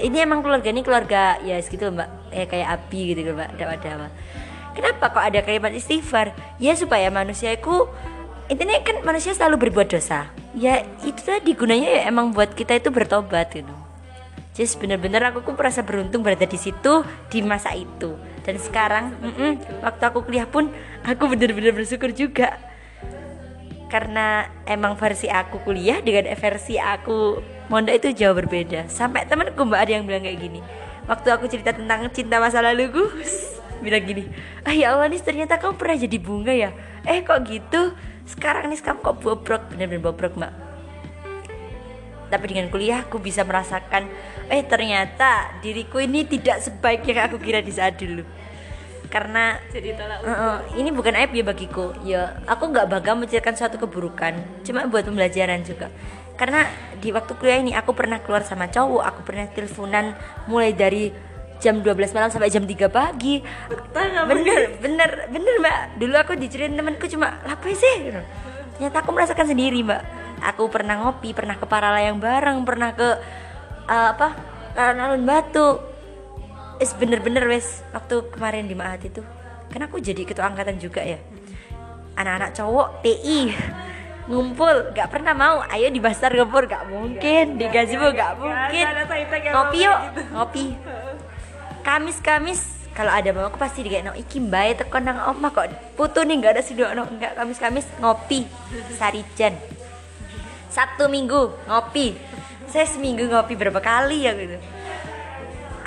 Ini 0.00 0.24
emang 0.24 0.40
keluarga 0.40 0.68
ini 0.72 0.82
keluarga 0.82 1.36
ya 1.44 1.60
segitu 1.60 1.90
mbak. 1.92 2.08
Eh 2.32 2.46
kayak 2.46 2.68
api 2.80 3.00
gitu 3.14 3.34
mbak. 3.34 3.54
Dawa 3.58 3.74
dawa 3.78 4.08
kenapa 4.74 5.04
kok 5.12 5.22
ada 5.22 5.40
kalimat 5.44 5.72
istighfar? 5.74 6.32
Ya 6.56 6.72
supaya 6.78 7.10
manusia 7.10 7.54
itu 7.54 7.86
intinya 8.50 8.80
kan 8.82 9.02
manusia 9.04 9.34
selalu 9.34 9.68
berbuat 9.68 9.92
dosa. 9.92 10.30
Ya 10.56 10.82
itu 11.06 11.20
tadi 11.22 11.54
gunanya 11.54 12.00
ya 12.00 12.02
emang 12.10 12.34
buat 12.34 12.54
kita 12.54 12.78
itu 12.78 12.90
bertobat 12.90 13.54
gitu. 13.54 13.74
Jadi 14.50 14.66
bener-bener 14.82 15.22
aku 15.30 15.46
tuh 15.46 15.54
merasa 15.54 15.80
beruntung 15.80 16.26
berada 16.26 16.42
di 16.42 16.58
situ 16.58 17.06
di 17.30 17.38
masa 17.40 17.70
itu. 17.76 18.18
Dan 18.42 18.58
sekarang 18.58 19.14
mm 19.20 19.32
-mm, 19.36 19.52
waktu 19.84 20.02
aku 20.10 20.26
kuliah 20.26 20.48
pun 20.48 20.72
aku 21.06 21.30
bener-bener 21.30 21.70
bersyukur 21.70 22.10
juga 22.10 22.58
karena 23.90 24.46
emang 24.64 24.94
versi 24.94 25.26
aku 25.26 25.60
kuliah 25.66 25.98
dengan 26.00 26.30
versi 26.38 26.78
aku 26.78 27.42
mondok 27.66 27.98
itu 27.98 28.08
jauh 28.24 28.38
berbeda. 28.38 28.86
Sampai 28.86 29.26
temanku 29.26 29.66
mbak 29.66 29.84
ada 29.84 29.92
yang 29.98 30.06
bilang 30.06 30.22
kayak 30.22 30.38
gini 30.38 30.62
waktu 31.10 31.28
aku 31.34 31.50
cerita 31.50 31.74
tentang 31.74 32.06
cinta 32.14 32.38
masa 32.38 32.62
laluku 32.62 33.02
bilang 33.84 34.04
gini 34.06 34.30
ah 34.62 34.70
ya 34.70 34.94
Allah 34.94 35.10
nih 35.10 35.18
ternyata 35.18 35.58
kamu 35.58 35.74
pernah 35.74 35.96
jadi 35.98 36.16
bunga 36.22 36.54
ya? 36.54 36.70
Eh 37.02 37.26
kok 37.26 37.42
gitu? 37.50 37.96
Sekarang 38.30 38.70
nih 38.70 38.78
kamu 38.78 39.02
kok 39.02 39.16
bobrok? 39.18 39.62
Bener-bener 39.74 39.98
bobrok 39.98 40.38
mbak. 40.38 40.54
Tapi 42.30 42.44
dengan 42.46 42.70
kuliah 42.70 43.02
aku 43.02 43.18
bisa 43.18 43.42
merasakan 43.42 44.06
eh 44.46 44.62
ternyata 44.62 45.50
diriku 45.58 45.98
ini 45.98 46.22
tidak 46.22 46.62
sebaik 46.62 47.02
yang 47.10 47.26
aku 47.26 47.42
kira 47.42 47.58
di 47.58 47.74
saat 47.74 47.98
dulu 47.98 48.22
karena 49.10 49.58
jadi 49.74 49.98
tolak 49.98 50.18
Uh, 50.22 50.30
uh, 50.30 50.56
ini 50.78 50.94
bukan 50.94 51.12
aib 51.18 51.34
ya 51.34 51.44
bagiku. 51.44 51.90
Ya 52.06 52.38
aku 52.46 52.70
nggak 52.70 52.86
bakal 52.86 53.18
menceritakan 53.18 53.58
suatu 53.58 53.76
keburukan 53.82 54.38
cuma 54.62 54.86
buat 54.86 55.02
pembelajaran 55.02 55.66
juga. 55.66 55.90
Karena 56.38 56.64
di 56.96 57.10
waktu 57.10 57.36
kuliah 57.36 57.58
ini 57.60 57.74
aku 57.74 57.92
pernah 57.92 58.22
keluar 58.22 58.46
sama 58.46 58.70
cowok 58.70 59.02
aku 59.02 59.20
pernah 59.26 59.50
teleponan 59.50 60.16
mulai 60.48 60.72
dari 60.72 61.10
jam 61.60 61.84
12 61.84 62.16
malam 62.16 62.30
sampai 62.32 62.48
jam 62.48 62.64
3 62.64 62.88
pagi. 62.88 63.42
Bener 63.92 64.78
bener 64.78 65.10
bener 65.28 65.54
mbak. 65.60 65.78
Dulu 66.00 66.14
aku 66.16 66.32
diceritain 66.38 66.78
temanku 66.78 67.10
cuma 67.10 67.42
apa 67.42 67.66
sih? 67.74 68.08
Gitu. 68.08 68.22
ternyata 68.80 69.04
aku 69.04 69.10
merasakan 69.12 69.46
sendiri 69.50 69.84
mbak. 69.84 70.02
Aku 70.54 70.72
pernah 70.72 70.96
ngopi 71.04 71.36
pernah 71.36 71.60
ke 71.60 71.66
Paralayang 71.68 72.16
bareng 72.16 72.64
pernah 72.64 72.96
ke 72.96 73.08
uh, 73.90 74.08
apa 74.16 74.32
alun 74.78 75.26
batu 75.26 75.89
es 76.80 76.96
bener-bener 76.96 77.44
wes 77.44 77.84
waktu 77.92 78.24
kemarin 78.32 78.64
di 78.64 78.72
Mahat 78.72 79.04
itu. 79.04 79.20
Kan 79.68 79.84
aku 79.84 80.00
jadi 80.00 80.24
ketua 80.24 80.48
angkatan 80.48 80.80
juga 80.80 81.04
ya. 81.04 81.20
Anak-anak 82.16 82.56
cowok 82.56 83.04
TI 83.04 83.52
ngumpul 84.26 84.96
gak 84.96 85.12
pernah 85.12 85.36
mau. 85.36 85.60
Ayo 85.68 85.92
di 85.92 86.00
Bastar 86.00 86.32
Gempur 86.32 86.64
gak 86.64 86.88
mungkin. 86.88 87.60
Di 87.60 87.68
Gazebo 87.68 88.08
gak 88.16 88.40
mungkin. 88.40 88.84
Ngopi 89.52 89.78
yuk 89.84 89.98
ngopi. 90.32 90.64
Kamis-kamis 91.84 92.80
kalau 92.96 93.12
ada 93.12 93.30
mau 93.30 93.46
aku 93.46 93.56
pasti 93.60 93.86
digawe 93.86 94.10
no 94.10 94.12
iki 94.18 94.42
mbae 94.42 94.76
teko 94.76 94.98
nang 94.98 95.22
omah 95.30 95.54
kok 95.54 95.70
putu 95.94 96.26
nih 96.26 96.42
gak 96.42 96.58
ada 96.58 96.62
sih 96.64 96.74
no 96.74 97.04
enggak 97.06 97.36
Kamis-kamis 97.36 97.84
ngopi. 98.00 98.48
Sarijan 98.96 99.52
Sabtu 100.72 101.12
Minggu 101.12 101.52
ngopi. 101.68 102.16
Saya 102.72 102.88
seminggu 102.88 103.28
ngopi 103.28 103.52
berapa 103.58 103.82
kali 103.84 104.24
ya 104.24 104.32
gitu 104.32 104.79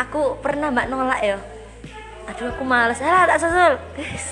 aku 0.04 0.38
pernah 0.44 0.70
mbak 0.70 0.88
nolak 0.92 1.22
ya. 1.24 1.38
Aduh 2.30 2.52
aku 2.52 2.64
males. 2.68 3.00
Ah 3.00 3.28
tak 3.28 3.40
susul. 3.40 3.74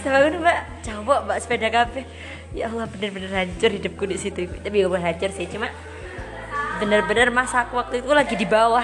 Selalu 0.04 0.40
mbak. 0.40 0.60
Coba 0.84 1.26
mbak 1.26 1.38
sepeda 1.40 1.68
kafe 1.72 2.06
ya 2.52 2.68
Allah 2.68 2.84
bener-bener 2.92 3.32
hancur 3.32 3.72
hidupku 3.72 4.04
di 4.08 4.20
situ. 4.20 4.48
Tapi 4.48 4.84
gak 4.84 5.00
hancur 5.00 5.32
sih 5.32 5.48
cuma 5.48 5.72
bener-bener 6.84 7.30
masa 7.30 7.64
aku 7.64 7.78
waktu 7.78 8.04
itu 8.04 8.12
lagi 8.12 8.36
di 8.36 8.48
bawah. 8.48 8.84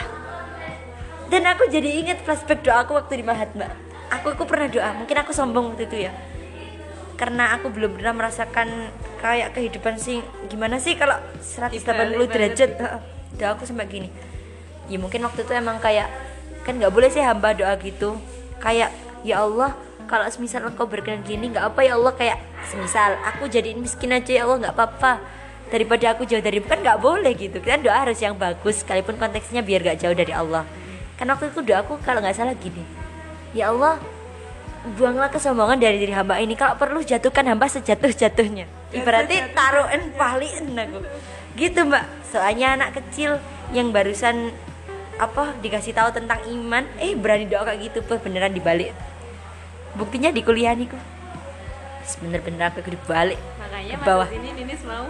Dan 1.28 1.44
aku 1.44 1.68
jadi 1.68 2.00
ingat 2.04 2.24
flashback 2.24 2.64
doa 2.64 2.88
aku 2.88 2.96
waktu 2.96 3.20
di 3.20 3.26
Mahat 3.28 3.52
mbak 3.52 3.88
aku 4.12 4.34
aku 4.34 4.44
pernah 4.48 4.68
doa. 4.72 4.90
Mungkin 4.96 5.18
aku 5.20 5.32
sombong 5.36 5.76
waktu 5.76 5.86
itu 5.88 5.98
ya. 6.08 6.12
Karena 7.18 7.58
aku 7.58 7.74
belum 7.74 7.98
pernah 7.98 8.14
merasakan 8.14 8.94
kayak 9.20 9.58
kehidupan 9.58 9.98
sih. 9.98 10.22
Gimana 10.48 10.78
sih 10.78 10.94
kalau 10.96 11.18
180 11.42 12.30
derajat? 12.30 12.72
Heeh. 12.78 13.02
doa 13.38 13.54
aku 13.54 13.68
sampai 13.68 13.90
gini. 13.90 14.10
Ya 14.88 14.98
mungkin 14.98 15.20
waktu 15.28 15.44
itu 15.44 15.52
emang 15.52 15.84
kayak 15.84 16.08
kan 16.68 16.76
nggak 16.76 16.92
boleh 16.92 17.08
sih 17.08 17.24
hamba 17.24 17.56
doa 17.56 17.72
gitu. 17.80 18.20
Kayak 18.60 18.92
ya 19.24 19.48
Allah 19.48 19.72
kalau 20.12 20.28
semisal 20.28 20.68
engkau 20.68 20.84
berkenan 20.84 21.24
gini 21.24 21.56
nggak 21.56 21.72
apa 21.72 21.80
ya 21.88 21.96
Allah. 21.96 22.12
Kayak 22.12 22.38
semisal 22.68 23.16
aku 23.24 23.48
jadiin 23.48 23.80
miskin 23.80 24.12
aja 24.12 24.28
ya 24.28 24.44
Allah 24.44 24.68
nggak 24.68 24.76
apa-apa. 24.76 25.24
Daripada 25.72 26.12
aku 26.12 26.28
jauh 26.28 26.44
dari 26.44 26.60
kan 26.60 26.84
nggak 26.84 27.00
boleh 27.00 27.32
gitu. 27.40 27.64
Kita 27.64 27.80
doa 27.80 28.04
harus 28.04 28.20
yang 28.20 28.36
bagus 28.36 28.84
sekalipun 28.84 29.16
konteksnya 29.16 29.64
biar 29.64 29.84
gak 29.84 30.00
jauh 30.04 30.16
dari 30.16 30.36
Allah. 30.36 30.68
Kan 31.16 31.32
waktu 31.32 31.52
itu 31.52 31.64
doaku 31.64 32.04
kalau 32.04 32.20
nggak 32.20 32.36
salah 32.36 32.56
gini. 32.56 32.84
Ya 33.56 33.72
Allah 33.72 34.00
buanglah 34.96 35.28
kesombongan 35.28 35.80
dari 35.80 36.04
diri 36.04 36.12
hamba 36.12 36.40
ini. 36.40 36.56
Kalau 36.56 36.76
perlu 36.76 37.00
jatuhkan 37.04 37.48
hamba 37.48 37.68
sejatuh 37.72 38.12
jatuhnya 38.12 38.68
ibaratnya 38.96 39.52
taruhin 39.52 40.04
paliin 40.16 40.76
aku. 40.76 41.00
Gitu 41.60 41.80
mbak. 41.84 42.04
Soalnya 42.32 42.76
anak 42.80 43.00
kecil 43.02 43.40
yang 43.76 43.92
barusan 43.92 44.52
apa 45.18 45.58
dikasih 45.62 45.94
tahu 45.94 46.10
tentang 46.14 46.40
iman. 46.48 46.86
Eh 47.02 47.14
berani 47.18 47.46
doa 47.50 47.66
kayak 47.66 47.92
gitu 47.92 48.00
tuh 48.06 48.18
beneran 48.22 48.54
dibalik. 48.54 48.94
Buktinya 49.98 50.30
di 50.30 50.42
kuliah 50.46 50.78
nih 50.78 50.90
bener-bener 52.24 52.72
aku 52.72 52.88
dibalik. 52.88 53.36
Makanya 53.60 54.00
ke 54.00 54.06
bawah. 54.08 54.28
Ini 54.32 54.50
Ninis 54.56 54.82
mau. 54.88 55.06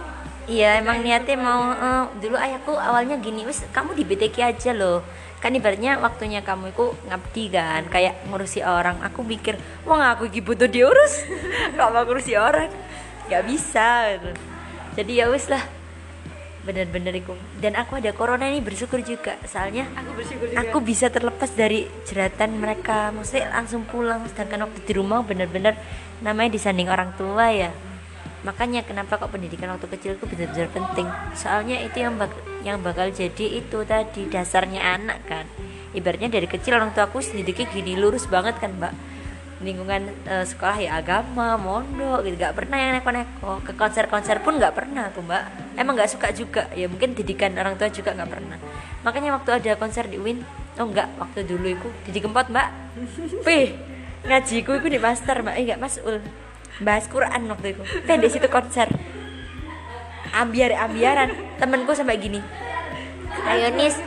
Iya 0.48 0.80
emang 0.80 1.04
niatnya 1.04 1.36
mau 1.36 1.70
eh, 1.76 2.04
dulu 2.18 2.34
ayahku 2.40 2.72
awalnya 2.74 3.20
gini 3.20 3.44
wis 3.44 3.62
kamu 3.70 3.94
di 3.94 4.02
BTK 4.02 4.36
aja 4.50 4.72
loh. 4.74 5.04
Kan 5.38 5.54
ibaratnya 5.54 6.02
waktunya 6.02 6.42
kamu 6.42 6.74
itu 6.74 6.90
ngabdi 7.06 7.44
kan 7.54 7.86
kayak 7.86 8.26
ngurusi 8.26 8.66
orang. 8.66 8.98
Aku 9.06 9.22
mikir 9.22 9.54
wah 9.86 10.16
aku 10.16 10.26
iki 10.26 10.42
butuh 10.42 10.66
diurus. 10.66 11.22
Gak 11.78 11.88
mau 11.94 12.02
ngurusi 12.02 12.34
orang? 12.34 12.72
Nggak 13.28 13.44
bisa 13.44 13.88
gitu. 14.16 14.30
jadi 14.96 15.12
ya 15.22 15.26
wis 15.28 15.52
lah 15.52 15.60
bener-bener 16.66 17.14
iku. 17.18 17.34
Dan 17.58 17.78
aku 17.78 17.98
ada 17.98 18.10
corona 18.14 18.46
ini 18.50 18.62
bersyukur 18.62 19.02
juga. 19.02 19.38
Soalnya 19.46 19.86
aku 19.94 20.10
bersyukur 20.18 20.46
juga. 20.50 20.58
aku 20.62 20.78
bisa 20.82 21.06
terlepas 21.08 21.50
dari 21.54 21.86
jeratan 22.06 22.58
mereka. 22.58 23.14
Maksudnya 23.14 23.50
langsung 23.54 23.86
pulang 23.86 24.26
sedangkan 24.30 24.66
waktu 24.68 24.80
di 24.82 24.92
rumah 24.96 25.22
bener-bener 25.22 25.78
namanya 26.22 26.50
disanding 26.54 26.90
orang 26.90 27.14
tua 27.14 27.50
ya. 27.50 27.70
Makanya 28.46 28.86
kenapa 28.86 29.18
kok 29.18 29.34
pendidikan 29.34 29.74
waktu 29.74 29.90
kecil 29.98 30.14
itu 30.14 30.24
benar-benar 30.30 30.70
penting? 30.70 31.08
Soalnya 31.34 31.82
itu 31.82 31.98
yang 31.98 32.14
bak 32.14 32.30
yang 32.62 32.78
bakal 32.82 33.10
jadi 33.10 33.62
itu 33.62 33.82
tadi 33.82 34.30
dasarnya 34.30 34.82
anak 34.98 35.18
kan. 35.26 35.46
Ibaratnya 35.94 36.30
dari 36.30 36.46
kecil 36.46 36.78
orang 36.78 36.94
tua 36.94 37.10
aku 37.10 37.18
sedikit 37.18 37.66
gini 37.74 37.98
lurus 37.98 38.28
banget 38.30 38.60
kan 38.60 38.76
mbak 38.76 38.94
lingkungan 39.58 40.06
eh, 40.22 40.46
sekolah 40.46 40.78
ya 40.78 41.02
agama 41.02 41.58
mondok 41.58 42.22
gitu. 42.26 42.38
Gak 42.38 42.54
pernah 42.54 42.78
yang 42.78 42.92
neko-neko. 42.98 43.58
Ke 43.66 43.72
konser-konser 43.74 44.38
pun 44.46 44.58
gak 44.62 44.74
pernah 44.78 45.10
aku 45.10 45.22
mbak. 45.26 45.74
Emang 45.74 45.98
gak 45.98 46.10
suka 46.14 46.30
juga. 46.30 46.70
Ya 46.78 46.86
mungkin 46.86 47.18
didikan 47.18 47.54
orang 47.58 47.74
tua 47.74 47.90
juga 47.90 48.14
gak 48.14 48.30
pernah. 48.30 48.58
Makanya 49.02 49.34
waktu 49.34 49.50
ada 49.58 49.72
konser 49.74 50.06
di 50.06 50.18
Win 50.18 50.42
oh 50.78 50.86
enggak 50.86 51.10
waktu 51.18 51.42
dulu 51.42 51.74
itu 51.74 51.88
di 52.06 52.20
Kempot 52.22 52.46
mbak. 52.50 52.68
Pih 53.42 53.74
ngajiku 54.26 54.78
itu 54.78 54.86
di 54.94 54.98
master 55.02 55.42
mbak. 55.42 55.54
Eh 55.58 55.64
gak 55.74 55.80
masul 55.82 56.22
bahas 56.78 57.10
Quran 57.10 57.50
waktu 57.50 57.74
itu. 57.74 57.82
Pendek 58.06 58.30
situ 58.30 58.46
konser. 58.46 58.86
Ambiar 60.30 60.70
ambiaran. 60.86 61.34
Temenku 61.58 61.98
sampai 61.98 62.22
gini. 62.22 62.38
Ayo 63.42 63.74
nis 63.74 63.98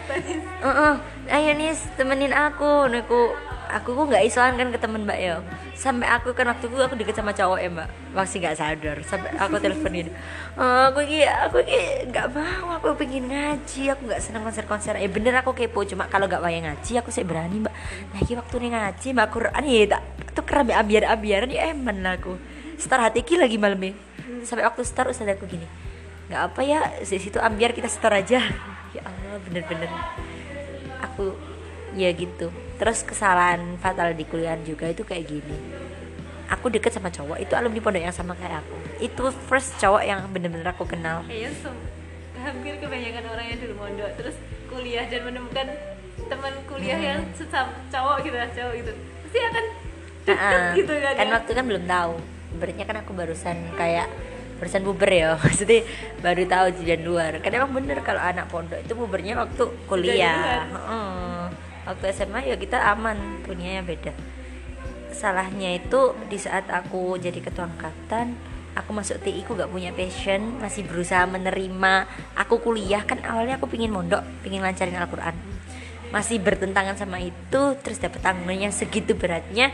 uh 0.64 0.96
ayo 1.28 1.52
nis 1.60 1.84
temenin 2.00 2.32
aku. 2.32 2.88
Niku 2.88 3.36
aku 3.78 3.96
kok 3.96 4.06
nggak 4.12 4.24
Islam 4.28 4.60
kan 4.60 4.68
ke 4.70 4.80
temen 4.80 5.02
mbak 5.08 5.20
yo. 5.20 5.38
Sampai 5.74 6.08
aku 6.12 6.36
kan 6.36 6.46
waktu 6.52 6.68
itu 6.68 6.78
aku 6.78 6.96
deket 7.00 7.16
sama 7.18 7.32
cowok 7.32 7.60
ya 7.60 7.70
mbak. 7.72 7.88
Masih 8.12 8.38
nggak 8.44 8.56
sadar. 8.60 8.98
Sampai 9.08 9.32
aku 9.40 9.56
telepon 9.58 9.94
ini 9.96 10.12
"Eh, 10.60 10.84
aku 10.92 11.00
ki 11.08 11.24
aku 11.24 11.58
ki 11.64 12.12
nggak 12.12 12.28
mau 12.36 12.76
aku 12.76 12.94
pengen 13.00 13.32
ngaji 13.32 13.82
aku 13.96 14.02
nggak 14.12 14.22
seneng 14.22 14.44
konser-konser. 14.44 15.00
Eh 15.00 15.08
bener 15.08 15.40
aku 15.40 15.56
kepo 15.56 15.82
cuma 15.88 16.06
kalau 16.12 16.28
nggak 16.28 16.44
wayang 16.44 16.68
ngaji 16.68 17.00
aku 17.00 17.10
sih 17.10 17.24
berani 17.24 17.64
mbak. 17.64 17.74
Iki 18.22 18.34
waktu 18.38 18.56
nih 18.62 18.70
ngaji 18.76 19.08
mbak 19.16 19.28
Quran 19.32 19.64
ya 19.64 19.82
tak 19.98 20.02
tuh 20.32 20.44
kerame 20.46 20.74
abiar-abiaran 20.76 21.50
ya 21.52 21.72
eman 21.72 22.04
lah 22.04 22.20
aku. 22.20 22.36
Star 22.76 23.02
hati 23.02 23.24
ki 23.24 23.38
lagi 23.40 23.56
malamnya 23.62 23.94
sampai 24.44 24.66
waktu 24.66 24.82
star 24.84 25.08
ustaz 25.08 25.30
aku 25.30 25.48
gini. 25.48 25.66
Nggak 26.28 26.42
apa 26.52 26.62
ya 26.64 26.80
di 27.00 27.18
situ 27.20 27.38
ambiar 27.38 27.72
kita 27.76 27.88
star 27.92 28.16
aja. 28.16 28.40
Ya 28.92 29.02
Allah 29.08 29.40
bener-bener. 29.44 29.88
Aku 31.02 31.36
ya 31.96 32.08
gitu 32.16 32.48
terus 32.82 33.06
kesalahan 33.06 33.78
fatal 33.78 34.10
di 34.12 34.26
kuliah 34.26 34.58
juga 34.60 34.90
itu 34.90 35.06
kayak 35.06 35.24
gini. 35.24 35.58
Aku 36.50 36.68
deket 36.68 36.92
sama 36.92 37.08
cowok 37.08 37.38
itu 37.38 37.54
alumni 37.54 37.78
pondok 37.80 38.02
yang 38.02 38.12
sama 38.12 38.34
kayak 38.34 38.60
aku. 38.60 38.76
Itu 39.00 39.24
first 39.46 39.78
cowok 39.78 40.02
yang 40.02 40.26
bener-bener 40.28 40.66
aku 40.66 40.84
kenal. 40.84 41.22
Kayaknya 41.24 41.52
sem- 41.56 41.84
hampir 42.36 42.74
kebanyakan 42.76 43.24
orang 43.30 43.46
yang 43.46 43.60
dulu 43.62 43.74
mondok 43.78 44.10
terus 44.18 44.34
kuliah 44.68 45.06
dan 45.06 45.22
menemukan 45.24 45.68
teman 46.24 46.54
kuliah 46.66 46.98
Hmm. 46.98 47.08
yang 47.08 47.20
sesama 47.32 47.70
cowok 47.88 48.18
gitu 48.26 48.36
lah 48.36 48.50
cowok 48.50 48.74
gitu. 48.76 48.92
Pasti 49.22 49.40
akan 49.40 49.66
deket 50.22 50.58
Nah, 50.58 50.74
gitu 50.74 50.94
kan 50.98 51.14
kan 51.14 51.28
ya. 51.28 51.32
waktu 51.32 51.52
kan 51.54 51.64
belum 51.64 51.84
tahu. 51.86 52.14
Berarti 52.52 52.82
kan 52.82 52.98
aku 52.98 53.12
barusan 53.14 53.58
kayak 53.78 54.08
barusan 54.58 54.82
buber 54.82 55.10
ya 55.10 55.30
maksudnya 55.40 55.86
baru 56.20 56.44
tahu 56.44 56.66
jalan 56.82 57.02
luar. 57.06 57.32
Kan 57.40 57.52
emang 57.54 57.72
bener 57.72 58.02
kalau 58.02 58.20
anak 58.20 58.50
pondok 58.50 58.82
itu 58.82 58.92
bubernya 58.92 59.38
waktu 59.38 59.64
kuliah. 59.86 60.66
Heeh. 60.66 61.46
Waktu 61.88 62.14
SMA 62.14 62.50
ya 62.50 62.56
kita 62.58 62.78
aman 62.94 63.46
dunianya 63.46 63.84
beda. 63.86 64.14
Salahnya 65.12 65.76
itu 65.76 66.16
di 66.32 66.40
saat 66.40 66.72
aku 66.72 67.20
jadi 67.20 67.38
ketua 67.44 67.68
angkatan 67.68 68.52
aku 68.76 68.96
masuk 68.96 69.20
TI 69.20 69.44
aku 69.44 69.60
gak 69.60 69.72
punya 69.72 69.92
passion 69.92 70.60
masih 70.60 70.88
berusaha 70.88 71.28
menerima. 71.28 72.08
Aku 72.40 72.64
kuliah 72.64 73.04
kan 73.04 73.20
awalnya 73.24 73.60
aku 73.60 73.68
pingin 73.68 73.92
mondok 73.92 74.24
pingin 74.44 74.64
lancarin 74.64 74.96
Al-Quran. 74.96 75.36
Masih 76.12 76.44
bertentangan 76.44 77.00
sama 77.00 77.24
itu 77.24 77.62
terus 77.84 78.00
dapet 78.00 78.20
tanggungannya 78.24 78.72
segitu 78.72 79.16
beratnya. 79.16 79.72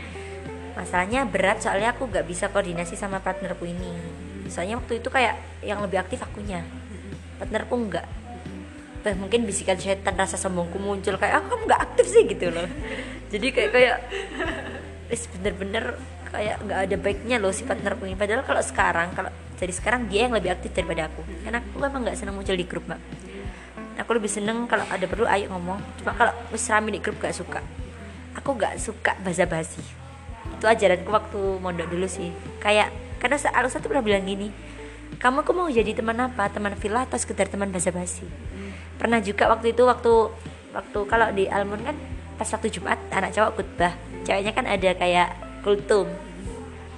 Masalahnya 0.78 1.26
berat 1.26 1.62
soalnya 1.62 1.94
aku 1.94 2.06
gak 2.10 2.26
bisa 2.26 2.50
koordinasi 2.50 2.94
sama 2.94 3.18
partnerku 3.18 3.66
ini. 3.66 3.90
Soalnya 4.46 4.78
waktu 4.78 5.02
itu 5.02 5.10
kayak 5.10 5.62
yang 5.66 5.82
lebih 5.82 6.02
aktif 6.02 6.22
akunya. 6.22 6.62
Partnerku 7.38 7.74
enggak 7.74 8.06
Bah, 8.98 9.14
mungkin 9.14 9.46
bisikan 9.46 9.78
setan 9.78 10.18
rasa 10.18 10.34
sombongku 10.34 10.76
muncul 10.82 11.14
kayak 11.16 11.38
aku 11.38 11.46
kamu 11.54 11.62
nggak 11.70 11.82
aktif 11.86 12.06
sih 12.10 12.22
gitu 12.26 12.50
loh. 12.50 12.66
Jadi 13.30 13.46
kayak 13.54 13.70
kayak 13.70 13.96
Wis 15.08 15.24
bener-bener 15.32 15.96
kayak 16.28 16.60
nggak 16.60 16.78
ada 16.84 16.96
baiknya 17.00 17.36
loh 17.40 17.48
si 17.48 17.64
partnerku 17.64 18.04
ini. 18.04 18.18
Padahal 18.18 18.44
kalau 18.44 18.60
sekarang 18.60 19.08
kalau 19.16 19.32
jadi 19.56 19.72
sekarang 19.72 20.06
dia 20.12 20.28
yang 20.28 20.36
lebih 20.36 20.52
aktif 20.52 20.76
daripada 20.76 21.08
aku. 21.08 21.24
Karena 21.46 21.64
aku 21.64 21.76
memang 21.80 22.00
nggak 22.04 22.16
senang 22.20 22.36
muncul 22.36 22.52
di 22.52 22.66
grup 22.68 22.84
mbak. 22.84 23.00
Aku 23.98 24.10
lebih 24.14 24.30
seneng 24.30 24.68
kalau 24.68 24.84
ada 24.86 25.06
perlu 25.08 25.24
ayo 25.26 25.48
ngomong. 25.50 25.80
Cuma 26.02 26.12
kalau 26.14 26.30
wis 26.52 26.68
rame 26.68 26.94
di 26.94 27.00
grup 27.02 27.18
gak 27.18 27.34
suka. 27.34 27.58
Aku 28.38 28.54
gak 28.54 28.78
suka 28.78 29.18
basa-basi. 29.26 29.82
Itu 30.54 30.70
ajaranku 30.70 31.10
waktu 31.10 31.40
mondok 31.58 31.90
dulu 31.90 32.06
sih. 32.06 32.30
Kayak 32.62 32.94
karena 33.18 33.42
Alusa 33.58 33.82
tuh 33.82 33.90
pernah 33.90 34.06
bilang 34.06 34.22
gini 34.22 34.54
kamu 35.18 35.42
kok 35.42 35.56
mau 35.56 35.66
jadi 35.66 35.96
teman 35.96 36.14
apa? 36.20 36.46
Teman 36.52 36.76
villa 36.78 37.02
atau 37.02 37.18
sekedar 37.18 37.48
teman 37.48 37.72
basa-basi 37.72 38.28
pernah 38.98 39.22
juga 39.22 39.46
waktu 39.48 39.72
itu 39.72 39.86
waktu 39.86 40.12
waktu 40.74 40.98
kalau 41.06 41.30
di 41.32 41.46
Almond 41.46 41.82
kan 41.86 41.96
pas 42.38 42.50
waktu 42.50 42.68
Jumat 42.70 42.98
anak 43.14 43.34
cowok 43.34 43.50
khutbah. 43.58 43.94
Ceweknya 44.26 44.52
kan 44.52 44.66
ada 44.66 44.90
kayak 44.92 45.28
kultum. 45.62 46.06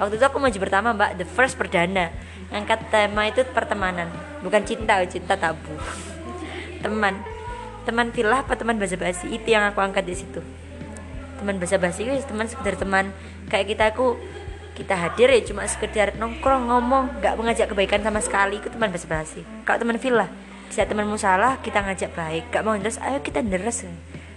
Waktu 0.01 0.17
itu 0.17 0.25
aku 0.25 0.41
maju 0.41 0.59
pertama 0.59 0.97
mbak 0.97 1.21
the 1.21 1.29
first 1.29 1.61
perdana. 1.61 2.13
Ngangkat 2.51 2.91
tema 2.91 3.29
itu 3.29 3.45
pertemanan. 3.53 4.09
Bukan 4.43 4.65
cinta 4.65 4.99
cinta 5.07 5.37
tabu. 5.37 5.73
Teman. 6.85 7.21
Teman 7.85 8.13
villa 8.13 8.45
apa 8.45 8.57
teman 8.57 8.77
basa-basi 8.77 9.33
itu 9.33 9.49
yang 9.53 9.65
aku 9.65 9.81
angkat 9.81 10.05
di 10.05 10.17
situ. 10.17 10.41
Teman 11.41 11.57
basa-basi 11.57 12.05
itu 12.05 12.25
teman 12.29 12.45
sekedar 12.49 12.77
teman. 12.77 13.09
Kayak 13.49 13.67
kita 13.73 13.85
aku 13.97 14.21
kita 14.77 14.97
hadir 14.97 15.29
ya 15.33 15.41
cuma 15.45 15.65
sekedar 15.65 16.17
nongkrong 16.21 16.69
ngomong. 16.69 17.21
Nggak 17.25 17.35
mengajak 17.41 17.67
kebaikan 17.73 18.05
sama 18.05 18.21
sekali. 18.21 18.61
Itu 18.61 18.69
teman 18.69 18.93
basa-basi 18.93 19.41
kalau 19.65 19.81
teman 19.81 19.97
villa 19.97 20.29
bisa 20.71 20.87
temanmu 20.87 21.19
salah 21.19 21.59
kita 21.59 21.83
ngajak 21.83 22.15
baik. 22.15 22.55
Gak 22.55 22.63
mau 22.63 22.79
terus 22.79 23.03
ayo 23.03 23.19
kita 23.19 23.43
deres 23.43 23.83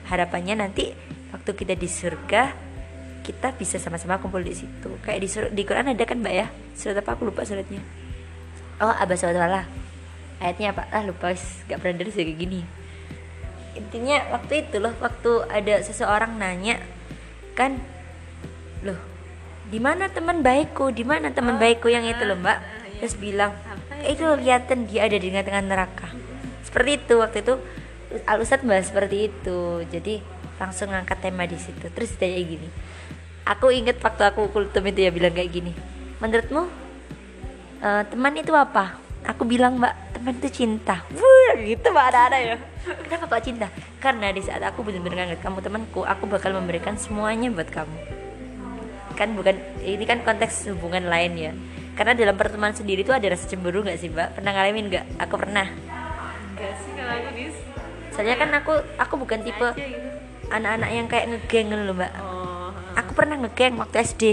harapannya 0.09 0.65
nanti 0.65 0.89
waktu 1.29 1.53
kita 1.53 1.77
di 1.77 1.85
surga 1.85 2.49
kita 3.21 3.53
bisa 3.53 3.77
sama-sama 3.77 4.17
kumpul 4.17 4.41
di 4.41 4.57
situ. 4.57 4.89
Kayak 5.05 5.19
di 5.21 5.29
sur- 5.29 5.53
di 5.53 5.61
Quran 5.61 5.93
ada 5.93 6.03
kan 6.03 6.17
mbak 6.19 6.33
ya? 6.33 6.47
Surat 6.73 7.05
apa? 7.05 7.13
Aku 7.13 7.29
lupa 7.29 7.45
suratnya. 7.45 7.79
Oh 8.81 8.89
abah 8.89 9.15
Allah 9.29 9.69
ayatnya 10.41 10.73
apa? 10.73 10.89
Ah 10.89 11.05
lupa 11.05 11.37
gak 11.69 11.77
pernah 11.77 12.01
dari 12.01 12.09
kayak 12.09 12.35
gini. 12.35 12.65
Intinya 13.77 14.33
waktu 14.33 14.65
itu 14.65 14.81
loh 14.81 14.97
waktu 14.97 15.31
ada 15.53 15.85
seseorang 15.85 16.41
nanya 16.41 16.81
kan 17.53 17.77
loh 18.81 18.97
di 19.69 19.77
mana 19.77 20.09
teman 20.09 20.41
baikku? 20.41 20.89
Di 20.89 21.05
mana 21.05 21.29
teman 21.29 21.61
baikku 21.61 21.93
yang 21.93 22.03
itu 22.09 22.25
loh 22.25 22.41
mbak? 22.41 22.81
terus 23.03 23.19
bilang 23.19 23.51
"Eh, 23.99 24.15
itu? 24.15 24.23
kelihatan 24.23 24.87
dia 24.87 25.11
ada 25.11 25.19
di 25.19 25.27
tengah-tengah 25.27 25.63
neraka 25.67 26.07
seperti 26.73 26.91
itu. 26.97 27.13
Waktu 27.21 27.37
itu 27.45 27.53
Al 28.25 28.41
Ustadz 28.41 28.65
bahas 28.65 28.89
seperti 28.89 29.29
itu. 29.29 29.85
Jadi 29.93 30.25
langsung 30.57 30.89
ngangkat 30.89 31.21
tema 31.21 31.45
di 31.45 31.61
situ. 31.61 31.85
Terus 31.93 32.17
ditanya 32.17 32.41
gini 32.41 32.69
aku 33.43 33.71
inget 33.75 33.99
waktu 33.99 34.23
aku 34.23 34.49
kultum 34.51 34.83
itu 34.87 35.07
ya 35.07 35.11
bilang 35.11 35.35
kayak 35.35 35.51
gini 35.51 35.71
menurutmu 36.23 36.63
eh, 37.83 38.03
teman 38.07 38.33
itu 38.39 38.55
apa 38.55 38.95
aku 39.27 39.43
bilang 39.43 39.79
mbak 39.79 39.93
teman 40.15 40.35
itu 40.39 40.49
cinta 40.63 41.03
Wuh, 41.11 41.59
gitu 41.59 41.91
mbak 41.91 42.05
ada-ada 42.11 42.39
ya. 42.39 42.55
Kenapa 42.83 43.39
kok 43.39 43.43
cinta? 43.47 43.67
Karena 44.03 44.35
di 44.35 44.43
saat 44.43 44.59
aku 44.59 44.83
benar-benar 44.83 45.23
nganggap 45.23 45.39
kamu 45.39 45.59
temanku 45.63 46.03
aku 46.03 46.27
bakal 46.27 46.51
memberikan 46.51 46.99
semuanya 46.99 47.47
buat 47.47 47.71
kamu. 47.71 47.95
Kan 49.15 49.39
bukan 49.39 49.55
ini 49.87 50.03
kan 50.03 50.19
konteks 50.27 50.67
hubungan 50.67 51.07
lain 51.07 51.31
ya. 51.39 51.51
Karena 51.95 52.11
dalam 52.11 52.35
pertemanan 52.35 52.75
sendiri 52.75 53.07
tuh 53.07 53.15
ada 53.15 53.23
rasa 53.31 53.47
cemburu 53.47 53.87
nggak 53.87 53.95
sih 53.95 54.11
mbak? 54.11 54.35
Pernah 54.35 54.51
ngalamin 54.51 54.85
nggak? 54.91 55.05
Aku 55.23 55.39
pernah 55.39 55.71
enggak 56.63 56.75
sih 56.79 56.91
kalau 56.95 57.13
aku 57.19 57.29
dis 57.35 57.55
soalnya 58.15 58.35
kan 58.39 58.49
aku 58.55 58.73
aku 58.95 59.13
bukan 59.19 59.39
tipe 59.43 59.67
gitu. 59.75 59.99
anak-anak 60.47 60.89
yang 60.95 61.07
kayak 61.11 61.25
ngegeng 61.33 61.67
gitu 61.67 61.83
loh 61.83 61.97
mbak. 61.97 62.11
Oh 62.23 62.43
aku 62.93 63.11
pernah 63.17 63.35
ngegeng 63.41 63.73
waktu 63.77 64.05
SD 64.05 64.23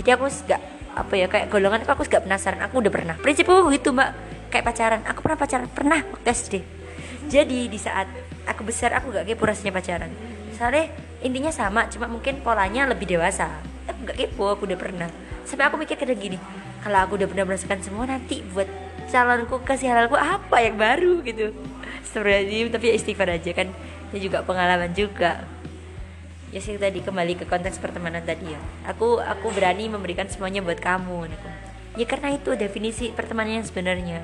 jadi 0.00 0.18
aku 0.18 0.26
nggak 0.30 0.62
apa 0.94 1.14
ya 1.18 1.26
kayak 1.26 1.46
golongan 1.50 1.82
aku 1.82 1.90
aku 1.98 2.02
gak 2.06 2.22
penasaran. 2.22 2.62
Aku 2.70 2.78
udah 2.78 2.92
pernah. 2.94 3.18
Prinsipku 3.18 3.66
gitu 3.74 3.90
mbak. 3.90 4.14
Kayak 4.50 4.64
pacaran. 4.70 5.00
Aku 5.10 5.26
pernah 5.26 5.38
pacaran. 5.38 5.66
Pernah 5.66 6.00
waktu 6.06 6.28
SD 6.30 6.54
jadi 7.24 7.72
di 7.72 7.78
saat 7.80 8.06
aku 8.44 8.62
besar 8.68 8.92
aku 8.94 9.10
gak 9.10 9.26
kepo 9.26 9.48
rasanya 9.48 9.74
pacaran. 9.74 10.12
Soalnya 10.54 10.92
intinya 11.24 11.50
sama 11.50 11.90
cuma 11.90 12.06
mungkin 12.06 12.38
polanya 12.44 12.86
lebih 12.86 13.10
dewasa. 13.10 13.50
Aku 13.90 14.06
gak 14.06 14.18
kepo 14.18 14.54
aku 14.54 14.70
udah 14.70 14.78
pernah. 14.78 15.10
Sampai 15.42 15.66
aku 15.66 15.76
mikir 15.80 15.98
kadang 15.98 16.20
gini 16.20 16.38
kalau 16.84 17.00
aku 17.00 17.16
udah 17.16 17.28
pernah 17.28 17.44
merasakan 17.48 17.80
semua 17.80 18.04
nanti 18.04 18.44
buat 18.52 18.68
calonku 19.08 19.64
kasih 19.64 19.88
halalku 19.92 20.20
apa 20.20 20.56
yang 20.60 20.76
baru? 20.76 21.24
gitu 21.24 21.50
Sebenarnya 22.14 22.70
tapi 22.70 22.88
ya 22.88 22.94
istighfar 22.94 23.34
aja 23.34 23.50
kan. 23.50 23.74
Ya 24.14 24.18
juga 24.22 24.46
pengalaman 24.46 24.94
juga. 24.94 25.42
Ya 26.54 26.62
sih 26.62 26.78
tadi 26.78 27.02
kembali 27.02 27.42
ke 27.42 27.50
konteks 27.50 27.82
pertemanan 27.82 28.22
tadi 28.22 28.54
ya. 28.54 28.60
Aku 28.86 29.18
aku 29.18 29.50
berani 29.50 29.90
memberikan 29.90 30.30
semuanya 30.30 30.62
buat 30.62 30.78
kamu 30.78 31.26
ya 31.94 32.06
karena 32.06 32.34
itu 32.34 32.54
definisi 32.58 33.10
pertemanan 33.14 33.62
yang 33.62 33.66
sebenarnya. 33.66 34.18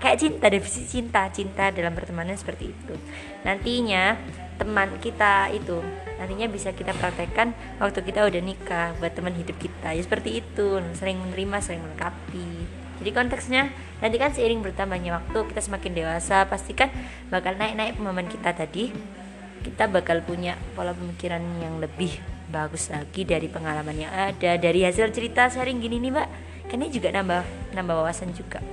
Kayak 0.00 0.20
cinta 0.20 0.46
definisi 0.52 0.82
cinta 0.84 1.22
cinta 1.32 1.64
dalam 1.72 1.96
pertemanan 1.96 2.36
seperti 2.36 2.76
itu. 2.76 2.94
Nantinya 3.40 4.20
teman 4.60 5.00
kita 5.00 5.50
itu 5.50 5.80
nantinya 6.14 6.46
bisa 6.46 6.70
kita 6.70 6.94
praktekkan 6.94 7.50
waktu 7.82 8.06
kita 8.06 8.22
udah 8.22 8.42
nikah 8.44 8.92
buat 9.00 9.16
teman 9.16 9.32
hidup 9.32 9.56
kita. 9.56 9.96
Ya 9.96 10.02
seperti 10.04 10.44
itu 10.44 10.78
sering 10.92 11.16
menerima 11.24 11.56
sering 11.64 11.80
melengkapi 11.80 12.63
jadi 13.04 13.12
konteksnya 13.12 13.68
nanti 14.00 14.16
kan 14.16 14.32
seiring 14.32 14.64
bertambahnya 14.64 15.20
waktu 15.20 15.44
kita 15.52 15.60
semakin 15.60 15.92
dewasa 15.92 16.48
pastikan 16.48 16.88
bakal 17.28 17.52
naik-naik 17.52 18.00
pemahaman 18.00 18.24
kita 18.26 18.56
tadi. 18.56 18.88
Kita 19.60 19.84
bakal 19.88 20.24
punya 20.24 20.56
pola 20.72 20.96
pemikiran 20.96 21.40
yang 21.60 21.76
lebih 21.76 22.16
bagus 22.48 22.88
lagi 22.88 23.24
dari 23.24 23.44
pengalaman 23.44 23.92
yang 23.92 24.08
ada 24.08 24.56
dari 24.56 24.84
hasil 24.84 25.12
cerita 25.12 25.48
sharing 25.48 25.80
gini 25.80 26.00
nih 26.00 26.16
mbak. 26.16 26.28
Kan 26.64 26.80
ini 26.80 26.88
juga 26.88 27.12
nambah 27.12 27.44
nambah 27.76 27.94
wawasan 27.94 28.32
juga. 28.32 28.64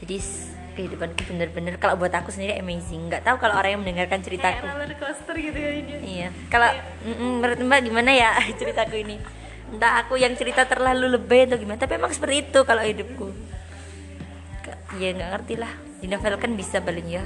Jadi 0.00 0.16
s- 0.16 0.56
kehidupanku 0.72 1.24
bener-bener 1.24 1.76
kalau 1.76 1.96
buat 1.96 2.12
aku 2.12 2.32
sendiri 2.32 2.56
amazing. 2.56 3.08
Nggak 3.08 3.24
tahu 3.24 3.36
kalau 3.36 3.56
orang 3.56 3.76
yang 3.76 3.82
mendengarkan 3.84 4.20
kayak 4.20 4.24
ceritaku 4.24 4.64
roller 4.66 4.92
coaster 4.96 5.36
gitu 5.36 5.56
ya 5.56 5.70
ini 5.72 5.92
iya. 6.00 6.28
Kalau 6.48 6.68
menurut 7.04 7.60
mbak 7.60 7.80
gimana 7.84 8.12
ya 8.12 8.36
ceritaku 8.60 9.04
ini 9.04 9.16
entah 9.66 10.06
aku 10.06 10.14
yang 10.14 10.34
cerita 10.38 10.62
terlalu 10.62 11.18
lebih 11.18 11.50
atau 11.50 11.58
gimana 11.58 11.78
tapi 11.80 11.98
emang 11.98 12.14
seperti 12.14 12.46
itu 12.46 12.60
kalau 12.62 12.82
hidupku. 12.82 13.26
Ya 14.98 15.12
nggak 15.12 15.30
ngerti 15.34 15.54
lah. 15.58 15.72
Di 15.98 16.06
novel 16.06 16.34
kan 16.38 16.50
bisa 16.54 16.78
paling 16.78 17.06
ya. 17.10 17.24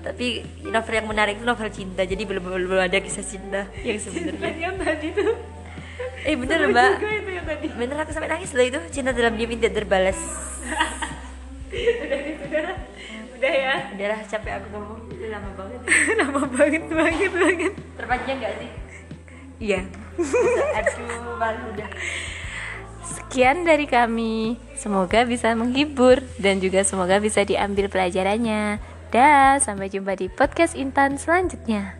Tapi 0.00 0.40
novel 0.70 0.94
yang 0.96 1.08
menarik 1.10 1.34
itu 1.36 1.44
novel 1.44 1.68
cinta. 1.74 2.06
Jadi 2.06 2.22
belum 2.24 2.42
belum, 2.46 2.68
belum 2.70 2.82
ada 2.86 2.98
kisah 3.02 3.26
cinta 3.26 3.66
yang 3.82 3.98
sebenarnya. 3.98 4.70
yang 4.70 4.76
tadi 4.78 5.08
tuh 5.12 5.34
eh 6.20 6.36
bener 6.36 6.68
mbak. 6.68 7.00
juga 7.00 7.12
itu 7.12 7.30
yang 7.32 7.46
tadi. 7.48 7.66
Bener 7.76 7.96
aku 8.00 8.10
sampai 8.12 8.30
nangis 8.30 8.52
loh 8.56 8.64
itu. 8.64 8.80
Cinta 8.94 9.10
dalam 9.12 9.34
diam 9.36 9.50
tidak 9.52 9.72
terbalas. 9.76 10.18
Udah 11.70 12.18
udah 12.18 12.66
udah 13.40 13.52
ya 13.56 13.74
udahlah 13.96 14.20
capek 14.28 14.52
aku 14.62 14.66
ngomong. 14.72 15.00
Lama 15.28 15.50
banget. 15.58 15.80
Lama 16.20 16.42
banget 16.48 16.82
banget 16.88 17.32
banget. 17.34 17.72
Terpanjang 17.98 18.36
gak 18.40 18.52
sih? 18.62 18.70
Iya 19.60 19.99
aduh 20.20 21.36
malu 21.40 21.64
udah 21.76 21.90
Sekian 23.30 23.62
dari 23.62 23.86
kami. 23.86 24.58
Semoga 24.74 25.22
bisa 25.22 25.54
menghibur 25.54 26.18
dan 26.42 26.58
juga 26.58 26.82
semoga 26.82 27.22
bisa 27.22 27.46
diambil 27.46 27.86
pelajarannya. 27.86 28.82
Dah, 29.14 29.58
sampai 29.62 29.86
jumpa 29.86 30.18
di 30.18 30.26
podcast 30.26 30.74
Intan 30.74 31.14
selanjutnya. 31.14 31.94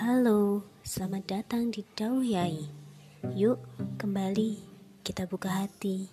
Halo, 0.00 0.64
selamat 0.80 1.24
datang 1.28 1.68
di 1.68 1.84
Dau 1.92 2.24
Yai. 2.24 2.68
Yuk, 3.36 3.60
kembali 4.00 4.60
kita 5.04 5.28
buka 5.28 5.64
hati. 5.64 6.08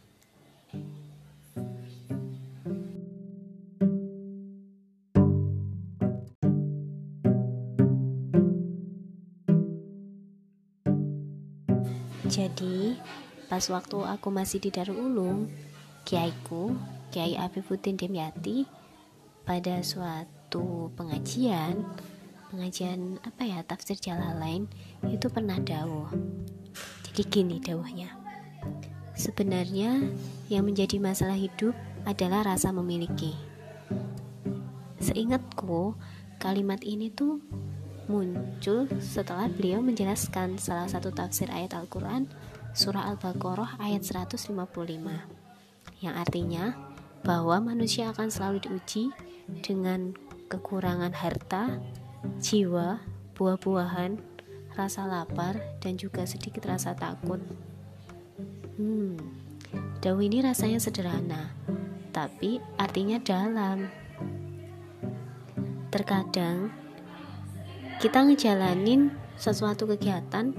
Jadi, 12.32 12.96
pas 13.52 13.60
waktu 13.68 14.08
aku 14.08 14.32
masih 14.32 14.64
di 14.64 14.72
Darul 14.72 15.12
Ulum, 15.12 15.52
kiaiku, 16.08 16.72
Kiai 17.12 17.36
Afifuddin 17.36 18.00
Demyati, 18.00 18.64
pada 19.44 19.84
suatu 19.84 20.96
pengajian, 20.96 21.84
pengajian 22.48 23.20
apa 23.28 23.44
ya 23.44 23.60
tafsir 23.68 24.00
Jalalain 24.00 24.64
itu 25.12 25.28
pernah 25.28 25.60
dawuh. 25.60 26.08
Jadi 27.12 27.22
gini 27.28 27.60
dawuhnya. 27.60 28.16
Sebenarnya 29.22 30.02
yang 30.50 30.66
menjadi 30.66 30.98
masalah 30.98 31.38
hidup 31.38 31.78
adalah 32.10 32.42
rasa 32.42 32.74
memiliki. 32.74 33.38
Seingatku, 34.98 35.94
kalimat 36.42 36.82
ini 36.82 37.14
tuh 37.14 37.38
muncul 38.10 38.90
setelah 38.98 39.46
beliau 39.46 39.78
menjelaskan 39.86 40.58
salah 40.58 40.90
satu 40.90 41.14
tafsir 41.14 41.54
ayat 41.54 41.78
Al-Quran 41.78 42.34
surah 42.74 43.14
Al-Baqarah 43.14 43.78
ayat 43.78 44.02
155 44.02 44.58
yang 46.02 46.16
artinya 46.18 46.74
bahwa 47.22 47.62
manusia 47.62 48.10
akan 48.10 48.34
selalu 48.34 48.58
diuji 48.66 49.14
dengan 49.62 50.18
kekurangan 50.50 51.14
harta, 51.14 51.78
jiwa, 52.42 52.98
buah-buahan, 53.38 54.18
rasa 54.74 55.06
lapar, 55.06 55.62
dan 55.78 56.02
juga 56.02 56.26
sedikit 56.26 56.66
rasa 56.66 56.98
takut. 56.98 57.38
Hmm, 58.82 59.14
daun 60.02 60.26
ini 60.26 60.42
rasanya 60.42 60.82
sederhana, 60.82 61.54
tapi 62.10 62.58
artinya 62.82 63.22
dalam. 63.22 63.86
Terkadang 65.94 66.74
kita 68.02 68.26
ngejalanin 68.26 69.14
sesuatu 69.38 69.86
kegiatan 69.86 70.50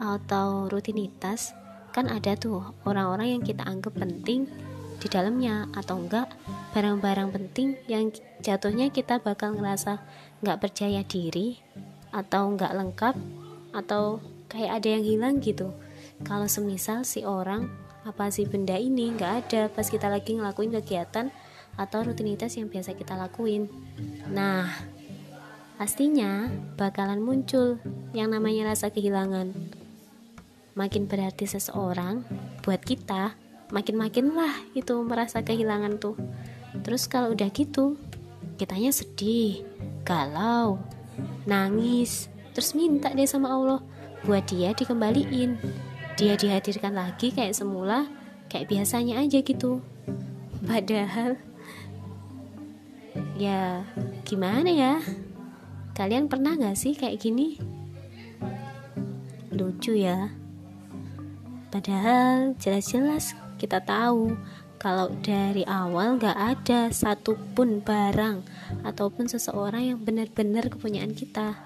atau 0.00 0.72
rutinitas 0.72 1.52
kan 1.92 2.08
ada 2.08 2.32
tuh 2.32 2.64
orang-orang 2.88 3.36
yang 3.36 3.42
kita 3.44 3.60
anggap 3.68 3.92
penting 3.92 4.48
di 4.96 5.12
dalamnya 5.12 5.68
atau 5.76 6.00
enggak 6.00 6.32
barang-barang 6.72 7.28
penting 7.28 7.76
yang 7.92 8.08
jatuhnya 8.40 8.88
kita 8.88 9.20
bakal 9.20 9.52
ngerasa 9.52 10.00
nggak 10.40 10.64
percaya 10.64 11.04
diri 11.04 11.60
atau 12.08 12.56
nggak 12.56 12.72
lengkap 12.72 13.14
atau 13.76 14.24
kayak 14.48 14.80
ada 14.80 14.88
yang 14.96 15.04
hilang 15.04 15.36
gitu 15.44 15.76
kalau 16.24 16.48
semisal 16.48 17.04
si 17.04 17.26
orang 17.26 17.68
apa 18.06 18.30
sih 18.30 18.46
benda 18.46 18.78
ini 18.78 19.12
nggak 19.12 19.32
ada 19.44 19.62
pas 19.68 19.84
kita 19.90 20.06
lagi 20.06 20.38
ngelakuin 20.38 20.72
kegiatan 20.80 21.34
atau 21.76 22.06
rutinitas 22.06 22.56
yang 22.56 22.70
biasa 22.70 22.96
kita 22.96 23.18
lakuin. 23.18 23.68
Nah 24.32 24.70
pastinya 25.76 26.48
bakalan 26.80 27.20
muncul 27.20 27.82
yang 28.16 28.32
namanya 28.32 28.72
rasa 28.72 28.88
kehilangan. 28.88 29.52
Makin 30.76 31.08
berarti 31.10 31.44
seseorang 31.44 32.24
buat 32.64 32.80
kita 32.80 33.36
makin-makin 33.74 34.32
lah 34.32 34.54
itu 34.72 34.94
merasa 35.04 35.42
kehilangan 35.44 35.98
tuh. 36.00 36.16
Terus 36.80 37.10
kalau 37.10 37.34
udah 37.34 37.50
gitu 37.52 37.98
kitanya 38.56 38.88
sedih 38.88 39.60
galau 40.06 40.80
nangis 41.44 42.32
terus 42.56 42.72
minta 42.72 43.12
deh 43.12 43.28
sama 43.28 43.52
Allah 43.52 43.80
buat 44.24 44.48
dia 44.48 44.72
dikembaliin 44.72 45.60
dia 46.16 46.32
dihadirkan 46.32 46.96
lagi 46.96 47.28
kayak 47.28 47.52
semula 47.52 48.08
kayak 48.48 48.72
biasanya 48.72 49.20
aja 49.20 49.44
gitu. 49.44 49.84
Padahal 50.64 51.36
ya 53.36 53.84
gimana 54.24 54.72
ya? 54.72 54.94
Kalian 55.92 56.28
pernah 56.28 56.56
gak 56.56 56.76
sih 56.76 56.96
kayak 56.96 57.20
gini? 57.20 57.60
Lucu 59.52 59.92
ya. 59.96 60.32
Padahal 61.68 62.56
jelas-jelas 62.56 63.36
kita 63.60 63.84
tahu 63.84 64.36
kalau 64.80 65.12
dari 65.20 65.64
awal 65.68 66.16
gak 66.16 66.36
ada 66.36 66.88
satupun 66.92 67.84
barang 67.84 68.40
ataupun 68.88 69.28
seseorang 69.28 69.92
yang 69.92 70.00
benar-benar 70.00 70.72
kepunyaan 70.72 71.12
kita. 71.12 71.56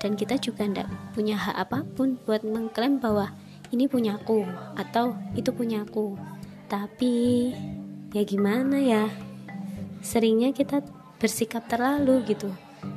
Dan 0.00 0.14
kita 0.14 0.38
juga 0.38 0.64
ndak 0.64 0.88
punya 1.12 1.36
hak 1.36 1.56
apa 1.68 1.84
pun 1.94 2.16
buat 2.24 2.46
mengklaim 2.46 3.02
bahwa 3.02 3.34
ini 3.70 3.90
punyaku 3.90 4.46
atau 4.74 5.14
itu 5.34 5.50
punyaku 5.50 6.14
tapi 6.70 7.50
ya 8.14 8.22
gimana 8.22 8.78
ya 8.78 9.04
seringnya 10.02 10.54
kita 10.54 10.82
bersikap 11.18 11.66
terlalu 11.66 12.22
gitu 12.26 12.50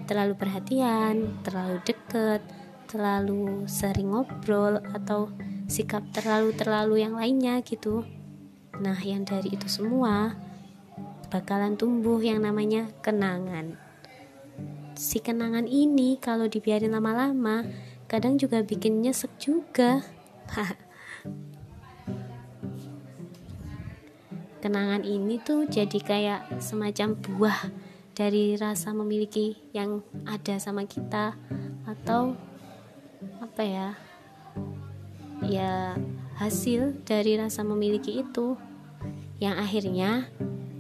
terlalu 0.05 0.37
perhatian 0.37 1.41
terlalu 1.41 1.81
deket 1.85 2.41
terlalu 2.89 3.65
sering 3.65 4.13
ngobrol 4.13 4.81
atau 4.93 5.33
sikap 5.65 6.05
terlalu-terlalu 6.13 7.01
yang 7.01 7.17
lainnya 7.17 7.63
gitu 7.65 8.05
Nah, 8.81 8.97
yang 9.05 9.21
dari 9.21 9.53
itu 9.53 9.69
semua 9.69 10.33
bakalan 11.29 11.77
tumbuh 11.77 12.17
yang 12.17 12.41
namanya 12.41 12.89
kenangan. 13.05 13.77
Si 14.97 15.21
kenangan 15.21 15.69
ini 15.69 16.17
kalau 16.17 16.49
dibiarin 16.49 16.97
lama-lama, 16.97 17.69
kadang 18.09 18.41
juga 18.41 18.65
bikin 18.65 19.05
nyesek 19.05 19.29
juga. 19.37 20.01
kenangan 24.63 25.03
ini 25.03 25.43
tuh 25.43 25.67
jadi 25.67 25.99
kayak 25.99 26.63
semacam 26.63 27.19
buah 27.19 27.59
dari 28.15 28.55
rasa 28.55 28.95
memiliki 28.95 29.59
yang 29.75 29.99
ada 30.23 30.55
sama 30.55 30.87
kita 30.87 31.35
atau 31.83 32.39
apa 33.43 33.63
ya? 33.65 33.89
Ya, 35.43 35.99
hasil 36.39 37.03
dari 37.03 37.35
rasa 37.35 37.67
memiliki 37.67 38.23
itu 38.23 38.55
yang 39.43 39.59
akhirnya 39.59 40.31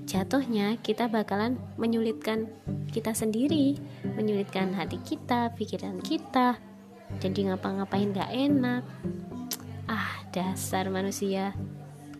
jatuhnya 0.07 0.79
kita 0.79 1.11
bakalan 1.11 1.59
menyulitkan 1.75 2.47
kita 2.91 3.11
sendiri 3.11 3.75
menyulitkan 4.15 4.71
hati 4.71 4.99
kita 5.03 5.51
pikiran 5.57 5.99
kita 5.99 6.59
jadi 7.19 7.51
ngapa-ngapain 7.51 8.15
gak 8.15 8.31
enak 8.31 8.83
ah 9.93 10.25
dasar 10.33 10.89
manusia 10.89 11.53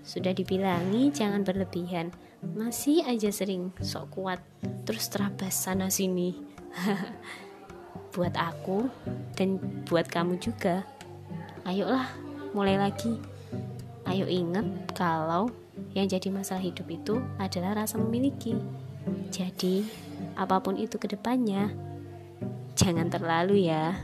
sudah 0.06 0.30
dibilangi 0.30 1.10
jangan 1.10 1.42
berlebihan 1.42 2.14
masih 2.54 3.02
aja 3.10 3.34
sering 3.34 3.74
sok 3.82 4.14
kuat 4.14 4.40
terus 4.86 5.10
terabas 5.10 5.58
sana 5.58 5.90
sini 5.90 6.38
buat 8.14 8.38
aku 8.38 8.86
dan 9.34 9.58
buat 9.90 10.06
kamu 10.06 10.38
juga 10.38 10.86
ayolah 11.66 12.24
mulai 12.54 12.78
lagi. 12.78 13.18
Ayo 14.06 14.30
ingat 14.30 14.94
kalau 14.94 15.50
yang 15.98 16.06
jadi 16.06 16.30
masalah 16.30 16.62
hidup 16.62 16.86
itu 16.88 17.18
adalah 17.42 17.84
rasa 17.84 17.98
memiliki. 17.98 18.54
Jadi, 19.34 19.84
apa 20.38 20.62
pun 20.62 20.78
itu 20.78 21.02
ke 21.02 21.10
depannya, 21.10 21.74
jangan 22.78 23.10
terlalu 23.10 23.68
ya. 23.68 23.98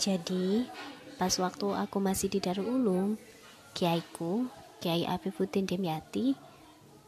Jadi, 0.00 0.64
pas 1.20 1.28
waktu 1.36 1.76
aku 1.76 2.00
masih 2.00 2.32
di 2.32 2.40
Darul 2.40 2.72
Ulum, 2.80 3.20
kiaiku, 3.76 4.48
Kiai 4.80 5.04
Afifuddin 5.04 5.68
Demyati, 5.68 6.32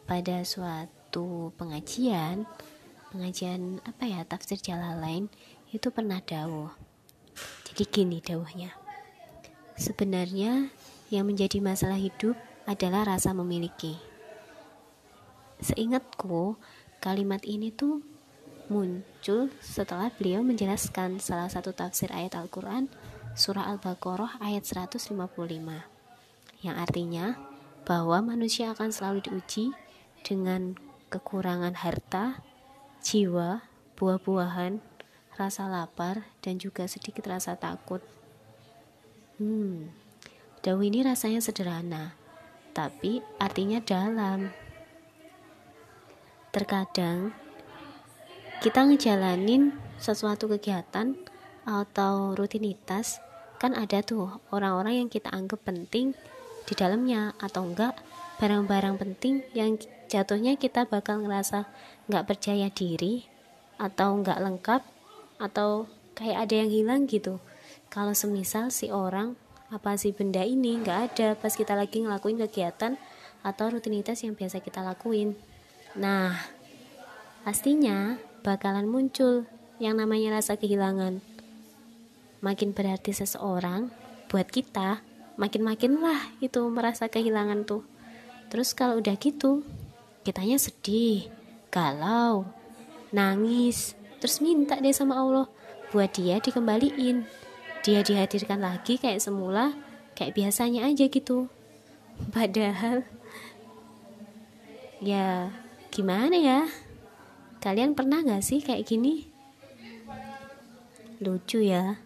pada 0.05 0.45
suatu 0.45 1.57
pengajian, 1.57 2.45
pengajian 3.09 3.80
apa 3.88 4.05
ya 4.05 4.28
tafsir 4.28 4.61
Jalalain 4.61 5.32
itu 5.72 5.88
pernah 5.88 6.20
dawuh. 6.20 6.68
Jadi 7.64 7.88
gini 7.88 8.20
dawuhnya. 8.20 8.76
Sebenarnya 9.72 10.68
yang 11.09 11.24
menjadi 11.24 11.64
masalah 11.64 11.97
hidup 11.97 12.36
adalah 12.68 13.09
rasa 13.09 13.32
memiliki. 13.32 13.97
Seingatku 15.64 16.61
kalimat 17.01 17.40
ini 17.49 17.72
tuh 17.72 18.05
muncul 18.72 19.52
setelah 19.60 20.08
beliau 20.16 20.40
menjelaskan 20.40 21.20
salah 21.20 21.52
satu 21.52 21.76
tafsir 21.76 22.08
ayat 22.08 22.40
Al-Quran 22.40 22.88
surah 23.36 23.68
Al-Baqarah 23.68 24.40
ayat 24.40 24.64
155 24.64 25.12
yang 26.64 26.76
artinya 26.80 27.36
bahwa 27.84 28.22
manusia 28.22 28.72
akan 28.72 28.88
selalu 28.88 29.28
diuji 29.28 29.74
dengan 30.22 30.78
kekurangan 31.10 31.76
harta, 31.76 32.40
jiwa, 33.02 33.66
buah-buahan, 33.98 34.78
rasa 35.34 35.66
lapar, 35.66 36.24
dan 36.40 36.56
juga 36.62 36.86
sedikit 36.86 37.26
rasa 37.26 37.58
takut. 37.58 38.00
Hmm, 39.42 39.90
daun 40.62 40.86
ini 40.86 41.02
rasanya 41.02 41.42
sederhana, 41.42 42.14
tapi 42.70 43.20
artinya 43.42 43.82
dalam. 43.82 44.54
Terkadang 46.54 47.34
kita 48.62 48.86
ngejalanin 48.86 49.74
sesuatu 49.98 50.46
kegiatan 50.46 51.18
atau 51.66 52.38
rutinitas 52.38 53.18
kan 53.58 53.74
ada 53.74 54.06
tuh 54.06 54.38
orang-orang 54.54 55.02
yang 55.02 55.10
kita 55.10 55.34
anggap 55.34 55.66
penting 55.66 56.14
di 56.62 56.74
dalamnya 56.78 57.34
atau 57.42 57.66
enggak 57.66 57.98
barang-barang 58.38 59.02
penting 59.02 59.42
yang 59.50 59.82
jatuhnya 60.06 60.54
kita 60.54 60.86
bakal 60.86 61.26
ngerasa 61.26 61.66
nggak 62.06 62.22
percaya 62.22 62.70
diri 62.70 63.26
atau 63.82 64.22
nggak 64.22 64.38
lengkap 64.38 64.82
atau 65.42 65.90
kayak 66.14 66.46
ada 66.46 66.62
yang 66.62 66.70
hilang 66.70 67.02
gitu. 67.10 67.42
Kalau 67.90 68.14
semisal 68.14 68.70
si 68.70 68.94
orang 68.94 69.34
apa 69.74 69.98
sih 69.98 70.14
benda 70.14 70.46
ini 70.46 70.78
nggak 70.78 70.98
ada 71.10 71.28
pas 71.34 71.50
kita 71.50 71.74
lagi 71.74 72.06
ngelakuin 72.06 72.38
kegiatan 72.46 72.94
atau 73.42 73.74
rutinitas 73.74 74.22
yang 74.22 74.38
biasa 74.38 74.62
kita 74.62 74.86
lakuin. 74.86 75.34
Nah 75.98 76.38
pastinya 77.42 78.30
bakalan 78.43 78.90
muncul 78.90 79.47
yang 79.78 79.99
namanya 79.99 80.43
rasa 80.43 80.59
kehilangan. 80.59 81.22
Makin 82.43 82.74
berarti 82.74 83.14
seseorang 83.14 83.95
buat 84.26 84.51
kita 84.51 85.03
makin-makin 85.38 86.03
lah 86.03 86.18
itu 86.43 86.61
merasa 86.68 87.07
kehilangan 87.07 87.64
tuh. 87.64 87.86
Terus 88.51 88.74
kalau 88.74 88.99
udah 88.99 89.14
gitu 89.16 89.62
kitanya 90.26 90.59
sedih 90.59 91.26
galau 91.72 92.47
nangis 93.11 93.99
terus 94.22 94.38
minta 94.38 94.78
deh 94.78 94.95
sama 94.95 95.18
Allah 95.18 95.47
buat 95.95 96.11
dia 96.12 96.43
dikembaliin. 96.43 97.24
Dia 97.82 98.07
dihadirkan 98.07 98.62
lagi 98.62 98.99
kayak 98.99 99.22
semula 99.22 99.74
kayak 100.14 100.34
biasanya 100.34 100.86
aja 100.86 101.07
gitu. 101.07 101.47
Padahal 102.34 103.07
ya 105.03 105.51
gimana 105.90 106.38
ya 106.38 106.61
kalian 107.62 107.94
pernah 107.94 108.26
gak 108.26 108.42
sih 108.42 108.58
kayak 108.58 108.82
gini? 108.90 109.30
Lucu 111.22 111.62
ya. 111.62 112.02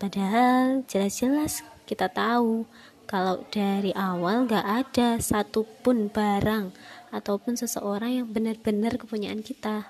Padahal 0.00 0.80
jelas-jelas 0.88 1.60
kita 1.84 2.08
tahu 2.08 2.64
kalau 3.04 3.44
dari 3.52 3.92
awal 3.92 4.48
gak 4.48 4.64
ada 4.64 5.20
satupun 5.20 6.08
barang 6.08 6.72
ataupun 7.12 7.60
seseorang 7.60 8.24
yang 8.24 8.28
benar-benar 8.32 8.96
kepunyaan 8.96 9.44
kita. 9.44 9.84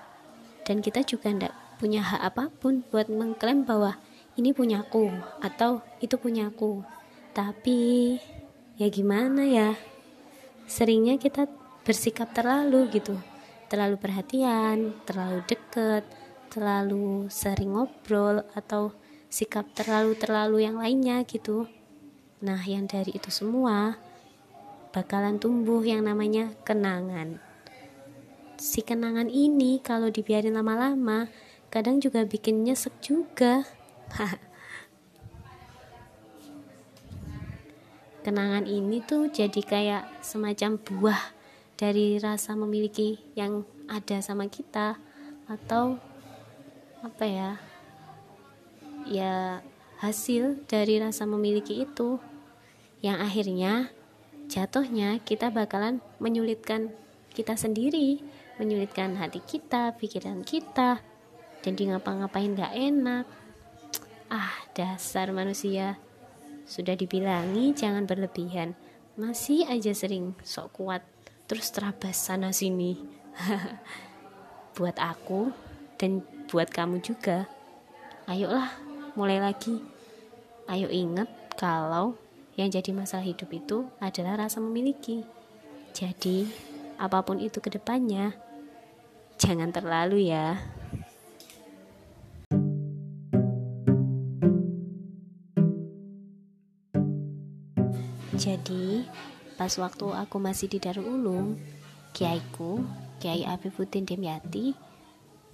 Dan 0.67 0.83
kita 0.83 1.07
juga 1.07 1.31
ndak 1.31 1.55
punya 1.79 2.03
hak 2.03 2.35
apa 2.35 2.51
pun 2.51 2.83
buat 2.91 3.07
mengklaim 3.07 3.63
bahwa 3.63 3.95
ini 4.35 4.51
punyaku 4.51 5.15
atau 5.39 5.79
itu 6.03 6.19
punyaku 6.19 6.83
tapi 7.31 8.15
ya 8.75 8.87
gimana 8.91 9.47
ya? 9.47 9.79
Seringnya 10.67 11.15
kita 11.15 11.47
bersikap 11.83 12.31
terlalu 12.35 12.91
gitu 12.95 13.15
terlalu 13.67 13.95
perhatian 13.97 14.93
terlalu 15.03 15.41
deket 15.47 16.03
terlalu 16.49 17.27
sering 17.27 17.75
ngobrol 17.75 18.45
atau 18.53 18.93
sikap 19.27 19.67
terlalu-terlalu 19.75 20.63
yang 20.63 20.77
lainnya 20.79 21.25
gitu 21.27 21.67
Nah, 22.45 22.59
yang 22.61 22.83
dari 22.85 23.15
itu 23.15 23.31
semua 23.31 23.95
bakalan 24.93 25.41
tumbuh 25.41 25.79
yang 25.81 26.05
namanya 26.05 26.53
kenangan. 26.61 27.41
Si 28.59 28.85
kenangan 28.85 29.31
ini 29.33 29.81
kalau 29.81 30.13
dibiarin 30.13 30.53
lama-lama, 30.53 31.25
kadang 31.73 31.97
juga 31.97 32.21
bikin 32.27 32.61
nyesek 32.61 32.93
juga. 33.01 33.65
kenangan 38.27 38.69
ini 38.69 39.01
tuh 39.01 39.31
jadi 39.33 39.61
kayak 39.65 40.21
semacam 40.21 40.77
buah 40.77 41.34
dari 41.75 42.17
rasa 42.19 42.55
memiliki 42.55 43.19
yang 43.35 43.67
ada 43.91 44.23
sama 44.23 44.47
kita 44.47 44.95
atau 45.45 45.99
apa 47.05 47.25
ya 47.27 47.49
ya 49.05 49.61
hasil 50.01 50.65
dari 50.65 50.97
rasa 50.97 51.29
memiliki 51.29 51.85
itu 51.85 52.17
yang 53.05 53.21
akhirnya 53.21 53.93
jatuhnya 54.49 55.21
kita 55.21 55.53
bakalan 55.53 56.01
menyulitkan 56.17 56.89
kita 57.35 57.59
sendiri, 57.59 58.23
menyulitkan 58.55 59.19
hati 59.19 59.43
kita, 59.43 59.93
pikiran 59.99 60.41
kita, 60.47 61.03
jadi 61.59 61.91
ngapa-ngapain 61.91 62.55
gak 62.55 62.71
enak. 62.71 63.25
Ah, 64.31 64.55
dasar 64.71 65.35
manusia. 65.35 65.99
Sudah 66.65 66.97
dibilangi 66.97 67.75
jangan 67.77 68.09
berlebihan, 68.09 68.73
masih 69.19 69.67
aja 69.69 69.93
sering 69.93 70.33
sok 70.41 70.81
kuat, 70.81 71.03
terus 71.45 71.69
terabas 71.69 72.17
sana 72.17 72.49
sini. 72.49 72.97
buat 74.75 74.99
aku 74.99 75.55
dan 75.95 76.19
buat 76.51 76.67
kamu 76.67 76.99
juga. 76.99 77.47
Ayolah, 78.27 78.75
mulai 79.15 79.39
lagi. 79.39 79.79
Ayo 80.67 80.91
ingat 80.91 81.29
kalau 81.55 82.17
yang 82.59 82.67
jadi 82.67 82.91
masalah 82.91 83.23
hidup 83.23 83.47
itu 83.53 83.87
adalah 84.03 84.47
rasa 84.47 84.59
memiliki. 84.59 85.23
Jadi, 85.95 86.49
apa 86.99 87.23
pun 87.23 87.39
itu 87.39 87.63
ke 87.63 87.71
depannya, 87.71 88.35
jangan 89.39 89.71
terlalu 89.71 90.27
ya. 90.31 90.59
Jadi, 98.35 99.07
pas 99.55 99.71
waktu 99.79 100.07
aku 100.11 100.37
masih 100.39 100.67
di 100.67 100.77
Darul 100.79 101.19
Ulum, 101.19 101.55
kiaiku, 102.11 102.83
Kiai 103.19 103.47
Afifuddin 103.47 104.03
Demyati, 104.03 104.75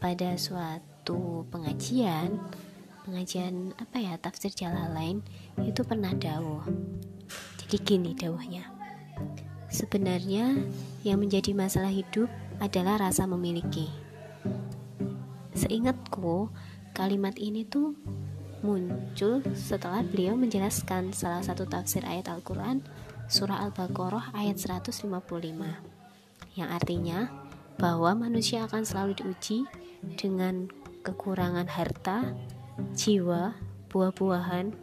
pada 0.02 0.34
suatu 0.38 1.46
pengajian, 1.54 2.42
pengajian 3.06 3.78
apa 3.78 3.98
ya 4.02 4.18
tafsir 4.18 4.50
Jalalain 4.54 5.22
itu 5.62 5.82
pernah 5.86 6.14
dawuh. 6.14 6.66
Jadi 7.62 7.78
gini 7.82 8.12
dawuhnya 8.18 8.82
sebenarnya 9.72 10.68
yang 11.02 11.18
menjadi 11.24 11.56
masalah 11.56 11.90
hidup 11.90 12.28
adalah 12.60 13.00
rasa 13.00 13.26
memiliki. 13.26 13.88
Seingatku 15.56 16.52
kalimat 16.92 17.40
ini 17.40 17.64
tuh 17.64 17.96
muncul 18.62 19.42
setelah 19.58 20.06
beliau 20.06 20.38
menjelaskan 20.38 21.16
salah 21.16 21.42
satu 21.42 21.66
tafsir 21.66 22.06
ayat 22.06 22.30
Al-Quran 22.30 22.84
surah 23.32 23.64
Al-Baqarah 23.64 24.36
ayat 24.36 24.60
155 24.60 25.08
yang 26.60 26.68
artinya 26.68 27.32
bahwa 27.80 28.28
manusia 28.28 28.68
akan 28.68 28.84
selalu 28.84 29.24
diuji 29.24 29.64
dengan 30.20 30.68
kekurangan 31.08 31.64
harta, 31.72 32.36
jiwa, 32.92 33.56
buah-buahan, 33.88 34.76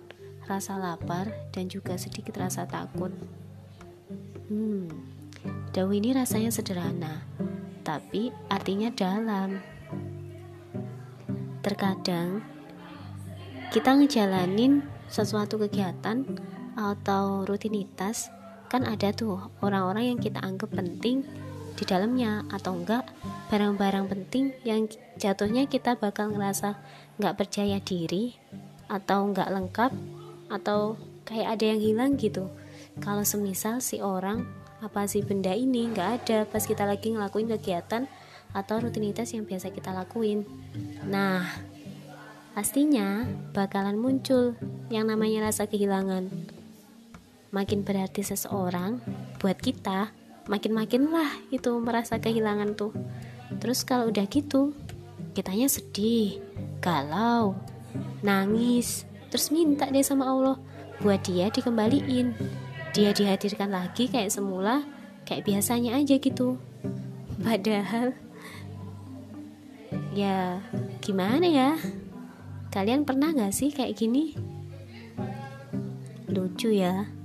rasa 0.49 0.81
lapar, 0.81 1.29
dan 1.53 1.69
juga 1.69 2.01
sedikit 2.01 2.41
rasa 2.41 2.65
takut. 2.65 3.13
Hmm, 4.49 4.89
daun 5.77 5.93
ini 5.93 6.17
rasanya 6.17 6.49
sederhana, 6.49 7.21
tapi 7.85 8.33
artinya 8.49 8.89
dalam. 8.89 9.61
Terkadang 11.61 12.41
kita 13.69 13.93
ngejalanin 13.93 14.81
sesuatu 15.05 15.61
kegiatan 15.61 16.25
atau 16.81 17.45
rutinitas 17.45 18.38
kan 18.69 18.85
ada 18.85 19.11
tuh 19.11 19.41
orang-orang 19.65 20.15
yang 20.15 20.21
kita 20.21 20.39
anggap 20.45 20.71
penting 20.73 21.25
di 21.79 21.85
dalamnya 21.87 22.45
atau 22.53 22.75
enggak 22.77 23.07
barang-barang 23.49 24.11
penting 24.11 24.53
yang 24.67 24.91
jatuhnya 25.17 25.65
kita 25.65 25.97
bakal 25.97 26.31
ngerasa 26.31 26.77
nggak 27.17 27.37
percaya 27.39 27.81
diri 27.81 28.37
atau 28.91 29.31
nggak 29.31 29.49
lengkap 29.49 29.93
atau 30.53 31.01
kayak 31.25 31.59
ada 31.59 31.65
yang 31.75 31.81
hilang 31.81 32.13
gitu 32.21 32.51
kalau 32.99 33.23
semisal 33.23 33.79
si 33.79 34.03
orang 34.03 34.45
apa 34.79 35.07
sih 35.11 35.27
benda 35.27 35.51
ini 35.55 35.91
nggak 35.91 36.11
ada 36.23 36.39
pas 36.47 36.63
kita 36.63 36.87
lagi 36.87 37.15
ngelakuin 37.15 37.51
kegiatan 37.59 38.07
atau 38.57 38.81
rutinitas 38.81 39.33
yang 39.37 39.45
biasa 39.45 39.69
kita 39.75 39.93
lakuin. 39.93 40.47
Nah, 41.05 41.45
pastinya 42.57 43.29
bakalan 43.53 44.01
muncul 44.01 44.57
yang 44.89 45.11
namanya 45.11 45.53
rasa 45.53 45.69
kehilangan. 45.69 46.58
Makin 47.49 47.81
berarti 47.81 48.21
seseorang 48.21 49.01
buat 49.41 49.57
kita, 49.57 50.13
makin-makin 50.53 51.09
lah 51.09 51.33
itu 51.49 51.73
merasa 51.81 52.21
kehilangan 52.21 52.77
tuh. 52.77 52.93
Terus 53.57 53.85
kalau 53.89 54.13
udah 54.13 54.29
gitu, 54.29 54.77
kitanya 55.33 55.69
sedih, 55.69 56.45
galau, 56.85 57.57
nangis, 58.21 59.09
terus 59.33 59.49
minta 59.49 59.89
deh 59.89 60.05
sama 60.05 60.29
Allah 60.29 60.57
buat 61.01 61.25
dia 61.25 61.49
dikembaliin. 61.49 62.37
Dia 62.93 63.17
dihadirkan 63.17 63.73
lagi 63.73 64.09
kayak 64.13 64.33
semula, 64.33 64.85
kayak 65.25 65.49
biasanya 65.49 65.97
aja 65.97 66.21
gitu. 66.21 66.61
Padahal 67.41 68.13
ya 70.13 70.61
gimana 71.01 71.47
ya? 71.49 71.71
Kalian 72.69 73.09
pernah 73.09 73.33
gak 73.33 73.57
sih 73.57 73.73
kayak 73.73 73.97
gini? 73.97 74.37
Lucu 76.29 76.69
ya. 76.75 77.18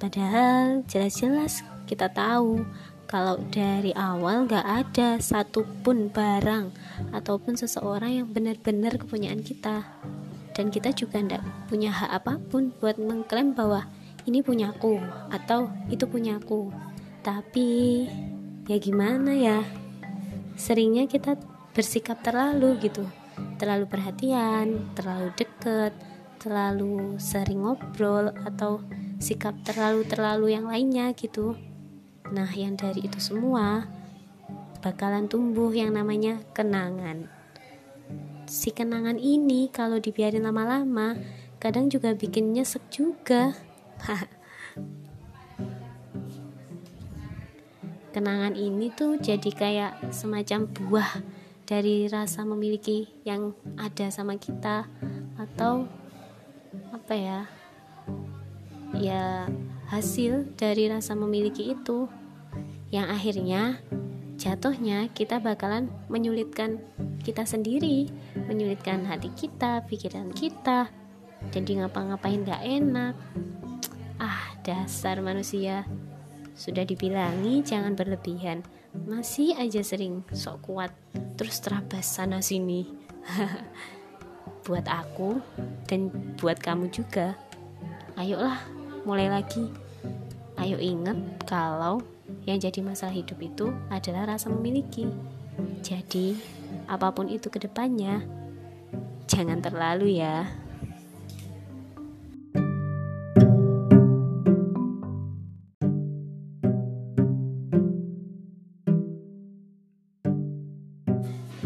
Padahal 0.00 0.80
jelas-jelas 0.88 1.60
kita 1.84 2.08
tahu 2.08 2.64
kalau 3.04 3.36
dari 3.52 3.92
awal 3.92 4.48
gak 4.48 4.64
ada 4.64 5.20
satupun 5.20 6.08
barang 6.08 6.72
ataupun 7.12 7.60
seseorang 7.60 8.24
yang 8.24 8.28
benar-benar 8.32 8.96
kepunyaan 8.96 9.44
kita. 9.44 9.84
Dan 10.56 10.72
kita 10.72 10.96
juga 10.96 11.20
ndak 11.20 11.44
punya 11.68 11.92
hak 11.92 12.10
apa 12.16 12.40
pun 12.40 12.72
buat 12.80 12.96
mengklaim 12.96 13.52
bahwa 13.52 13.84
ini 14.24 14.40
punyaku 14.40 14.96
atau 15.28 15.68
itu 15.92 16.08
punyaku. 16.08 16.72
Tapi 17.20 17.68
ya 18.64 18.80
gimana 18.80 19.36
ya? 19.36 19.60
Seringnya 20.56 21.04
kita 21.04 21.36
bersikap 21.76 22.24
terlalu 22.24 22.80
gitu. 22.80 23.04
Terlalu 23.60 23.84
perhatian, 23.84 24.96
terlalu 24.96 25.28
deket, 25.36 25.92
terlalu 26.40 27.20
sering 27.20 27.60
ngobrol 27.62 28.32
atau 28.48 28.80
sikap 29.20 29.52
terlalu-terlalu 29.62 30.56
yang 30.56 30.66
lainnya 30.66 31.12
gitu. 31.12 31.60
Nah, 32.32 32.48
yang 32.56 32.80
dari 32.80 33.04
itu 33.04 33.20
semua 33.20 33.84
bakalan 34.80 35.28
tumbuh 35.28 35.68
yang 35.70 35.92
namanya 35.92 36.40
kenangan. 36.56 37.28
Si 38.48 38.72
kenangan 38.72 39.20
ini 39.20 39.68
kalau 39.68 40.00
dibiarin 40.00 40.48
lama-lama 40.48 41.14
kadang 41.60 41.92
juga 41.92 42.16
bikin 42.16 42.56
nyesek 42.56 42.88
juga. 42.88 43.52
kenangan 48.10 48.58
ini 48.58 48.90
tuh 48.90 49.16
jadi 49.22 49.50
kayak 49.54 49.92
semacam 50.10 50.66
buah 50.66 51.22
dari 51.64 52.10
rasa 52.10 52.42
memiliki 52.42 53.06
yang 53.22 53.54
ada 53.78 54.10
sama 54.10 54.34
kita 54.34 54.90
atau 55.38 55.86
apa 57.10 57.18
ya? 57.18 57.40
Ya 58.94 59.50
hasil 59.90 60.54
dari 60.54 60.86
rasa 60.86 61.18
memiliki 61.18 61.74
itu. 61.74 62.06
Yang 62.94 63.06
akhirnya 63.10 63.62
jatuhnya 64.38 65.10
kita 65.10 65.42
bakalan 65.42 65.90
menyulitkan 66.06 66.78
kita 67.26 67.42
sendiri 67.42 68.06
menyulitkan 68.46 69.10
hati 69.10 69.26
kita 69.34 69.82
pikiran 69.90 70.30
kita. 70.30 70.86
Jadi 71.50 71.82
ngapa-ngapain 71.82 72.46
gak 72.46 72.62
enak. 72.62 73.18
Ah 74.22 74.54
dasar 74.62 75.18
manusia. 75.18 75.90
Sudah 76.54 76.86
dibilangi 76.86 77.66
jangan 77.66 77.98
berlebihan. 77.98 78.62
Masih 78.94 79.58
aja 79.58 79.82
sering 79.82 80.22
sok 80.30 80.62
kuat. 80.62 80.94
Terus 81.34 81.58
terabas 81.58 82.06
sana 82.06 82.38
sini 82.38 82.86
buat 84.70 84.86
aku 84.86 85.42
dan 85.90 86.14
buat 86.38 86.62
kamu 86.62 86.94
juga. 86.94 87.34
Ayolah 88.14 88.62
mulai 89.02 89.26
lagi. 89.26 89.66
Ayo 90.54 90.78
ingat 90.78 91.18
kalau 91.42 91.98
yang 92.46 92.62
jadi 92.62 92.78
masalah 92.78 93.10
hidup 93.10 93.42
itu 93.42 93.74
adalah 93.90 94.38
rasa 94.38 94.46
memiliki. 94.46 95.10
Jadi 95.82 96.38
apa 96.86 97.10
pun 97.10 97.26
itu 97.26 97.50
ke 97.50 97.58
depannya 97.58 98.22
jangan 99.26 99.58
terlalu 99.58 100.22
ya. 100.22 100.46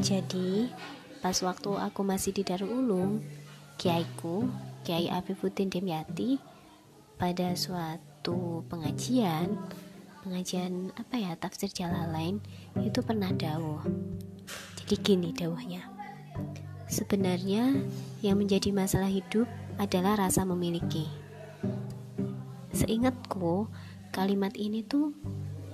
Jadi, 0.04 0.68
pas 1.24 1.40
waktu 1.40 1.72
aku 1.72 2.04
masih 2.04 2.36
di 2.36 2.44
Darul 2.44 2.84
Ulum, 2.84 3.24
kiaiku, 3.80 4.44
Kiai 4.84 5.08
Afifuddin 5.08 5.72
Demyati, 5.72 6.36
pada 7.16 7.56
suatu 7.56 8.60
pengajian, 8.68 9.56
pengajian 10.20 10.92
apa 10.92 11.16
ya, 11.16 11.32
tafsir 11.40 11.72
Jalalain, 11.72 12.44
itu 12.76 13.00
pernah 13.00 13.32
dawuh. 13.32 13.80
Jadi 14.84 14.94
gini 15.00 15.32
dawuhnya. 15.32 15.88
Sebenarnya 16.92 17.72
yang 18.20 18.36
menjadi 18.36 18.68
masalah 18.76 19.08
hidup 19.08 19.48
adalah 19.80 20.28
rasa 20.28 20.44
memiliki. 20.44 21.08
Seingatku, 22.76 23.72
kalimat 24.12 24.52
ini 24.60 24.84
tuh 24.84 25.16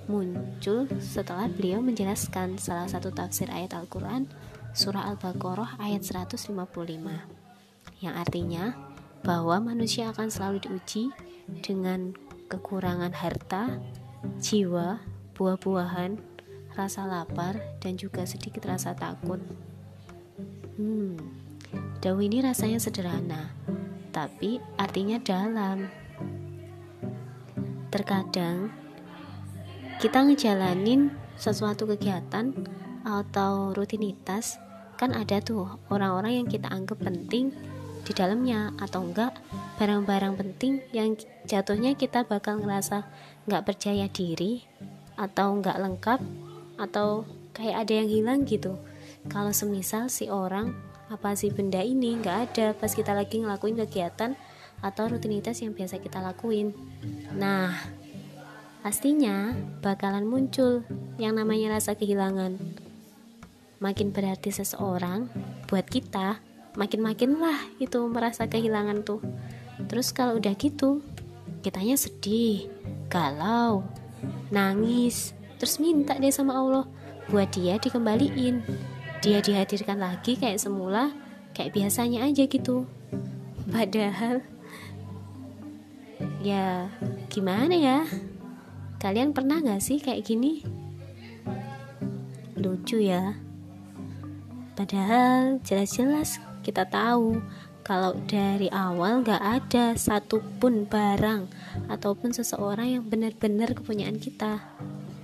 muncul 0.07 0.87
setelah 1.03 1.51
beliau 1.51 1.83
menjelaskan 1.83 2.55
salah 2.55 2.87
satu 2.87 3.11
tafsir 3.11 3.51
ayat 3.51 3.75
Al-Quran 3.75 4.31
surah 4.71 5.11
Al-Baqarah 5.11 5.83
ayat 5.83 6.07
155 6.07 6.55
yang 7.99 8.15
artinya 8.15 8.71
bahwa 9.21 9.59
manusia 9.61 10.09
akan 10.09 10.31
selalu 10.31 10.63
diuji 10.63 11.11
dengan 11.59 12.15
kekurangan 12.47 13.11
harta, 13.11 13.77
jiwa, 14.39 15.03
buah-buahan, 15.35 16.17
rasa 16.73 17.03
lapar, 17.03 17.59
dan 17.83 17.99
juga 17.99 18.23
sedikit 18.23 18.65
rasa 18.65 18.95
takut. 18.95 19.43
Hmm, 20.79 21.19
daun 21.99 22.23
ini 22.23 22.39
rasanya 22.39 22.79
sederhana, 22.79 23.51
tapi 24.15 24.63
artinya 24.79 25.19
dalam. 25.19 25.91
Terkadang 27.91 28.71
kita 29.99 30.23
ngejalanin 30.23 31.11
sesuatu 31.35 31.83
kegiatan 31.85 32.55
atau 33.03 33.73
rutinitas 33.73 34.61
kan 34.99 35.17
ada 35.17 35.41
tuh 35.41 35.81
orang-orang 35.89 36.43
yang 36.43 36.47
kita 36.47 36.69
anggap 36.69 37.01
penting 37.01 37.49
di 38.01 38.11
dalamnya 38.13 38.73
atau 38.81 39.05
enggak 39.05 39.33
barang-barang 39.77 40.37
penting 40.37 40.81
yang 40.93 41.17
jatuhnya 41.45 41.97
kita 41.97 42.25
bakal 42.25 42.61
ngerasa 42.61 43.05
nggak 43.49 43.65
percaya 43.65 44.05
diri 44.09 44.65
atau 45.17 45.57
nggak 45.57 45.77
lengkap 45.81 46.19
atau 46.77 47.25
kayak 47.53 47.85
ada 47.85 47.93
yang 48.01 48.09
hilang 48.09 48.39
gitu 48.45 48.77
kalau 49.29 49.53
semisal 49.53 50.09
si 50.09 50.29
orang 50.29 50.73
apa 51.09 51.33
sih 51.37 51.53
benda 51.53 51.81
ini 51.81 52.17
nggak 52.21 52.37
ada 52.49 52.67
pas 52.73 52.89
kita 52.93 53.13
lagi 53.13 53.41
ngelakuin 53.41 53.77
kegiatan 53.85 54.33
atau 54.81 55.03
rutinitas 55.13 55.61
yang 55.61 55.77
biasa 55.77 56.01
kita 56.01 56.21
lakuin 56.21 56.73
nah 57.37 57.73
pastinya 58.81 59.53
bakalan 59.85 60.25
muncul 60.25 60.81
yang 61.21 61.37
namanya 61.37 61.77
rasa 61.77 61.93
kehilangan. 61.93 62.57
Makin 63.81 64.13
berarti 64.13 64.53
seseorang 64.53 65.25
buat 65.65 65.89
kita, 65.89 66.37
makin-makin 66.77 67.41
lah 67.41 67.65
itu 67.81 67.97
merasa 68.05 68.45
kehilangan 68.45 69.01
tuh. 69.01 69.25
Terus 69.89 70.13
kalau 70.13 70.37
udah 70.37 70.53
gitu, 70.53 71.01
kitanya 71.65 71.97
sedih, 71.97 72.69
galau, 73.09 73.81
nangis, 74.53 75.33
terus 75.57 75.81
minta 75.81 76.13
deh 76.13 76.29
sama 76.29 76.61
Allah 76.61 76.85
buat 77.33 77.49
dia 77.49 77.81
dikembaliin. 77.81 78.61
Dia 79.25 79.41
dihadirkan 79.41 79.97
lagi 79.97 80.37
kayak 80.37 80.61
semula, 80.61 81.09
kayak 81.57 81.73
biasanya 81.73 82.25
aja 82.29 82.45
gitu. 82.45 82.85
Padahal 83.65 84.45
ya 86.45 86.85
gimana 87.33 87.73
ya? 87.73 88.05
Kalian 89.01 89.33
pernah 89.33 89.57
gak 89.57 89.81
sih 89.81 89.97
kayak 89.97 90.21
gini? 90.21 90.61
Lucu 92.61 93.01
ya. 93.01 93.33
Padahal 94.73 95.59
jelas-jelas 95.61 96.39
kita 96.61 96.87
tahu 96.87 97.41
kalau 97.81 98.13
dari 98.29 98.69
awal 98.71 99.25
gak 99.25 99.41
ada 99.41 99.97
satupun 99.97 100.85
barang 100.85 101.49
ataupun 101.89 102.31
seseorang 102.31 102.99
yang 102.99 103.03
benar-benar 103.05 103.73
kepunyaan 103.73 104.21
kita. 104.21 104.61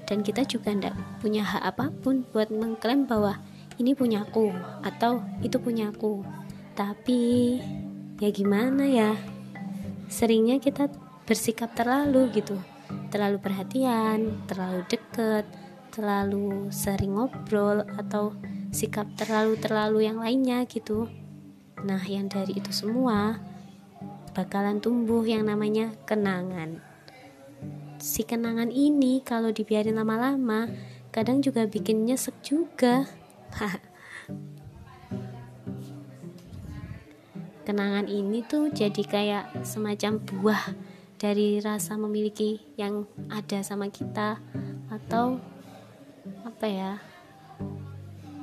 Dan 0.07 0.23
kita 0.23 0.47
juga 0.47 0.71
ndak 0.71 0.95
punya 1.19 1.43
hak 1.43 1.63
apa 1.75 1.91
pun 1.91 2.23
buat 2.31 2.47
mengklaim 2.47 3.05
bahwa 3.05 3.39
ini 3.75 3.91
punyaku 3.91 4.55
atau 4.81 5.19
itu 5.43 5.59
punyaku. 5.59 6.23
Tapi 6.73 7.21
ya 8.17 8.29
gimana 8.31 8.87
ya? 8.87 9.11
Seringnya 10.07 10.63
kita 10.63 10.87
bersikap 11.27 11.75
terlalu 11.75 12.31
gitu 12.31 12.55
terlalu 13.09 13.37
perhatian, 13.39 14.43
terlalu 14.47 14.83
deket, 14.87 15.45
terlalu 15.91 16.69
sering 16.71 17.15
ngobrol 17.15 17.83
atau 17.97 18.35
sikap 18.71 19.07
terlalu-terlalu 19.15 20.07
yang 20.07 20.19
lainnya 20.19 20.63
gitu. 20.67 21.07
Nah, 21.83 22.01
yang 22.03 22.27
dari 22.27 22.57
itu 22.57 22.71
semua 22.73 23.39
bakalan 24.33 24.81
tumbuh 24.81 25.25
yang 25.25 25.45
namanya 25.45 25.93
kenangan. 26.05 26.81
Si 27.97 28.21
kenangan 28.21 28.69
ini 28.69 29.25
kalau 29.25 29.49
dibiarin 29.49 29.97
lama-lama, 29.97 30.69
kadang 31.09 31.41
juga 31.41 31.65
bikin 31.65 32.05
nyesek 32.05 32.37
juga. 32.45 33.09
kenangan 37.67 38.07
ini 38.07 38.47
tuh 38.47 38.71
jadi 38.71 39.03
kayak 39.03 39.67
semacam 39.67 40.23
buah 40.23 40.71
dari 41.19 41.59
rasa 41.59 41.99
memiliki 41.99 42.63
yang 42.79 43.03
ada 43.27 43.59
sama 43.59 43.91
kita 43.91 44.39
atau 44.87 45.35
apa 46.47 46.63
ya 46.63 46.91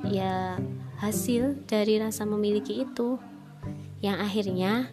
ya 0.07 0.59
hasil 1.01 1.65
dari 1.67 1.99
rasa 1.99 2.23
memiliki 2.23 2.85
itu 2.85 3.19
yang 3.99 4.21
akhirnya 4.21 4.89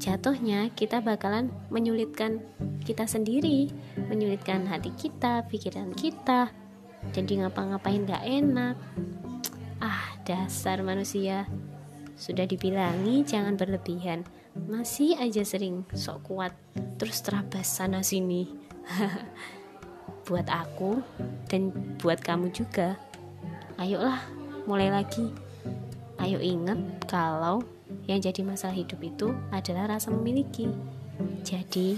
jatuhnya 0.00 0.72
kita 0.74 1.00
bakalan 1.00 1.52
menyulitkan 1.72 2.42
kita 2.84 3.08
sendiri 3.08 3.70
menyulitkan 4.08 4.68
hati 4.68 4.92
kita 4.94 5.46
pikiran 5.48 5.92
kita 5.92 6.50
jadi 7.14 7.46
ngapa-ngapain 7.46 8.06
gak 8.06 8.24
enak 8.26 8.76
ah 9.80 10.16
dasar 10.26 10.82
manusia 10.82 11.46
sudah 12.16 12.48
dibilangi 12.48 13.28
jangan 13.28 13.60
berlebihan. 13.60 14.24
Masih 14.56 15.20
aja 15.20 15.44
sering 15.44 15.84
sok 15.92 16.32
kuat, 16.32 16.52
terus 16.96 17.20
terabas 17.20 17.68
sana 17.68 18.00
sini. 18.00 18.48
buat 20.26 20.48
aku 20.48 21.04
dan 21.52 21.70
buat 22.00 22.24
kamu 22.24 22.50
juga. 22.56 22.96
Ayolah, 23.76 24.24
mulai 24.66 24.90
lagi. 24.90 25.30
Ayo 26.18 26.42
ingat 26.42 27.06
kalau 27.06 27.62
yang 28.10 28.18
jadi 28.18 28.42
masalah 28.42 28.74
hidup 28.74 28.98
itu 28.98 29.30
adalah 29.54 29.96
rasa 29.96 30.10
memiliki. 30.10 30.66
Jadi, 31.46 31.96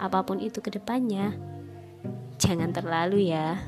apa 0.00 0.24
pun 0.24 0.40
itu 0.40 0.64
ke 0.64 0.72
depannya, 0.72 1.36
jangan 2.40 2.72
terlalu 2.72 3.30
ya. 3.30 3.60